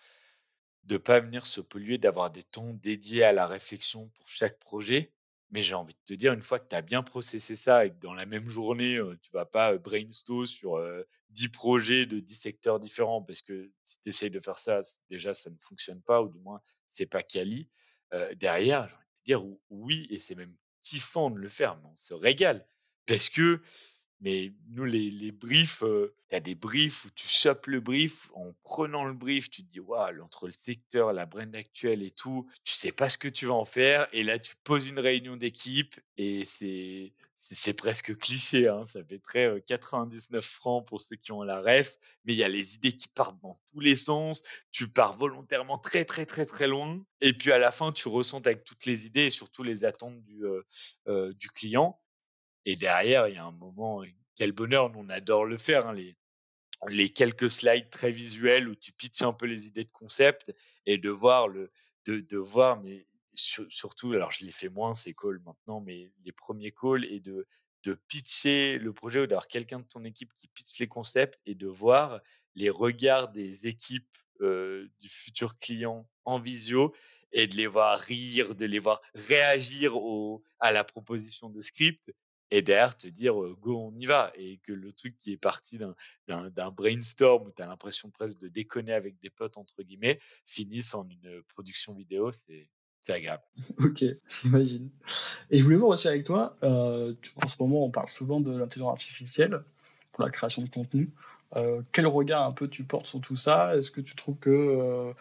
de 0.89 0.97
pas 0.97 1.21
venir 1.21 1.45
se 1.47 1.61
polluer, 1.61 1.99
d'avoir 1.99 2.31
des 2.31 2.43
temps 2.43 2.73
dédiés 2.73 3.23
à 3.23 3.33
la 3.33 3.47
réflexion 3.47 4.09
pour 4.17 4.29
chaque 4.29 4.59
projet. 4.59 5.13
Mais 5.51 5.63
j'ai 5.63 5.75
envie 5.75 5.95
de 5.95 6.01
te 6.05 6.15
dire, 6.15 6.33
une 6.33 6.41
fois 6.41 6.59
que 6.59 6.69
tu 6.69 6.75
as 6.75 6.83
bien 6.83 7.03
processé 7.03 7.57
ça 7.57 7.87
et 7.87 7.91
que 7.91 7.99
dans 8.01 8.15
la 8.15 8.27
même 8.27 8.49
journée, 8.51 9.01
tu 9.23 9.31
vas 9.33 9.47
pas 9.47 9.77
brainstorm 9.79 10.47
sur 10.47 10.79
10 11.31 11.49
projets 11.49 12.07
de 12.07 12.21
10 12.21 12.35
secteurs 12.35 12.81
différents, 12.81 13.23
parce 13.23 13.43
que 13.43 13.71
si 13.85 14.01
tu 14.03 14.09
essayes 14.09 14.31
de 14.31 14.41
faire 14.41 14.59
ça, 14.59 14.83
déjà, 15.11 15.35
ça 15.35 15.51
ne 15.51 15.57
fonctionne 15.61 16.03
pas, 16.03 16.23
ou 16.23 16.29
du 16.29 16.39
moins, 16.41 16.61
c'est 16.87 17.07
pas 17.07 17.23
quali. 17.23 17.69
derrière, 18.37 18.89
j'ai 18.89 18.95
envie 18.95 19.05
de 19.05 19.21
te 19.21 19.25
dire, 19.25 19.45
oui, 19.71 20.07
et 20.11 20.19
c'est 20.19 20.35
même 20.35 20.55
kiffant 20.81 21.31
de 21.31 21.39
le 21.39 21.49
faire, 21.49 21.77
mais 21.77 21.89
on 21.91 21.95
se 21.95 22.15
régale. 22.15 22.67
Parce 23.07 23.29
que 23.29 23.61
mais 24.21 24.53
nous, 24.71 24.85
les, 24.85 25.31
briefs, 25.31 25.85
euh, 25.85 26.13
tu 26.29 26.35
as 26.35 26.41
des 26.41 26.57
briefs 26.57 27.05
où 27.05 27.11
tu 27.11 27.29
chopes 27.29 27.69
le 27.69 27.81
brief. 27.81 28.31
En 28.35 28.53
prenant 28.65 29.05
le 29.05 29.13
brief, 29.13 29.49
tu 29.49 29.63
te 29.63 29.71
dis, 29.71 29.79
waouh, 29.79 30.21
entre 30.21 30.47
le 30.47 30.53
secteur, 30.53 31.13
la 31.13 31.25
brand 31.25 31.55
actuelle 31.55 32.03
et 32.03 32.11
tout, 32.11 32.49
tu 32.65 32.75
sais 32.75 32.91
pas 32.91 33.09
ce 33.09 33.17
que 33.17 33.29
tu 33.29 33.47
vas 33.47 33.55
en 33.55 33.65
faire. 33.65 34.09
Et 34.13 34.25
là, 34.25 34.41
tu 34.41 34.57
poses 34.65 34.89
une 34.89 34.99
réunion 34.99 35.37
d'équipe 35.37 36.01
et 36.17 36.45
c'est, 36.45 37.13
presque 37.75 38.17
cliché. 38.19 38.67
Hein, 38.67 38.85
ça 38.85 39.05
fait 39.05 39.21
très 39.21 39.63
99 39.69 40.45
francs 40.45 40.85
pour 40.85 41.01
ceux 41.01 41.17
qui 41.17 41.31
ont 41.31 41.45
la 41.45 41.61
ref. 41.61 41.99
Mais 42.25 42.33
il 42.33 42.39
y 42.39 42.45
a 42.45 42.49
les 42.49 42.75
idées 42.75 42.97
qui 42.97 43.07
partent 43.07 43.41
dans 43.41 43.57
tous 43.71 43.79
les 43.79 43.95
sens. 43.95 44.43
Tu 44.73 44.89
pars 44.89 45.17
volontairement 45.17 45.79
très, 45.79 46.05
très, 46.05 46.27
très, 46.27 46.45
très 46.45 46.67
loin. 46.67 47.01
Et 47.21 47.33
puis 47.33 47.53
à 47.53 47.59
la 47.59 47.71
fin, 47.71 47.93
tu 47.93 48.09
ressens 48.09 48.39
avec 48.39 48.65
toutes 48.65 48.85
les 48.85 49.07
idées 49.07 49.27
et 49.27 49.31
surtout 49.31 49.63
les 49.63 49.85
attentes 49.85 50.21
du, 50.25 50.43
euh, 51.07 51.33
du 51.35 51.51
client. 51.51 52.01
Et 52.69 52.77
derrière, 52.77 53.27
il 53.29 53.35
y 53.35 53.39
a 53.39 53.47
un 53.47 53.53
moment, 53.53 54.03
quel 54.37 54.53
bonheur, 54.53 54.93
on 54.95 55.09
adore 55.09 55.47
le 55.47 55.57
faire, 55.57 55.87
hein, 55.87 55.95
les, 56.87 57.09
quelques 57.09 57.51
slides 57.51 57.89
très 57.89 58.11
visuels 58.11 58.69
où 58.69 58.75
tu 58.75 58.93
pitches 58.93 59.23
un 59.23 59.33
peu 59.33 59.47
les 59.47 59.69
idées 59.69 59.85
de 59.85 59.91
concept 59.91 60.55
et 60.85 60.99
de 60.99 61.09
voir 61.09 61.49
le, 61.49 61.73
de, 62.05 62.21
de 62.21 62.37
voir, 62.37 62.79
mais 62.83 63.07
surtout, 63.35 64.13
alors 64.13 64.33
je 64.33 64.45
les 64.45 64.53
fais 64.53 64.69
moins 64.69 64.93
ces 64.93 65.15
calls 65.15 65.41
maintenant, 65.47 65.81
mais 65.81 66.13
les 66.27 66.33
premiers 66.33 66.71
calls 66.71 67.07
et 67.07 67.21
de, 67.21 67.47
de 67.85 67.95
pitcher 68.07 68.77
le 68.77 68.93
projet 68.93 69.21
ou 69.21 69.27
d'avoir 69.27 69.49
quelqu'un 69.49 69.81
de 69.81 69.87
ton 69.87 70.05
équipe 70.05 70.35
qui 70.37 70.49
pitch 70.49 70.79
les 70.79 70.89
concepts 70.89 71.41
et 71.47 71.55
de 71.55 71.69
voir 71.69 72.21
les 72.55 72.69
regards 72.69 73.29
des 73.29 73.67
équipes 73.67 74.19
euh, 74.43 74.87
du 75.01 75.09
futur 75.09 75.59
client 75.59 76.07
en 76.27 76.39
visio 76.39 76.95
et 77.33 77.47
de 77.47 77.57
les 77.57 77.67
voir 77.67 77.99
rire, 77.99 78.55
de 78.55 78.67
les 78.67 78.79
voir 78.79 79.01
réagir 79.15 79.95
à 80.61 80.71
la 80.71 80.85
proposition 80.85 81.49
de 81.49 81.63
script 81.63 82.13
et 82.51 82.63
derrière 82.63 82.97
te 82.97 83.07
dire 83.07 83.35
go 83.61 83.79
on 83.79 83.95
y 83.95 84.07
va 84.07 84.33
et 84.35 84.59
que 84.59 84.73
le 84.73 84.93
truc 84.93 85.17
qui 85.19 85.33
est 85.33 85.37
parti 85.37 85.79
d'un 86.27 86.71
brainstorm 86.71 87.47
où 87.47 87.51
tu 87.51 87.63
as 87.63 87.67
l'impression 87.67 88.11
presque 88.11 88.39
de 88.39 88.49
déconner 88.49 88.93
avec 88.93 89.19
des 89.21 89.31
potes 89.31 89.57
entre 89.59 89.83
guillemets 89.83 90.19
finisse 90.47 90.95
en 90.95 91.07
une 91.09 91.43
production 91.49 91.95
vidéo 91.95 92.33
c'est 92.33 92.69
agréable. 93.09 93.43
Ok, 93.79 94.05
j'imagine. 94.29 94.91
Et 95.51 95.59
je 95.59 95.65
voulais 95.65 95.77
voir 95.77 95.91
aussi 95.91 96.09
avec 96.09 96.25
toi, 96.25 96.57
en 96.63 97.49
ce 97.49 97.57
moment 97.59 97.85
on 97.85 97.91
parle 97.91 98.09
souvent 98.09 98.41
de 98.41 98.57
l'intelligence 98.57 98.93
artificielle 98.93 99.63
pour 100.13 100.25
la 100.25 100.31
création 100.31 100.63
de 100.63 100.69
contenu. 100.69 101.13
Quel 101.93 102.07
regard 102.07 102.45
un 102.45 102.53
peu 102.53 102.69
tu 102.69 102.85
portes 102.85 103.07
sur 103.07 103.21
tout 103.21 103.37
ça? 103.37 103.77
Est-ce 103.77 103.91
que 103.91 104.01
tu 104.01 104.15
trouves 104.17 104.39
que 104.39 105.15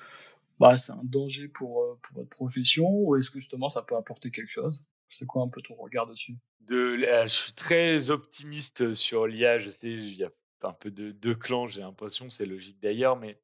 bah, 0.59 0.77
c'est 0.77 0.91
un 0.91 1.03
danger 1.03 1.47
pour, 1.47 1.97
pour 2.01 2.17
votre 2.17 2.29
profession 2.29 2.89
ou 2.89 3.15
est-ce 3.15 3.29
que 3.29 3.39
justement 3.39 3.69
ça 3.69 3.83
peut 3.83 3.95
apporter 3.95 4.31
quelque 4.31 4.51
chose? 4.51 4.85
C'est 5.09 5.25
quoi 5.25 5.43
un 5.43 5.47
peu 5.47 5.61
ton 5.61 5.75
regard 5.75 6.07
dessus? 6.07 6.35
De, 6.61 6.97
Je 6.97 7.27
suis 7.27 7.53
très 7.53 8.09
optimiste 8.09 8.93
sur 8.93 9.27
l'IA. 9.27 9.59
Je 9.59 9.69
sais, 9.69 9.89
il 9.89 10.15
y 10.15 10.23
a 10.23 10.31
un 10.63 10.73
peu 10.73 10.91
de 10.91 11.11
deux 11.11 11.35
clans, 11.35 11.67
j'ai 11.67 11.81
l'impression, 11.81 12.29
c'est 12.29 12.45
logique 12.45 12.79
d'ailleurs, 12.81 13.15
mais 13.15 13.39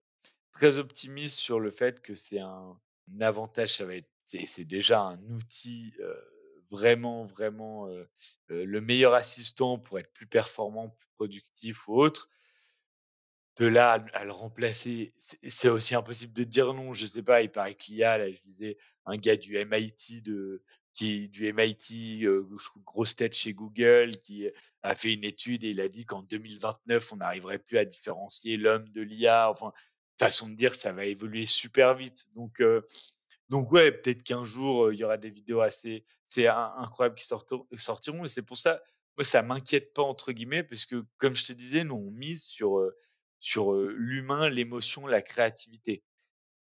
très 0.52 0.78
optimiste 0.78 1.38
sur 1.39 1.60
le 1.60 1.71
fait 1.71 2.02
que 2.02 2.15
c'est 2.15 2.39
un, 2.39 2.80
avantage, 3.19 3.76
ça 3.76 3.86
va 3.86 3.95
être, 3.95 4.10
c'est 4.23 4.65
déjà 4.65 5.02
un 5.02 5.21
outil 5.30 5.93
vraiment, 6.69 7.26
vraiment 7.26 7.88
le 8.47 8.82
meilleur 8.82 9.13
assistant 9.13 9.78
pour 9.78 9.99
être 9.99 10.12
plus 10.13 10.28
performant, 10.28 10.89
plus 10.89 11.10
productif 11.15 11.88
ou 11.88 11.99
autre. 12.02 12.30
De 13.58 13.67
là 13.67 14.04
à, 14.13 14.26
le 14.26 14.32
remplacer, 14.32 15.13
c'est 15.19 15.69
aussi 15.69 15.93
impossible 15.93 16.34
de 16.34 16.43
dire 16.43 16.73
non. 16.73 16.91
Je 16.91 17.06
sais 17.06 17.21
pas, 17.21 17.43
il 17.43 17.52
paraît 17.52 17.76
qu'il 17.76 17.95
y 17.95 18.04
a, 18.04 18.17
là, 18.17 18.32
je 18.32 18.41
disais, 18.41 18.78
un 19.06 19.15
gars 19.17 19.38
du 19.38 19.56
MIT 19.58 20.23
de, 20.23 20.63
qui 20.93 21.27
du 21.29 21.51
MIT, 21.51 22.25
grosse 22.86 23.15
tête 23.15 23.36
chez 23.36 23.53
Google, 23.53 24.17
qui 24.17 24.47
a 24.84 24.95
fait 24.95 25.13
une 25.13 25.23
étude 25.23 25.63
et 25.63 25.69
il 25.69 25.82
a 25.82 25.89
dit 25.89 26.06
qu'en 26.06 26.21
2029, 26.21 27.13
on 27.13 27.15
n'arriverait 27.17 27.60
plus 27.60 27.77
à 27.77 27.86
différencier 27.86 28.58
l'homme 28.58 28.88
de 28.89 29.01
l'IA. 29.01 29.49
Enfin, 29.49 29.73
façon 30.19 30.49
de 30.49 30.56
dire, 30.56 30.75
ça 30.75 30.91
va 30.91 31.06
évoluer 31.06 31.45
super 31.45 31.95
vite. 31.95 32.27
Donc, 32.36 32.62
donc 33.49 33.71
ouais, 33.71 33.91
peut-être 33.91 34.23
qu'un 34.23 34.43
jour, 34.43 34.93
il 34.93 34.99
y 34.99 35.03
aura 35.03 35.17
des 35.17 35.32
vidéos 35.32 35.62
assez, 35.62 36.06
c'est 36.23 36.47
incroyable 36.47 37.15
qui 37.15 37.25
sortiront. 37.25 38.23
Et 38.23 38.27
c'est 38.27 38.43
pour 38.43 38.58
ça, 38.58 38.82
moi, 39.17 39.23
ça 39.23 39.41
m'inquiète 39.41 39.93
pas 39.93 40.03
entre 40.03 40.32
guillemets, 40.32 40.63
parce 40.63 40.86
que 40.86 41.03
comme 41.17 41.36
je 41.36 41.45
te 41.45 41.53
disais, 41.53 41.84
nous 41.84 41.95
on 41.95 42.12
mise 42.12 42.43
sur 42.43 42.79
sur 43.39 43.73
l'humain, 43.73 44.49
l'émotion, 44.49 45.06
la 45.06 45.21
créativité. 45.21 46.01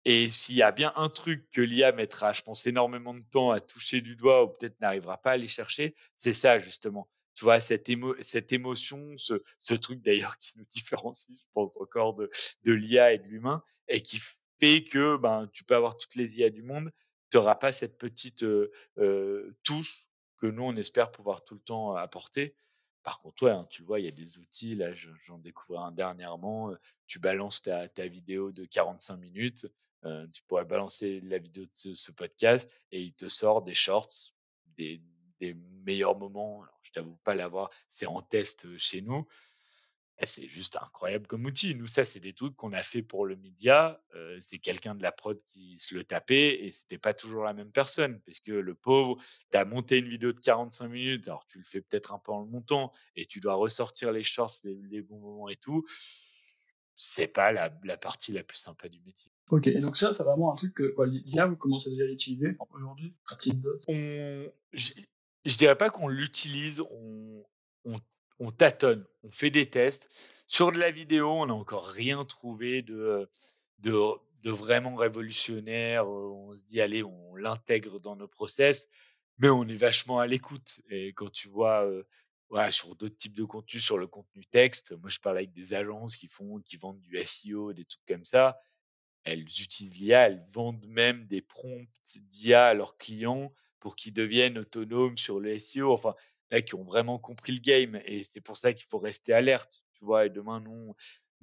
Et 0.06 0.30
s'il 0.30 0.56
y 0.56 0.62
a 0.62 0.72
bien 0.72 0.94
un 0.96 1.10
truc 1.10 1.50
que 1.52 1.62
l'IA 1.62 1.92
mettra, 1.92 2.32
je 2.32 2.42
pense, 2.42 2.66
énormément 2.68 3.14
de 3.14 3.24
temps 3.32 3.52
à 3.52 3.60
toucher 3.60 4.02
du 4.02 4.16
doigt 4.16 4.44
ou 4.44 4.48
peut-être 4.48 4.80
n'arrivera 4.80 5.18
pas 5.18 5.32
à 5.32 5.34
aller 5.34 5.48
chercher, 5.48 5.96
c'est 6.16 6.34
ça 6.34 6.58
justement. 6.58 7.10
Tu 7.36 7.46
vois, 7.46 7.60
cette, 7.60 7.90
cette 8.20 8.52
émotion, 8.52 9.16
ce, 9.18 9.74
truc 9.76 10.02
d'ailleurs 10.02 10.38
qui 10.40 10.58
nous 10.58 10.66
différencie, 10.66 11.38
je 11.38 11.46
pense 11.54 11.80
encore 11.80 12.16
de, 12.16 12.30
l'IA 12.66 13.14
et 13.14 13.18
de 13.18 13.28
l'humain, 13.28 13.64
et 13.88 14.02
qui 14.02 14.20
fait 14.60 14.84
que 14.84 15.18
ben, 15.18 15.50
tu 15.54 15.64
peux 15.64 15.76
avoir 15.76 15.98
toutes 15.98 16.16
les 16.16 16.40
IA 16.40 16.50
du 16.50 16.64
monde, 16.64 16.92
tu 17.30 17.38
n'auras 17.38 17.56
pas 17.56 17.72
cette 17.72 17.98
petite 17.98 18.44
euh, 18.44 19.58
touche 19.64 20.08
que 20.38 20.48
nous, 20.48 20.64
on 20.64 20.76
espère 20.76 21.12
pouvoir 21.12 21.44
tout 21.44 21.56
le 21.56 21.62
temps 21.62 21.96
apporter. 21.96 22.56
Par 23.04 23.20
contre, 23.20 23.44
ouais, 23.44 23.52
hein, 23.52 23.68
tu 23.70 23.82
le 23.82 23.88
vois, 23.88 24.00
il 24.00 24.06
y 24.06 24.10
a 24.10 24.12
des 24.12 24.38
outils. 24.40 24.76
Là, 24.76 24.94
j'en 24.94 25.38
découvrais 25.38 25.80
un 25.84 25.92
dernièrement. 25.92 26.74
Tu 27.08 27.20
balances 27.20 27.62
ta 27.62 28.08
vidéo 28.08 28.52
de 28.52 28.66
45 28.66 29.18
minutes. 29.18 29.68
Euh, 30.06 30.26
tu 30.34 30.42
pourrais 30.44 30.66
balancer 30.66 31.20
la 31.22 31.40
vidéo 31.40 31.66
de 31.66 31.94
ce, 31.94 32.12
podcast 32.12 32.70
et 32.92 33.02
il 33.02 33.14
te 33.14 33.28
sort 33.28 33.62
des 33.62 33.74
shorts, 33.74 34.34
des, 34.78 35.02
meilleurs 35.86 36.18
moments. 36.18 36.64
Alors, 36.64 36.80
je 36.84 36.92
t'avoue 36.92 37.16
pas 37.18 37.34
l'avoir, 37.34 37.70
c'est 37.88 38.06
en 38.06 38.22
test 38.22 38.78
chez 38.78 39.02
nous 39.02 39.26
c'est 40.26 40.48
juste 40.48 40.78
incroyable 40.78 41.28
comme 41.28 41.46
outil. 41.46 41.76
Nous, 41.76 41.88
ça, 41.88 42.04
c'est 42.04 42.20
des 42.20 42.34
trucs 42.34 42.56
qu'on 42.56 42.74
a 42.74 42.84
fait 42.84 43.02
pour 43.02 43.26
le 43.26 43.36
média. 43.36 44.02
c'est 44.40 44.60
quelqu'un 44.60 44.96
de 44.96 45.04
la 45.04 45.12
prod 45.12 45.40
qui 45.48 45.78
se 45.78 45.96
le 45.96 46.04
tapait 46.04 46.64
et 46.64 46.72
c'était 46.72 46.98
pas 46.98 47.14
toujours 47.14 47.44
la 47.44 47.54
même 47.54 47.72
personne 47.72 48.20
parce 48.22 48.40
que 48.40 48.52
le 48.52 48.76
pauvre, 48.76 49.22
tu 49.52 49.58
as 49.58 49.66
monté 49.66 49.98
une 49.98 50.10
vidéo 50.10 50.34
de 50.34 50.40
45 50.40 50.88
minutes, 50.88 51.28
alors 51.28 51.46
tu 51.48 51.58
le 51.58 51.64
fais 51.64 51.82
peut-être 51.82 52.14
un 52.14 52.20
peu 52.20 52.32
en 52.32 52.42
le 52.42 52.48
montant 52.48 52.92
et 53.16 53.26
tu 53.26 53.40
dois 53.40 53.56
ressortir 53.56 54.12
les 54.12 54.24
shorts, 54.24 54.56
les, 54.64 55.02
bons 55.02 55.20
moments 55.20 55.50
et 55.50 55.56
tout. 55.56 55.86
C'est 56.96 57.28
pas 57.28 57.52
la, 57.52 57.70
partie 57.98 58.34
la 58.34 58.44
plus 58.44 58.58
sympa 58.58 58.90
du 58.90 59.00
métier. 59.02 59.32
Ok, 59.50 59.70
donc 59.80 59.98
ça, 59.98 60.14
c'est 60.14 60.24
vraiment 60.24 60.54
un 60.54 60.56
truc 60.56 60.74
que 60.76 60.96
l'IA, 61.04 61.48
vous 61.48 61.56
commencez 61.56 61.90
déjà 61.90 62.04
à 62.04 62.08
l'utiliser 62.08 62.56
aujourd'hui 62.72 63.14
on, 63.88 64.52
je, 64.74 64.92
je 65.46 65.58
dirais 65.58 65.76
pas 65.76 65.90
qu'on 65.90 66.08
l'utilise, 66.08 66.82
on, 66.82 67.44
on 67.86 67.96
on 68.40 68.52
tâtonne, 68.52 69.06
on 69.24 69.32
fait 69.32 69.52
des 69.52 69.70
tests. 69.70 70.10
Sur 70.48 70.72
de 70.72 70.78
la 70.78 70.92
vidéo, 70.92 71.30
on 71.30 71.46
n'a 71.46 71.54
encore 71.54 71.88
rien 71.88 72.26
trouvé 72.26 72.82
de, 72.82 73.30
de, 73.80 74.50
vraiment 74.50 74.96
révolutionnaire. 74.96 76.08
On 76.08 76.56
se 76.56 76.64
dit, 76.64 76.82
allez, 76.82 77.04
on 77.04 77.36
l'intègre 77.36 78.00
dans 78.00 78.16
nos 78.16 78.28
process, 78.28 78.88
mais 79.38 79.50
on 79.50 79.68
est 79.68 79.76
vachement 79.76 80.20
à 80.20 80.28
l'écoute. 80.28 80.80
Et 80.90 81.14
quand 81.14 81.30
tu 81.30 81.50
vois 81.50 81.86
euh, 81.86 82.04
sur 82.72 82.96
d'autres 82.96 83.18
types 83.18 83.36
de 83.36 83.44
contenus, 83.44 83.84
sur 83.84 83.98
le 83.98 84.08
contenu 84.08 84.46
texte, 84.46 84.98
moi 85.00 85.10
je 85.10 85.20
parle 85.20 85.38
avec 85.38 85.52
des 85.52 85.74
agences 85.74 86.16
qui 86.16 86.28
font, 86.28 86.60
qui 86.62 86.78
vendent 86.78 87.02
du 87.02 87.18
SEO, 87.20 87.74
des 87.74 87.86
trucs 87.86 88.06
comme 88.08 88.26
ça. 88.26 88.58
Elles 89.30 89.42
utilisent 89.42 89.96
l'IA, 89.96 90.28
elles 90.28 90.46
vendent 90.48 90.86
même 90.88 91.26
des 91.26 91.42
prompts 91.42 91.88
d'IA 92.16 92.68
à 92.68 92.74
leurs 92.74 92.98
clients 92.98 93.52
pour 93.80 93.96
qu'ils 93.96 94.14
deviennent 94.14 94.58
autonomes 94.58 95.18
sur 95.18 95.40
le 95.40 95.58
SEO. 95.58 95.92
Enfin, 95.94 96.14
qui 96.66 96.76
ont 96.76 96.84
vraiment 96.84 97.20
compris 97.20 97.54
le 97.54 97.60
game. 97.60 98.00
Et 98.06 98.24
c'est 98.24 98.42
pour 98.42 98.58
ça 98.58 98.74
qu'il 98.74 98.88
faut 98.88 99.00
rester 99.00 99.34
alerte. 99.34 99.84
Tu 99.94 100.06
vois, 100.06 100.26
et 100.26 100.30
demain, 100.30 100.62
nous 100.62 100.96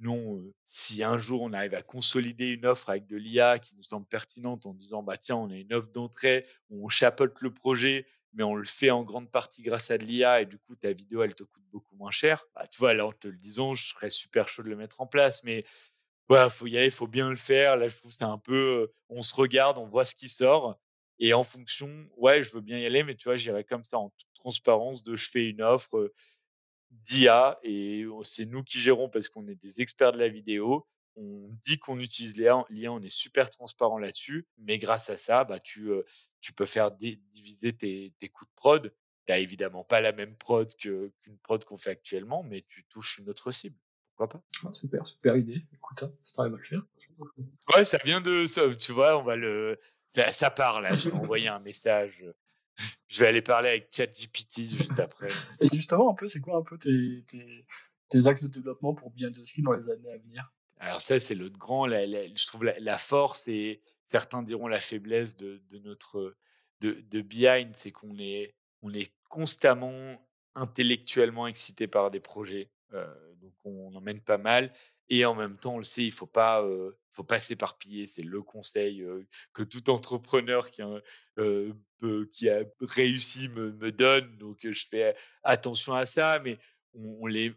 euh, 0.05 0.53
si 0.65 1.03
un 1.03 1.17
jour 1.17 1.41
on 1.41 1.53
arrive 1.53 1.73
à 1.73 1.81
consolider 1.81 2.49
une 2.49 2.65
offre 2.65 2.89
avec 2.89 3.07
de 3.07 3.17
l'IA 3.17 3.57
qui 3.59 3.75
nous 3.75 3.83
semble 3.83 4.05
pertinente 4.05 4.65
en 4.65 4.73
disant, 4.73 5.01
bah 5.01 5.17
tiens, 5.17 5.37
on 5.37 5.49
a 5.49 5.55
une 5.55 5.73
offre 5.73 5.89
d'entrée, 5.91 6.45
on 6.69 6.87
chapeaute 6.87 7.41
le 7.41 7.51
projet, 7.51 8.05
mais 8.33 8.43
on 8.43 8.55
le 8.55 8.63
fait 8.63 8.91
en 8.91 9.03
grande 9.03 9.31
partie 9.31 9.63
grâce 9.63 9.89
à 9.89 9.97
de 9.97 10.03
l'IA 10.03 10.41
et 10.41 10.45
du 10.45 10.59
coup 10.59 10.75
ta 10.75 10.91
vidéo 10.91 11.23
elle 11.23 11.33
te 11.33 11.43
coûte 11.43 11.63
beaucoup 11.71 11.95
moins 11.95 12.11
cher. 12.11 12.45
Bah, 12.53 12.67
tu 12.67 12.77
vois, 12.77 12.93
là 12.93 13.07
en 13.07 13.11
te 13.11 13.27
le 13.27 13.37
disant, 13.37 13.73
je 13.73 13.87
serais 13.87 14.09
super 14.09 14.47
chaud 14.49 14.61
de 14.63 14.69
le 14.69 14.75
mettre 14.75 15.01
en 15.01 15.07
place, 15.07 15.43
mais 15.43 15.63
voilà, 16.29 16.49
faut 16.49 16.67
y 16.67 16.77
aller, 16.77 16.89
faut 16.89 17.07
bien 17.07 17.29
le 17.29 17.35
faire. 17.35 17.77
Là, 17.77 17.87
je 17.87 17.97
trouve 17.97 18.11
c'est 18.11 18.23
un 18.23 18.37
peu, 18.37 18.83
euh, 18.83 18.93
on 19.09 19.23
se 19.23 19.35
regarde, 19.35 19.77
on 19.77 19.87
voit 19.87 20.05
ce 20.05 20.15
qui 20.15 20.29
sort 20.29 20.79
et 21.19 21.33
en 21.33 21.43
fonction, 21.43 22.07
ouais, 22.17 22.43
je 22.43 22.53
veux 22.53 22.61
bien 22.61 22.77
y 22.79 22.85
aller, 22.85 23.03
mais 23.03 23.15
tu 23.15 23.25
vois, 23.25 23.37
j'irai 23.37 23.63
comme 23.63 23.83
ça 23.83 23.97
en 23.97 24.13
transparence 24.35 25.03
de 25.03 25.15
je 25.15 25.29
fais 25.29 25.49
une 25.49 25.61
offre 25.61 26.11
d'IA 26.91 27.59
et 27.63 28.05
c'est 28.23 28.45
nous 28.45 28.63
qui 28.63 28.79
gérons 28.79 29.09
parce 29.09 29.29
qu'on 29.29 29.47
est 29.47 29.55
des 29.55 29.81
experts 29.81 30.11
de 30.11 30.19
la 30.19 30.29
vidéo. 30.29 30.87
On 31.15 31.49
dit 31.63 31.79
qu'on 31.79 31.99
utilise 31.99 32.37
l'IA, 32.37 32.91
on 32.91 33.01
est 33.01 33.09
super 33.09 33.49
transparent 33.49 33.97
là-dessus, 33.97 34.47
mais 34.59 34.77
grâce 34.77 35.09
à 35.09 35.17
ça, 35.17 35.43
bah, 35.43 35.59
tu, 35.59 35.89
tu 36.41 36.53
peux 36.53 36.67
faire 36.67 36.91
diviser 36.91 37.75
tes, 37.75 38.13
tes 38.19 38.29
coûts 38.29 38.45
de 38.45 38.51
prod. 38.55 38.93
Tu 39.25 39.33
n'as 39.33 39.39
évidemment 39.39 39.83
pas 39.83 39.99
la 40.01 40.11
même 40.11 40.35
prod 40.37 40.71
qu'une 40.75 41.11
prod 41.41 41.63
qu'on 41.65 41.77
fait 41.77 41.89
actuellement, 41.89 42.43
mais 42.43 42.63
tu 42.67 42.85
touches 42.85 43.17
une 43.17 43.29
autre 43.29 43.51
cible. 43.51 43.77
Pourquoi 44.17 44.39
pas 44.39 44.43
ah, 44.65 44.73
Super, 44.73 45.05
super 45.05 45.37
idée. 45.37 45.61
Écoute, 45.73 46.03
hein, 46.03 46.11
ça 46.23 46.43
à 46.43 46.47
le 46.47 46.57
faire. 46.57 46.81
Ouais, 47.75 47.85
ça 47.85 47.97
vient 48.03 48.21
de 48.21 48.45
ça. 48.45 48.63
Tu 48.75 48.91
vois, 48.91 49.17
on 49.17 49.23
va 49.23 49.35
le. 49.35 49.79
Ça, 50.07 50.31
ça 50.31 50.49
part 50.49 50.81
là. 50.81 50.95
Je 50.95 51.09
vais 51.09 51.15
envoyer 51.15 51.47
un 51.47 51.59
message 51.59 52.23
je 53.07 53.19
vais 53.19 53.27
aller 53.27 53.41
parler 53.41 53.69
avec 53.69 53.87
ChatGPT 53.91 54.69
juste 54.69 54.99
après. 54.99 55.29
Et 55.61 55.67
justement, 55.67 56.11
un 56.11 56.13
peu, 56.13 56.27
c'est 56.27 56.39
quoi 56.39 56.57
un 56.57 56.63
peu 56.63 56.77
tes, 56.77 57.25
tes, 58.09 58.27
axes 58.27 58.43
de 58.43 58.47
développement 58.47 58.93
pour 58.93 59.11
bien 59.11 59.31
ski 59.33 59.61
dans 59.61 59.73
les 59.73 59.89
années 59.89 60.11
à 60.11 60.17
venir? 60.17 60.51
Alors 60.79 61.01
ça, 61.01 61.19
c'est 61.19 61.35
l'autre 61.35 61.57
grand. 61.57 61.87
je 61.87 62.45
trouve 62.45 62.65
la, 62.65 62.97
force 62.97 63.47
et 63.47 63.81
certains 64.05 64.43
diront 64.43 64.67
la 64.67 64.79
faiblesse 64.79 65.37
de, 65.37 65.61
de 65.69 65.79
notre 65.79 66.35
de, 66.81 67.03
de 67.09 67.21
Behind, 67.21 67.73
c'est 67.73 67.91
qu'on 67.91 68.19
est 68.19 68.53
on 68.83 68.93
est 68.93 69.11
constamment 69.29 70.21
intellectuellement 70.53 71.47
excité 71.47 71.87
par 71.87 72.11
des 72.11 72.19
projets. 72.19 72.69
Euh, 72.93 73.11
donc 73.47 73.55
on 73.63 73.95
emmène 73.95 74.19
pas 74.19 74.37
mal 74.37 74.71
et 75.09 75.25
en 75.25 75.35
même 75.35 75.55
temps, 75.55 75.75
on 75.75 75.77
le 75.77 75.85
sait, 75.85 76.03
il 76.03 76.11
faut 76.11 76.27
pas, 76.27 76.67
faut 77.11 77.23
pas 77.23 77.39
s'éparpiller. 77.39 78.05
C'est 78.07 78.23
le 78.23 78.41
conseil 78.41 79.05
que 79.53 79.63
tout 79.63 79.89
entrepreneur 79.89 80.69
qui 80.69 80.81
a, 80.81 81.01
qui 82.31 82.49
a 82.49 82.63
réussi 82.81 83.47
me, 83.47 83.71
me, 83.71 83.93
donne. 83.93 84.37
Donc, 84.37 84.57
je 84.61 84.85
fais 84.85 85.15
attention 85.43 85.93
à 85.93 86.05
ça, 86.05 86.39
mais 86.43 86.59
on, 86.93 87.25
les, 87.25 87.53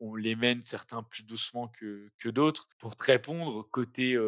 on, 0.00 0.14
les 0.14 0.36
mène 0.36 0.62
certains 0.62 1.02
plus 1.02 1.22
doucement 1.22 1.68
que, 1.68 2.06
que 2.18 2.28
d'autres. 2.28 2.68
Pour 2.78 2.94
te 2.96 3.04
répondre, 3.04 3.66
côté, 3.70 4.18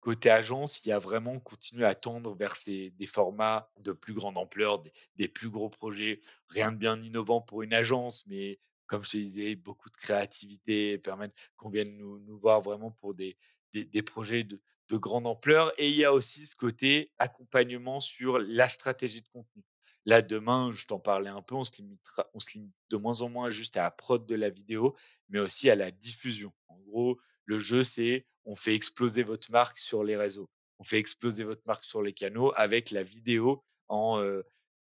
côté 0.00 0.30
agence, 0.30 0.84
il 0.84 0.88
y 0.88 0.92
a 0.92 0.98
vraiment 0.98 1.38
continué 1.40 1.84
à 1.84 1.94
tendre 1.94 2.34
vers 2.34 2.56
ces, 2.56 2.90
des 2.90 3.06
formats 3.06 3.70
de 3.80 3.92
plus 3.92 4.14
grande 4.14 4.38
ampleur, 4.38 4.82
des, 5.16 5.28
plus 5.28 5.50
gros 5.50 5.68
projets. 5.68 6.20
Rien 6.48 6.72
de 6.72 6.76
bien 6.76 7.02
innovant 7.02 7.42
pour 7.42 7.62
une 7.62 7.74
agence, 7.74 8.26
mais 8.26 8.58
comme 8.88 9.04
je 9.04 9.10
te 9.10 9.16
disais, 9.18 9.54
beaucoup 9.54 9.90
de 9.90 9.96
créativité, 9.96 10.98
permettent 10.98 11.34
qu'on 11.56 11.70
vienne 11.70 11.96
nous, 11.96 12.38
voir 12.38 12.60
vraiment 12.60 12.90
pour 12.90 13.14
des, 13.14 13.36
projets 14.04 14.44
de, 14.44 14.60
de, 14.88 14.96
grande 14.96 15.26
ampleur. 15.26 15.72
Et 15.78 15.88
il 15.88 15.96
y 15.96 16.04
a 16.04 16.12
aussi 16.12 16.46
ce 16.46 16.56
côté 16.56 17.12
accompagnement 17.18 18.00
sur 18.00 18.38
la 18.38 18.68
stratégie 18.68 19.22
de 19.22 19.28
contenu. 19.28 19.62
Là, 20.06 20.22
demain, 20.22 20.72
je 20.72 20.86
t'en 20.86 20.98
parlais 20.98 21.28
un 21.28 21.42
peu, 21.42 21.54
on 21.54 21.64
se, 21.64 21.82
limitera, 21.82 22.26
on 22.32 22.40
se 22.40 22.52
limite 22.54 22.74
de 22.88 22.96
moins 22.96 23.20
en 23.20 23.28
moins 23.28 23.50
juste 23.50 23.76
à 23.76 23.82
la 23.82 23.90
prod 23.90 24.26
de 24.26 24.34
la 24.34 24.48
vidéo, 24.48 24.96
mais 25.28 25.38
aussi 25.38 25.68
à 25.68 25.74
la 25.74 25.90
diffusion. 25.90 26.50
En 26.68 26.78
gros, 26.78 27.20
le 27.44 27.58
jeu, 27.58 27.84
c'est 27.84 28.26
on 28.46 28.56
fait 28.56 28.74
exploser 28.74 29.22
votre 29.22 29.50
marque 29.50 29.78
sur 29.78 30.02
les 30.04 30.16
réseaux. 30.16 30.48
On 30.78 30.82
fait 30.82 30.98
exploser 30.98 31.44
votre 31.44 31.60
marque 31.66 31.84
sur 31.84 32.02
les 32.02 32.14
canaux 32.14 32.52
avec 32.56 32.90
la 32.90 33.02
vidéo 33.02 33.62
en, 33.88 34.18
euh, 34.20 34.42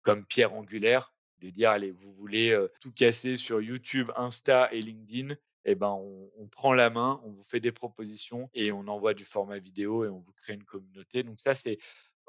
comme 0.02 0.26
pierre 0.26 0.56
angulaire 0.56 1.14
de 1.44 1.50
dire 1.50 1.70
allez, 1.70 1.92
vous 1.92 2.12
voulez 2.14 2.58
tout 2.80 2.92
casser 2.92 3.38
sur 3.38 3.62
YouTube, 3.62 4.12
Insta 4.16 4.70
et 4.72 4.82
LinkedIn, 4.82 5.36
eh 5.66 5.76
ben 5.76 5.92
on, 5.92 6.48
prend 6.52 6.74
la 6.74 6.90
main, 6.90 7.22
on 7.24 7.32
vous 7.32 7.44
fait 7.44 7.60
des 7.60 7.72
propositions 7.72 8.50
et 8.54 8.72
on 8.72 8.88
envoie 8.88 9.14
du 9.14 9.26
format 9.26 9.60
vidéo 9.60 10.06
et 10.06 10.10
on 10.10 10.20
vous 10.20 10.34
crée 10.34 10.54
une 10.54 10.64
communauté. 10.64 11.24
Donc 11.24 11.40
ça 11.40 11.54
c'est 11.54 11.78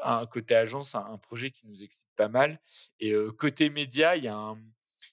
un 0.02 0.26
côté 0.26 0.54
agence, 0.54 0.94
un, 0.94 1.18
projet 1.18 1.50
qui 1.50 1.66
nous 1.66 1.82
excite 1.82 2.08
pas 2.16 2.28
mal. 2.28 2.60
Et 3.00 3.14
côté 3.38 3.70
média, 3.70 4.16
il 4.16 4.24
y 4.24 4.28
a 4.28 4.54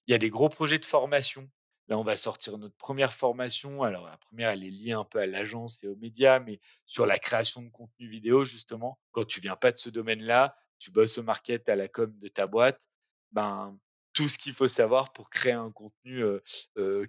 il 0.08 0.12
y 0.12 0.16
a 0.16 0.18
des 0.18 0.30
gros 0.30 0.50
projets 0.50 0.80
de 0.80 0.86
formation 0.86 1.50
Là, 1.92 1.98
on 1.98 2.04
va 2.04 2.16
sortir 2.16 2.58
notre 2.58 2.78
première 2.78 3.12
formation. 3.12 3.84
Alors, 3.84 4.06
la 4.06 4.16
première, 4.16 4.52
elle 4.52 4.64
est 4.64 4.70
liée 4.70 4.94
un 4.94 5.04
peu 5.04 5.20
à 5.20 5.26
l'agence 5.26 5.84
et 5.84 5.90
aux 5.90 5.98
médias, 5.98 6.40
mais 6.40 6.62
sur 6.86 7.06
la 7.06 7.20
création 7.20 7.62
de 7.62 7.70
contenu 7.70 8.08
vidéo, 8.08 8.46
justement. 8.46 8.98
Quand 9.12 9.26
tu 9.26 9.42
viens 9.42 9.58
pas 9.58 9.74
de 9.74 9.78
ce 9.78 9.90
domaine-là, 9.90 10.56
tu 10.80 10.90
bosses 10.90 11.18
au 11.18 11.24
market, 11.24 11.68
à 11.68 11.76
la 11.76 11.90
com 11.90 12.18
de 12.18 12.30
ta 12.30 12.48
boîte, 12.48 12.88
ben, 13.34 13.78
tout 14.14 14.28
ce 14.28 14.38
qu'il 14.38 14.54
faut 14.54 14.68
savoir 14.68 15.14
pour 15.14 15.30
créer 15.30 15.54
un 15.54 15.72
contenu 15.72 16.24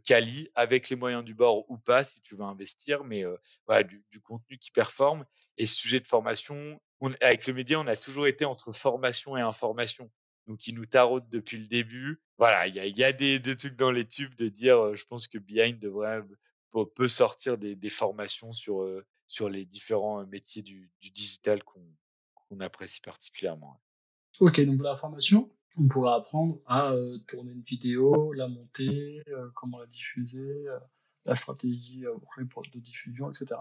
quali 0.05 0.51
avec 0.55 0.89
les 0.89 0.97
moyens 0.97 1.25
du 1.25 1.35
bord 1.35 1.69
ou 1.71 1.79
pas 1.79 2.05
si 2.05 2.21
tu 2.21 2.37
veux 2.37 2.45
investir, 2.45 3.05
mais 3.05 3.25
voilà, 3.67 3.83
du, 3.83 4.21
contenu 4.23 4.59
qui 4.59 4.71
performe. 4.71 5.25
Et 5.59 5.67
sujet 5.67 6.01
de 6.01 6.07
formation, 6.07 6.81
avec 7.21 7.47
le 7.47 7.55
média, 7.55 7.79
on 7.79 7.87
a 7.87 7.97
toujours 7.97 8.27
été 8.27 8.45
entre 8.45 8.73
formation 8.73 9.37
et 9.37 9.41
information. 9.41 10.11
Donc, 10.49 10.59
qui 10.59 10.73
nous 10.73 10.87
taraude 10.87 11.29
depuis 11.29 11.57
le 11.57 11.69
début. 11.69 12.21
Voilà, 12.39 12.67
il 12.67 12.75
y 12.75 13.05
a, 13.05 13.13
des, 13.13 13.41
trucs 13.57 13.77
dans 13.77 13.93
les 13.93 14.07
tubes 14.07 14.35
de 14.35 14.49
dire, 14.49 14.97
je 14.97 15.05
pense 15.05 15.29
que 15.29 15.39
Behind 15.39 15.79
devrait, 15.79 16.23
peut 16.95 17.09
sortir 17.09 17.59
des, 17.59 17.89
formations 17.89 18.53
sur, 18.53 18.85
sur 19.27 19.49
les 19.49 19.65
différents 19.65 20.27
métiers 20.27 20.63
du, 20.63 20.91
digital 21.01 21.63
qu'on 21.63 22.61
apprécie 22.61 23.01
particulièrement. 23.01 23.81
Ok, 24.41 24.61
donc 24.63 24.83
la 24.83 24.97
formation, 24.97 25.51
on 25.79 25.89
pourrait 25.89 26.15
apprendre 26.15 26.59
à 26.67 26.93
euh, 26.93 27.19
tourner 27.29 27.53
une 27.53 27.63
vidéo, 27.63 28.33
la 28.33 28.49
monter, 28.49 29.23
euh, 29.29 29.49
comment 29.55 29.79
la 29.79 29.87
diffuser, 29.87 30.67
euh, 30.69 30.79
la 31.25 31.37
stratégie 31.37 32.01
de 32.03 32.79
diffusion, 32.79 33.31
etc. 33.31 33.61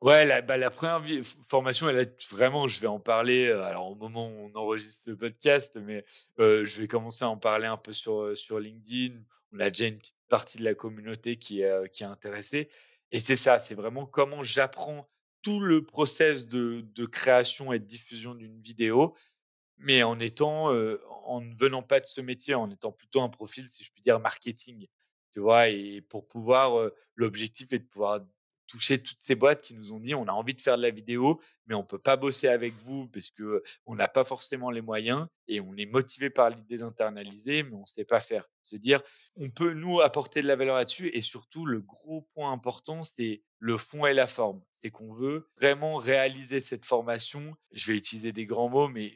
Ouais, 0.00 0.24
la, 0.24 0.42
bah, 0.42 0.58
première 0.70 1.02
formation, 1.48 1.88
elle 1.88 1.98
est 1.98 2.30
vraiment, 2.30 2.66
je 2.66 2.80
vais 2.80 2.88
en 2.88 2.98
parler, 2.98 3.50
alors 3.50 3.92
au 3.92 3.94
moment 3.94 4.28
où 4.28 4.50
on 4.52 4.54
enregistre 4.56 5.10
le 5.10 5.16
podcast, 5.16 5.78
mais 5.80 6.04
je 6.38 6.80
vais 6.80 6.88
commencer 6.88 7.24
à 7.24 7.28
en 7.28 7.36
parler 7.36 7.66
un 7.66 7.76
peu 7.76 7.92
sur, 7.92 8.34
LinkedIn. 8.58 9.14
On 9.52 9.60
a 9.60 9.70
déjà 9.70 9.86
une 9.86 9.98
petite 9.98 10.16
partie 10.28 10.58
de 10.58 10.64
la 10.64 10.74
communauté 10.74 11.36
qui 11.36 11.60
est, 11.60 12.02
intéressée. 12.02 12.68
Et 13.12 13.20
c'est 13.20 13.36
ça, 13.36 13.60
c'est 13.60 13.76
vraiment 13.76 14.06
comment 14.06 14.42
j'apprends 14.42 15.08
tout 15.42 15.60
le 15.60 15.84
process 15.84 16.46
de, 16.46 17.06
création 17.06 17.72
et 17.72 17.78
de 17.78 17.84
diffusion 17.84 18.34
d'une 18.34 18.60
vidéo 18.60 19.14
mais 19.82 20.02
en 20.02 20.18
étant, 20.18 20.68
en 21.24 21.40
ne 21.40 21.54
venant 21.54 21.82
pas 21.82 22.00
de 22.00 22.06
ce 22.06 22.20
métier, 22.20 22.54
en 22.54 22.70
étant 22.70 22.92
plutôt 22.92 23.22
un 23.22 23.28
profil, 23.28 23.68
si 23.68 23.84
je 23.84 23.90
puis 23.92 24.02
dire, 24.02 24.20
marketing, 24.20 24.86
tu 25.32 25.40
vois, 25.40 25.68
et 25.68 26.00
pour 26.02 26.26
pouvoir, 26.26 26.90
l'objectif 27.16 27.72
est 27.72 27.78
de 27.80 27.86
pouvoir 27.86 28.20
toucher 28.72 29.02
toutes 29.02 29.20
ces 29.20 29.34
boîtes 29.34 29.60
qui 29.60 29.74
nous 29.74 29.92
ont 29.92 30.00
dit 30.00 30.14
on 30.14 30.26
a 30.26 30.32
envie 30.32 30.54
de 30.54 30.60
faire 30.60 30.78
de 30.78 30.82
la 30.82 30.90
vidéo, 30.90 31.40
mais 31.66 31.74
on 31.74 31.84
peut 31.84 31.98
pas 31.98 32.16
bosser 32.16 32.48
avec 32.48 32.74
vous 32.74 33.06
parce 33.08 33.30
que 33.30 33.62
on 33.84 33.94
n'a 33.94 34.08
pas 34.08 34.24
forcément 34.24 34.70
les 34.70 34.80
moyens 34.80 35.26
et 35.46 35.60
on 35.60 35.76
est 35.76 35.86
motivé 35.86 36.30
par 36.30 36.48
l'idée 36.48 36.78
d'internaliser, 36.78 37.64
mais 37.64 37.74
on 37.74 37.84
sait 37.84 38.06
pas 38.06 38.18
faire. 38.20 38.48
Se 38.62 38.76
dire 38.76 39.02
on 39.36 39.50
peut 39.50 39.74
nous 39.74 40.00
apporter 40.00 40.40
de 40.40 40.46
la 40.46 40.56
valeur 40.56 40.76
là-dessus 40.76 41.10
et 41.12 41.20
surtout 41.20 41.66
le 41.66 41.80
gros 41.80 42.22
point 42.34 42.50
important 42.50 43.04
c'est 43.04 43.42
le 43.58 43.76
fond 43.76 44.06
et 44.06 44.14
la 44.14 44.26
forme. 44.26 44.62
C'est 44.70 44.90
qu'on 44.90 45.12
veut 45.12 45.48
vraiment 45.56 45.96
réaliser 45.96 46.60
cette 46.60 46.86
formation. 46.86 47.54
Je 47.72 47.92
vais 47.92 47.98
utiliser 47.98 48.32
des 48.32 48.46
grands 48.46 48.70
mots, 48.70 48.88
mais 48.88 49.12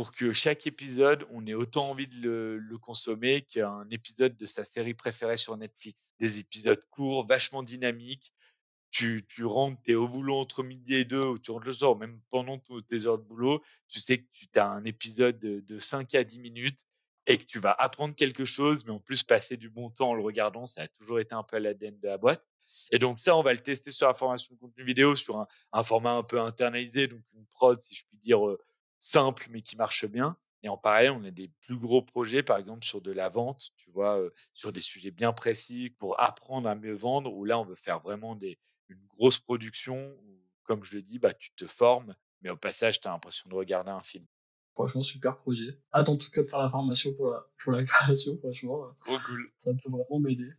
pour 0.00 0.12
que 0.12 0.32
chaque 0.32 0.66
épisode, 0.66 1.26
on 1.28 1.46
ait 1.46 1.52
autant 1.52 1.90
envie 1.90 2.06
de 2.06 2.58
le, 2.58 2.78
consommer 2.78 3.42
qu'un 3.42 3.86
épisode 3.90 4.34
de 4.34 4.46
sa 4.46 4.64
série 4.64 4.94
préférée 4.94 5.36
sur 5.36 5.54
Netflix. 5.58 6.14
Des 6.18 6.38
épisodes 6.38 6.82
courts, 6.88 7.26
vachement 7.26 7.62
dynamiques. 7.62 8.32
Tu, 8.90 9.22
rentres, 9.42 9.78
tu 9.84 9.92
es 9.92 9.94
au 9.94 10.08
boulot 10.08 10.36
entre 10.36 10.62
midi 10.62 10.94
et 10.94 11.04
deux, 11.04 11.22
ou 11.22 11.38
tu 11.38 11.50
rentres 11.50 11.66
le 11.66 11.74
soir, 11.74 11.96
même 11.96 12.18
pendant 12.30 12.58
tes 12.88 13.06
heures 13.06 13.18
de 13.18 13.24
boulot, 13.24 13.62
tu 13.88 14.00
sais 14.00 14.22
que 14.22 14.26
tu 14.32 14.58
as 14.58 14.70
un 14.70 14.86
épisode 14.86 15.38
de, 15.38 15.60
de 15.60 15.78
5 15.78 16.14
à 16.14 16.24
10 16.24 16.38
minutes 16.38 16.80
et 17.26 17.36
que 17.36 17.44
tu 17.44 17.58
vas 17.58 17.76
apprendre 17.78 18.14
quelque 18.14 18.46
chose, 18.46 18.86
mais 18.86 18.92
en 18.92 19.00
plus 19.00 19.22
passer 19.22 19.58
du 19.58 19.68
bon 19.68 19.90
temps 19.90 20.12
en 20.12 20.14
le 20.14 20.22
regardant, 20.22 20.64
ça 20.64 20.84
a 20.84 20.88
toujours 20.88 21.20
été 21.20 21.34
un 21.34 21.42
peu 21.42 21.58
l'ADN 21.58 22.00
de 22.00 22.08
la 22.08 22.16
boîte. 22.16 22.48
Et 22.90 22.98
donc 22.98 23.18
ça, 23.18 23.36
on 23.36 23.42
va 23.42 23.52
le 23.52 23.60
tester 23.60 23.90
sur 23.90 24.06
la 24.06 24.14
formation 24.14 24.54
de 24.54 24.60
contenu 24.60 24.82
vidéo, 24.82 25.14
sur 25.14 25.36
un, 25.36 25.46
un 25.72 25.82
format 25.82 26.12
un 26.12 26.22
peu 26.22 26.40
internalisé, 26.40 27.06
donc 27.06 27.20
une 27.34 27.44
prod, 27.48 27.78
si 27.78 27.94
je 27.94 28.04
puis 28.08 28.18
dire, 28.18 28.48
euh, 28.48 28.58
simple 29.00 29.48
mais 29.50 29.62
qui 29.62 29.76
marche 29.76 30.06
bien. 30.06 30.36
Et 30.62 30.68
en 30.68 30.76
parallèle, 30.76 31.12
on 31.12 31.24
a 31.24 31.30
des 31.30 31.50
plus 31.62 31.76
gros 31.76 32.02
projets, 32.02 32.42
par 32.42 32.58
exemple 32.58 32.84
sur 32.84 33.00
de 33.00 33.12
la 33.12 33.28
vente, 33.30 33.70
tu 33.76 33.90
vois, 33.90 34.20
sur 34.52 34.72
des 34.72 34.82
sujets 34.82 35.10
bien 35.10 35.32
précis 35.32 35.94
pour 35.98 36.20
apprendre 36.20 36.68
à 36.68 36.74
mieux 36.74 36.94
vendre, 36.94 37.32
où 37.32 37.44
là, 37.44 37.58
on 37.58 37.64
veut 37.64 37.76
faire 37.76 38.00
vraiment 38.00 38.36
des, 38.36 38.58
une 38.88 39.02
grosse 39.06 39.38
production, 39.38 40.14
où, 40.22 40.38
comme 40.64 40.84
je 40.84 40.96
le 40.96 41.02
dis, 41.02 41.18
bah, 41.18 41.32
tu 41.32 41.50
te 41.52 41.66
formes, 41.66 42.14
mais 42.42 42.50
au 42.50 42.56
passage, 42.56 43.00
tu 43.00 43.08
as 43.08 43.10
l'impression 43.10 43.48
de 43.48 43.54
regarder 43.54 43.90
un 43.90 44.02
film. 44.02 44.26
Franchement, 44.74 45.02
super 45.02 45.38
projet. 45.38 45.78
Hâte 45.94 46.08
en 46.08 46.16
tout 46.16 46.30
cas 46.30 46.42
de 46.42 46.46
faire 46.46 46.62
la 46.62 46.70
formation 46.70 47.14
pour 47.14 47.30
la, 47.30 47.46
pour 47.62 47.72
la 47.72 47.84
création, 47.84 48.36
franchement. 48.38 48.92
Trop 49.00 49.18
cool. 49.26 49.50
Ça 49.56 49.72
peut 49.72 49.90
vraiment 49.90 50.20
m'aider. 50.20 50.50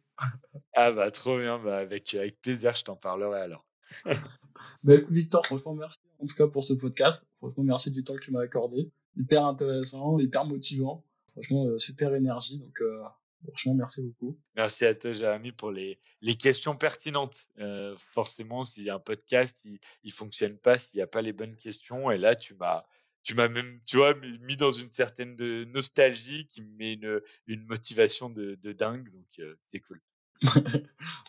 ah 0.75 0.91
bah 0.91 1.11
trop 1.11 1.37
bien, 1.37 1.59
bah, 1.59 1.77
avec, 1.77 2.13
avec 2.15 2.41
plaisir, 2.41 2.75
je 2.75 2.83
t'en 2.83 2.95
parlerai 2.95 3.41
alors. 3.41 3.65
bah 4.83 4.95
écoute 4.95 5.13
Victor, 5.13 5.45
franchement 5.45 5.73
merci 5.73 5.99
en 6.19 6.25
tout 6.25 6.35
cas 6.35 6.47
pour 6.47 6.63
ce 6.63 6.73
podcast. 6.73 7.27
Franchement 7.37 7.63
merci 7.63 7.91
du 7.91 8.03
temps 8.03 8.15
que 8.15 8.21
tu 8.21 8.31
m'as 8.31 8.41
accordé. 8.41 8.89
Hyper 9.17 9.45
intéressant, 9.45 10.19
hyper 10.19 10.45
motivant. 10.45 11.03
Franchement 11.31 11.65
euh, 11.65 11.79
super 11.79 12.13
énergie 12.13 12.59
donc 12.59 12.79
euh, 12.81 13.01
franchement 13.47 13.73
merci 13.75 14.01
beaucoup. 14.01 14.37
Merci 14.55 14.85
à 14.85 14.95
toi 14.95 15.11
Jérémy 15.13 15.51
pour 15.51 15.71
les, 15.71 15.99
les 16.21 16.35
questions 16.35 16.75
pertinentes. 16.75 17.47
Euh, 17.59 17.95
forcément 18.13 18.63
s'il 18.63 18.83
y 18.83 18.89
a 18.89 18.95
un 18.95 18.99
podcast 18.99 19.61
il, 19.65 19.79
il 20.03 20.11
fonctionne 20.11 20.57
pas 20.57 20.77
s'il 20.77 20.97
n'y 20.97 21.03
a 21.03 21.07
pas 21.07 21.21
les 21.21 21.33
bonnes 21.33 21.55
questions 21.55 22.11
et 22.11 22.17
là 22.17 22.35
tu 22.35 22.55
m'as 22.55 22.83
tu 23.23 23.35
m'as 23.35 23.47
même, 23.47 23.79
tu 23.85 23.97
vois, 23.97 24.15
mis 24.15 24.57
dans 24.57 24.71
une 24.71 24.89
certaine 24.89 25.35
de 25.35 25.63
nostalgie 25.65 26.47
qui 26.47 26.63
me 26.63 26.75
met 26.75 26.93
une, 26.93 27.21
une 27.45 27.63
motivation 27.65 28.31
de, 28.31 28.55
de 28.55 28.71
dingue, 28.71 29.11
donc 29.11 29.55
c'est 29.61 29.79
cool. 29.79 30.01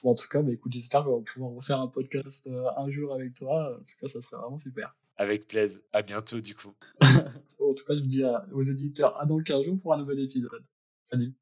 Bon, 0.03 0.11
en 0.11 0.15
tout 0.15 0.29
cas, 0.29 0.43
bah, 0.43 0.53
écoute, 0.53 0.73
j'espère 0.73 1.05
qu'on 1.05 1.19
va 1.19 1.23
pouvoir 1.23 1.53
refaire 1.53 1.81
un 1.81 1.89
podcast 1.89 2.47
euh, 2.47 2.65
un 2.77 2.91
jour 2.91 3.15
avec 3.15 3.35
toi. 3.35 3.77
En 3.79 3.85
tout 3.85 3.95
cas, 4.01 4.07
ça 4.07 4.21
serait 4.21 4.37
vraiment 4.37 4.59
super. 4.59 4.95
Avec 5.17 5.47
plaisir. 5.47 5.81
À 5.93 6.03
bientôt, 6.03 6.41
du 6.41 6.55
coup. 6.55 6.73
en 7.01 7.75
tout 7.75 7.85
cas, 7.85 7.95
je 7.95 8.01
vous 8.01 8.07
dis 8.07 8.25
aux 8.53 8.63
éditeurs 8.63 9.21
à 9.21 9.27
dans 9.27 9.39
15 9.39 9.65
jours 9.65 9.79
pour 9.81 9.95
un 9.95 9.99
nouvel 9.99 10.21
épisode. 10.21 10.63
Salut. 11.05 11.35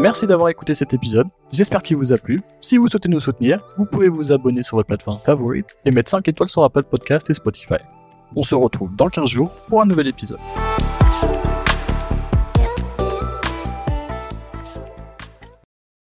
Merci 0.00 0.26
d'avoir 0.26 0.48
écouté 0.48 0.74
cet 0.74 0.94
épisode. 0.94 1.28
J'espère 1.52 1.82
qu'il 1.82 1.96
vous 1.96 2.12
a 2.12 2.18
plu. 2.18 2.40
Si 2.60 2.76
vous 2.76 2.88
souhaitez 2.88 3.08
nous 3.08 3.20
soutenir, 3.20 3.64
vous 3.76 3.84
pouvez 3.84 4.08
vous 4.08 4.32
abonner 4.32 4.62
sur 4.62 4.76
votre 4.76 4.88
plateforme 4.88 5.18
favorite 5.18 5.76
et 5.84 5.90
mettre 5.90 6.10
5 6.10 6.26
étoiles 6.28 6.48
sur 6.48 6.64
Apple 6.64 6.84
Podcast 6.84 7.28
et 7.30 7.34
Spotify. 7.34 7.78
On 8.34 8.42
se 8.42 8.54
retrouve 8.54 8.94
dans 8.96 9.08
15 9.08 9.28
jours 9.28 9.50
pour 9.68 9.82
un 9.82 9.86
nouvel 9.86 10.08
épisode. 10.08 10.38